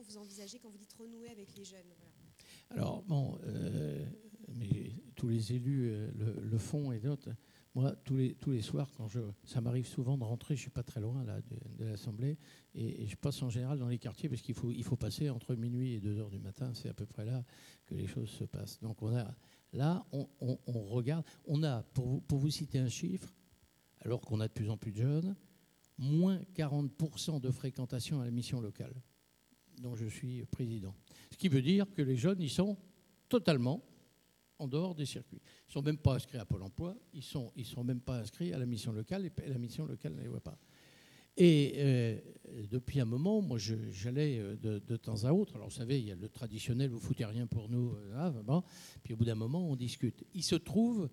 vous, 0.00 0.16
envisagez 0.16 0.58
quand 0.58 0.70
vous 0.70 0.78
dites 0.78 0.92
renouer 0.94 1.28
avec 1.28 1.54
les 1.54 1.64
jeunes. 1.64 1.94
Alors, 2.70 3.02
bon, 3.02 3.38
mais 4.48 4.92
tous 5.14 5.28
les 5.28 5.52
élus 5.52 5.90
le, 6.16 6.40
le 6.40 6.58
font 6.58 6.90
et 6.90 6.98
d'autres. 6.98 7.30
Moi, 7.74 7.92
tous 8.04 8.16
les, 8.16 8.34
tous 8.34 8.50
les 8.50 8.60
soirs, 8.60 8.90
quand 8.96 9.08
je, 9.08 9.20
ça 9.44 9.62
m'arrive 9.62 9.86
souvent 9.86 10.18
de 10.18 10.24
rentrer, 10.24 10.56
je 10.56 10.60
suis 10.60 10.70
pas 10.70 10.82
très 10.82 11.00
loin 11.00 11.24
là, 11.24 11.40
de, 11.78 11.84
l'Assemblée, 11.86 12.36
et, 12.74 13.06
je 13.06 13.16
passe 13.16 13.42
en 13.42 13.48
général 13.48 13.78
dans 13.78 13.88
les 13.88 13.98
quartiers 13.98 14.28
parce 14.28 14.42
qu'il 14.42 14.54
faut, 14.54 14.70
il 14.70 14.84
faut 14.84 14.96
passer 14.96 15.30
entre 15.30 15.54
minuit 15.54 15.94
et 15.94 16.00
2 16.00 16.18
heures 16.18 16.30
du 16.30 16.38
matin, 16.38 16.72
c'est 16.74 16.90
à 16.90 16.94
peu 16.94 17.06
près 17.06 17.24
là 17.24 17.44
que 17.86 17.94
les 17.94 18.06
choses 18.06 18.28
se 18.28 18.44
passent. 18.44 18.78
Donc 18.80 19.02
on 19.02 19.16
a, 19.16 19.34
là, 19.72 20.04
on 20.12 20.58
regarde, 20.66 21.24
on 21.46 21.62
a, 21.62 21.82
pour 21.82 22.06
vous, 22.06 22.20
pour 22.20 22.38
vous 22.38 22.50
citer 22.50 22.78
un 22.78 22.88
chiffre, 22.88 23.32
alors 24.00 24.20
qu'on 24.20 24.40
a 24.40 24.48
de 24.48 24.52
plus 24.52 24.68
en 24.68 24.76
plus 24.76 24.92
de 24.92 24.98
jeunes, 24.98 25.34
moins 25.96 26.40
40% 26.54 27.40
de 27.40 27.50
fréquentation 27.50 28.20
à 28.20 28.24
la 28.24 28.30
mission 28.30 28.60
locale, 28.60 28.94
dont 29.80 29.94
je 29.94 30.06
suis 30.06 30.44
président. 30.46 30.94
Ce 31.30 31.36
qui 31.36 31.48
veut 31.48 31.62
dire 31.62 31.86
que 31.94 32.02
les 32.02 32.16
jeunes, 32.16 32.40
ils 32.40 32.50
sont 32.50 32.76
totalement 33.28 33.82
en 34.62 34.68
dehors 34.68 34.94
des 34.94 35.06
circuits. 35.06 35.40
Ils 35.44 35.70
ne 35.70 35.72
sont 35.72 35.82
même 35.82 35.98
pas 35.98 36.14
inscrits 36.14 36.38
à 36.38 36.44
Pôle 36.44 36.62
emploi, 36.62 36.96
ils 37.12 37.18
ne 37.18 37.22
sont, 37.22 37.52
ils 37.56 37.66
sont 37.66 37.84
même 37.84 38.00
pas 38.00 38.18
inscrits 38.18 38.52
à 38.52 38.58
la 38.58 38.66
mission 38.66 38.92
locale, 38.92 39.26
et 39.26 39.48
la 39.48 39.58
mission 39.58 39.86
locale 39.86 40.14
ne 40.14 40.22
les 40.22 40.28
voit 40.28 40.40
pas. 40.40 40.58
Et 41.36 41.74
euh, 41.76 42.18
depuis 42.70 43.00
un 43.00 43.06
moment, 43.06 43.40
moi, 43.40 43.58
j'allais 43.58 44.38
euh, 44.38 44.56
de, 44.56 44.78
de 44.78 44.96
temps 44.96 45.24
à 45.24 45.32
autre. 45.32 45.56
Alors, 45.56 45.68
vous 45.68 45.74
savez, 45.74 45.98
il 45.98 46.06
y 46.06 46.12
a 46.12 46.14
le 46.14 46.28
traditionnel, 46.28 46.90
vous 46.90 47.00
foutez 47.00 47.24
rien 47.24 47.46
pour 47.46 47.70
nous. 47.70 47.94
euh, 47.94 48.14
là, 48.14 48.30
bon. 48.30 48.62
Puis 49.02 49.14
au 49.14 49.16
bout 49.16 49.24
d'un 49.24 49.34
moment, 49.34 49.70
on 49.70 49.74
discute. 49.74 50.24
Il 50.34 50.42
se 50.44 50.56
trouve, 50.56 51.08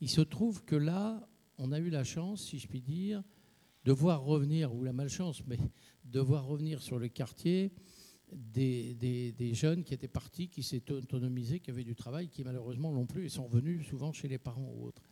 il 0.00 0.08
se 0.08 0.22
trouve 0.22 0.64
que 0.64 0.76
là, 0.76 1.28
on 1.58 1.72
a 1.72 1.78
eu 1.78 1.90
la 1.90 2.04
chance, 2.04 2.46
si 2.46 2.58
je 2.58 2.66
puis 2.66 2.80
dire, 2.80 3.22
de 3.84 3.92
voir 3.92 4.24
revenir, 4.24 4.74
ou 4.74 4.82
la 4.82 4.94
malchance, 4.94 5.42
mais 5.46 5.58
de 6.04 6.20
voir 6.20 6.46
revenir 6.46 6.82
sur 6.82 6.98
le 6.98 7.08
quartier 7.08 7.70
des, 8.32 9.54
jeunes 9.54 9.84
qui 9.84 9.94
étaient 9.94 10.08
partis, 10.08 10.48
qui 10.48 10.62
s'étaient 10.62 10.92
autonomisés, 10.92 11.60
qui 11.60 11.70
avaient 11.70 11.84
du 11.84 11.94
travail, 11.94 12.28
qui 12.28 12.44
malheureusement 12.44 12.92
l'ont 12.92 13.06
plus 13.06 13.26
et 13.26 13.28
sont 13.28 13.46
revenus 13.46 13.86
souvent 13.86 14.12
chez 14.12 14.28
les 14.28 14.38
parents 14.38 14.72
ou 14.76 14.86
autres. 14.86 15.02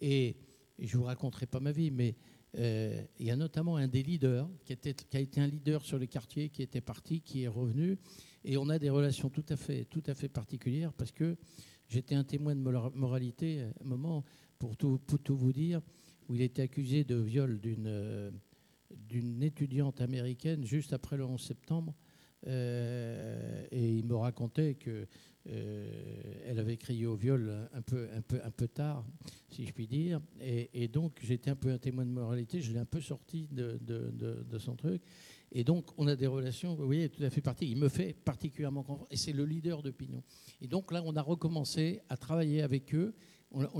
Et, 0.00 0.36
je 0.78 0.96
ne 0.96 1.02
vous 1.02 1.06
raconterai 1.06 1.46
pas 1.46 1.60
ma 1.60 1.70
vie, 1.70 1.90
mais 1.90 2.16
euh, 2.58 3.00
il 3.18 3.26
y 3.26 3.30
a 3.30 3.36
notamment 3.36 3.76
un 3.76 3.86
des 3.86 4.02
leaders 4.02 4.48
qui, 4.64 4.72
a 4.72 5.20
été 5.20 5.40
un 5.40 5.46
leader 5.46 5.84
sur 5.84 5.98
les 5.98 6.08
quartiers, 6.08 6.48
qui 6.48 6.62
était 6.62 6.80
parti, 6.80 7.20
qui 7.20 7.42
est 7.42 7.48
revenu. 7.48 7.98
Et 8.44 8.56
on 8.56 8.68
a 8.68 8.78
des 8.78 8.90
relations 8.90 9.28
tout 9.28 9.44
à 9.50 9.56
fait, 9.56 9.84
tout 9.84 10.02
à 10.06 10.14
fait 10.14 10.28
particulières 10.28 10.92
parce 10.92 11.12
que 11.12 11.36
j'étais 11.88 12.14
un 12.14 12.24
témoin 12.24 12.56
de 12.56 12.60
mora- 12.60 12.90
moralité 12.94 13.60
à 13.60 13.66
un 13.66 13.84
moment, 13.84 14.24
pour 14.58 14.76
tout, 14.76 14.98
pour 15.06 15.18
tout 15.20 15.36
vous 15.36 15.52
dire, 15.52 15.82
où 16.28 16.34
il 16.34 16.40
était 16.40 16.62
accusé 16.62 17.04
de 17.04 17.16
viol 17.16 17.60
d'une 17.60 17.86
euh, 17.86 18.30
d'une 19.08 19.42
étudiante 19.42 20.00
américaine 20.00 20.64
juste 20.64 20.92
après 20.92 21.16
le 21.16 21.24
11 21.24 21.40
septembre. 21.40 21.94
Euh, 22.46 23.64
et 23.70 23.98
il 23.98 24.04
me 24.04 24.16
racontait 24.16 24.74
que 24.74 25.06
euh, 25.48 26.40
elle 26.46 26.58
avait 26.58 26.76
crié 26.76 27.06
au 27.06 27.16
viol 27.16 27.68
un 27.72 27.82
peu, 27.82 28.08
un 28.14 28.22
peu, 28.22 28.40
un 28.44 28.50
peu 28.50 28.68
tard, 28.68 29.04
si 29.48 29.66
je 29.66 29.72
puis 29.72 29.86
dire. 29.86 30.20
Et, 30.40 30.88
donc, 30.88 31.18
j'étais 31.22 31.50
un 31.50 31.56
peu 31.56 31.70
un 31.70 31.78
témoin 31.78 32.04
de 32.04 32.10
moralité. 32.10 32.60
Je 32.60 32.72
l'ai 32.72 32.78
un 32.78 32.84
peu 32.84 33.00
sorti 33.00 33.48
de, 33.50 34.58
son 34.58 34.76
truc. 34.76 35.02
Et 35.50 35.64
donc, 35.64 35.90
on 35.98 36.06
a 36.06 36.16
des 36.16 36.26
relations, 36.26 36.74
vous 36.74 36.86
voyez, 36.86 37.08
tout 37.08 37.22
à 37.22 37.30
fait 37.30 37.40
partie. 37.40 37.70
Il 37.70 37.76
me 37.76 37.88
fait 37.88 38.14
particulièrement 38.14 38.82
confiance. 38.82 39.08
Et 39.10 39.16
c'est 39.16 39.32
le 39.32 39.44
leader 39.44 39.82
d'opinion. 39.82 40.22
Et 40.60 40.66
donc, 40.66 40.92
là, 40.92 41.02
on 41.04 41.14
a 41.16 41.22
recommencé 41.22 42.00
à 42.08 42.16
travailler 42.16 42.62
avec 42.62 42.94
eux. 42.94 43.14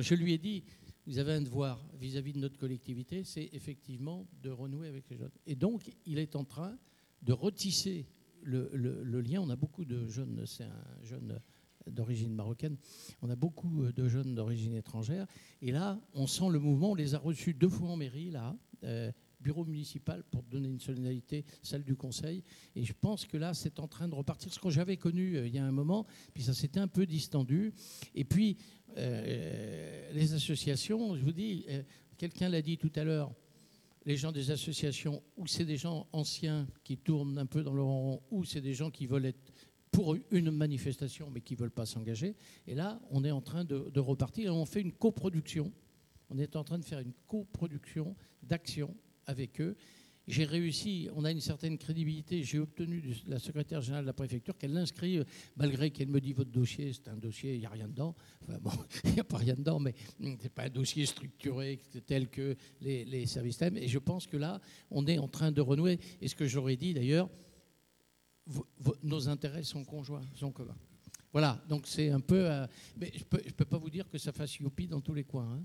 Je 0.00 0.14
lui 0.14 0.34
ai 0.34 0.38
dit, 0.38 0.64
vous 1.06 1.18
avez 1.18 1.32
un 1.32 1.42
devoir 1.42 1.84
vis-à-vis 1.98 2.32
de 2.32 2.38
notre 2.38 2.58
collectivité, 2.58 3.24
c'est 3.24 3.48
effectivement 3.52 4.26
de 4.42 4.50
renouer 4.50 4.88
avec 4.88 5.08
les 5.10 5.16
jeunes. 5.16 5.32
Et 5.46 5.56
donc, 5.56 5.90
il 6.06 6.18
est 6.18 6.36
en 6.36 6.44
train 6.44 6.76
de 7.22 7.32
retisser 7.32 8.06
le, 8.42 9.20
lien. 9.20 9.40
On 9.40 9.50
a 9.50 9.56
beaucoup 9.56 9.84
de 9.84 10.06
jeunes, 10.08 10.42
c'est 10.46 10.64
un 10.64 11.04
jeune 11.04 11.40
d'origine 11.88 12.32
marocaine, 12.32 12.76
on 13.22 13.30
a 13.30 13.34
beaucoup 13.34 13.86
de 13.90 14.08
jeunes 14.08 14.34
d'origine 14.34 14.74
étrangère. 14.74 15.26
Et 15.60 15.72
là, 15.72 16.00
on 16.14 16.26
sent 16.26 16.50
le 16.50 16.58
mouvement. 16.58 16.92
On 16.92 16.94
les 16.94 17.14
a 17.14 17.18
reçus 17.18 17.54
deux 17.54 17.68
fois 17.68 17.90
en 17.90 17.96
mairie, 17.96 18.30
là, 18.30 18.56
euh, 18.84 19.10
bureau 19.42 19.64
municipal, 19.64 20.22
pour 20.30 20.42
donner 20.44 20.68
une 20.68 20.80
solennalité, 20.80 21.44
salle 21.62 21.82
du 21.82 21.96
conseil. 21.96 22.42
Et 22.76 22.84
je 22.84 22.92
pense 22.92 23.26
que 23.26 23.36
là, 23.36 23.52
c'est 23.52 23.80
en 23.80 23.88
train 23.88 24.08
de 24.08 24.14
repartir. 24.14 24.52
Ce 24.52 24.58
que 24.58 24.70
j'avais 24.70 24.96
connu 24.96 25.36
euh, 25.36 25.46
il 25.46 25.54
y 25.54 25.58
a 25.58 25.64
un 25.64 25.72
moment, 25.72 26.06
puis 26.32 26.44
ça 26.44 26.54
s'était 26.54 26.80
un 26.80 26.88
peu 26.88 27.04
distendu. 27.04 27.74
Et 28.14 28.24
puis, 28.24 28.56
euh, 28.96 30.12
les 30.12 30.32
associations, 30.32 31.16
je 31.16 31.24
vous 31.24 31.32
dis, 31.32 31.64
euh, 31.68 31.82
quelqu'un 32.16 32.48
l'a 32.48 32.62
dit 32.62 32.78
tout 32.78 32.92
à 32.94 33.04
l'heure, 33.04 33.32
les 34.04 34.16
gens 34.16 34.32
des 34.32 34.50
associations, 34.50 35.22
ou 35.36 35.46
c'est 35.46 35.64
des 35.64 35.76
gens 35.76 36.08
anciens 36.12 36.66
qui 36.84 36.98
tournent 36.98 37.38
un 37.38 37.46
peu 37.46 37.62
dans 37.62 37.74
le 37.74 37.82
rond, 37.82 38.22
ou 38.30 38.44
c'est 38.44 38.60
des 38.60 38.74
gens 38.74 38.90
qui 38.90 39.06
veulent 39.06 39.26
être 39.26 39.52
pour 39.90 40.16
une 40.30 40.50
manifestation, 40.50 41.30
mais 41.30 41.42
qui 41.42 41.54
ne 41.54 41.58
veulent 41.60 41.70
pas 41.70 41.86
s'engager. 41.86 42.34
Et 42.66 42.74
là, 42.74 43.00
on 43.10 43.24
est 43.24 43.30
en 43.30 43.42
train 43.42 43.64
de, 43.64 43.90
de 43.90 44.00
repartir 44.00 44.46
et 44.46 44.50
on 44.50 44.64
fait 44.64 44.80
une 44.80 44.92
coproduction. 44.92 45.70
On 46.30 46.38
est 46.38 46.56
en 46.56 46.64
train 46.64 46.78
de 46.78 46.84
faire 46.84 46.98
une 46.98 47.12
coproduction 47.26 48.16
d'actions 48.42 48.96
avec 49.26 49.60
eux. 49.60 49.76
J'ai 50.28 50.44
réussi, 50.44 51.08
on 51.14 51.24
a 51.24 51.32
une 51.32 51.40
certaine 51.40 51.76
crédibilité. 51.76 52.44
J'ai 52.44 52.60
obtenu 52.60 53.00
de 53.00 53.14
la 53.26 53.40
secrétaire 53.40 53.80
générale 53.80 54.04
de 54.04 54.06
la 54.06 54.12
préfecture 54.12 54.56
qu'elle 54.56 54.72
l'inscrit, 54.72 55.18
euh, 55.18 55.24
malgré 55.56 55.90
qu'elle 55.90 56.08
me 56.08 56.20
dit 56.20 56.32
votre 56.32 56.50
dossier, 56.50 56.92
c'est 56.92 57.08
un 57.08 57.16
dossier, 57.16 57.54
il 57.54 57.60
n'y 57.60 57.66
a 57.66 57.70
rien 57.70 57.88
dedans. 57.88 58.14
Enfin 58.42 58.58
bon, 58.60 58.70
il 59.04 59.14
n'y 59.14 59.20
a 59.20 59.24
pas 59.24 59.38
rien 59.38 59.54
dedans, 59.54 59.80
mais 59.80 59.94
hum, 60.22 60.36
c'est 60.40 60.52
pas 60.52 60.64
un 60.64 60.70
dossier 60.70 61.06
structuré 61.06 61.80
tel 62.06 62.28
que 62.28 62.56
les, 62.80 63.26
services 63.26 63.58
thèmes. 63.58 63.76
Et 63.76 63.88
je 63.88 63.98
pense 63.98 64.26
que 64.28 64.36
là, 64.36 64.60
on 64.90 65.06
est 65.06 65.18
en 65.18 65.28
train 65.28 65.50
de 65.50 65.60
renouer. 65.60 65.98
Et 66.20 66.28
ce 66.28 66.36
que 66.36 66.46
j'aurais 66.46 66.76
dit 66.76 66.94
d'ailleurs, 66.94 67.28
nos 69.02 69.28
intérêts 69.28 69.64
sont 69.64 69.84
conjoints, 69.84 70.24
sont 70.34 70.52
communs. 70.52 70.76
Voilà, 71.32 71.60
donc 71.68 71.86
c'est 71.86 72.10
un 72.10 72.20
peu. 72.20 72.48
euh, 72.48 72.66
mais 72.96 73.10
je 73.12 73.24
ne 73.24 73.52
peux 73.52 73.64
pas 73.64 73.78
vous 73.78 73.90
dire 73.90 74.08
que 74.08 74.18
ça 74.18 74.32
fasse 74.32 74.56
youpi 74.58 74.86
dans 74.86 75.00
tous 75.00 75.14
les 75.14 75.24
coins. 75.24 75.58
hein. 75.58 75.64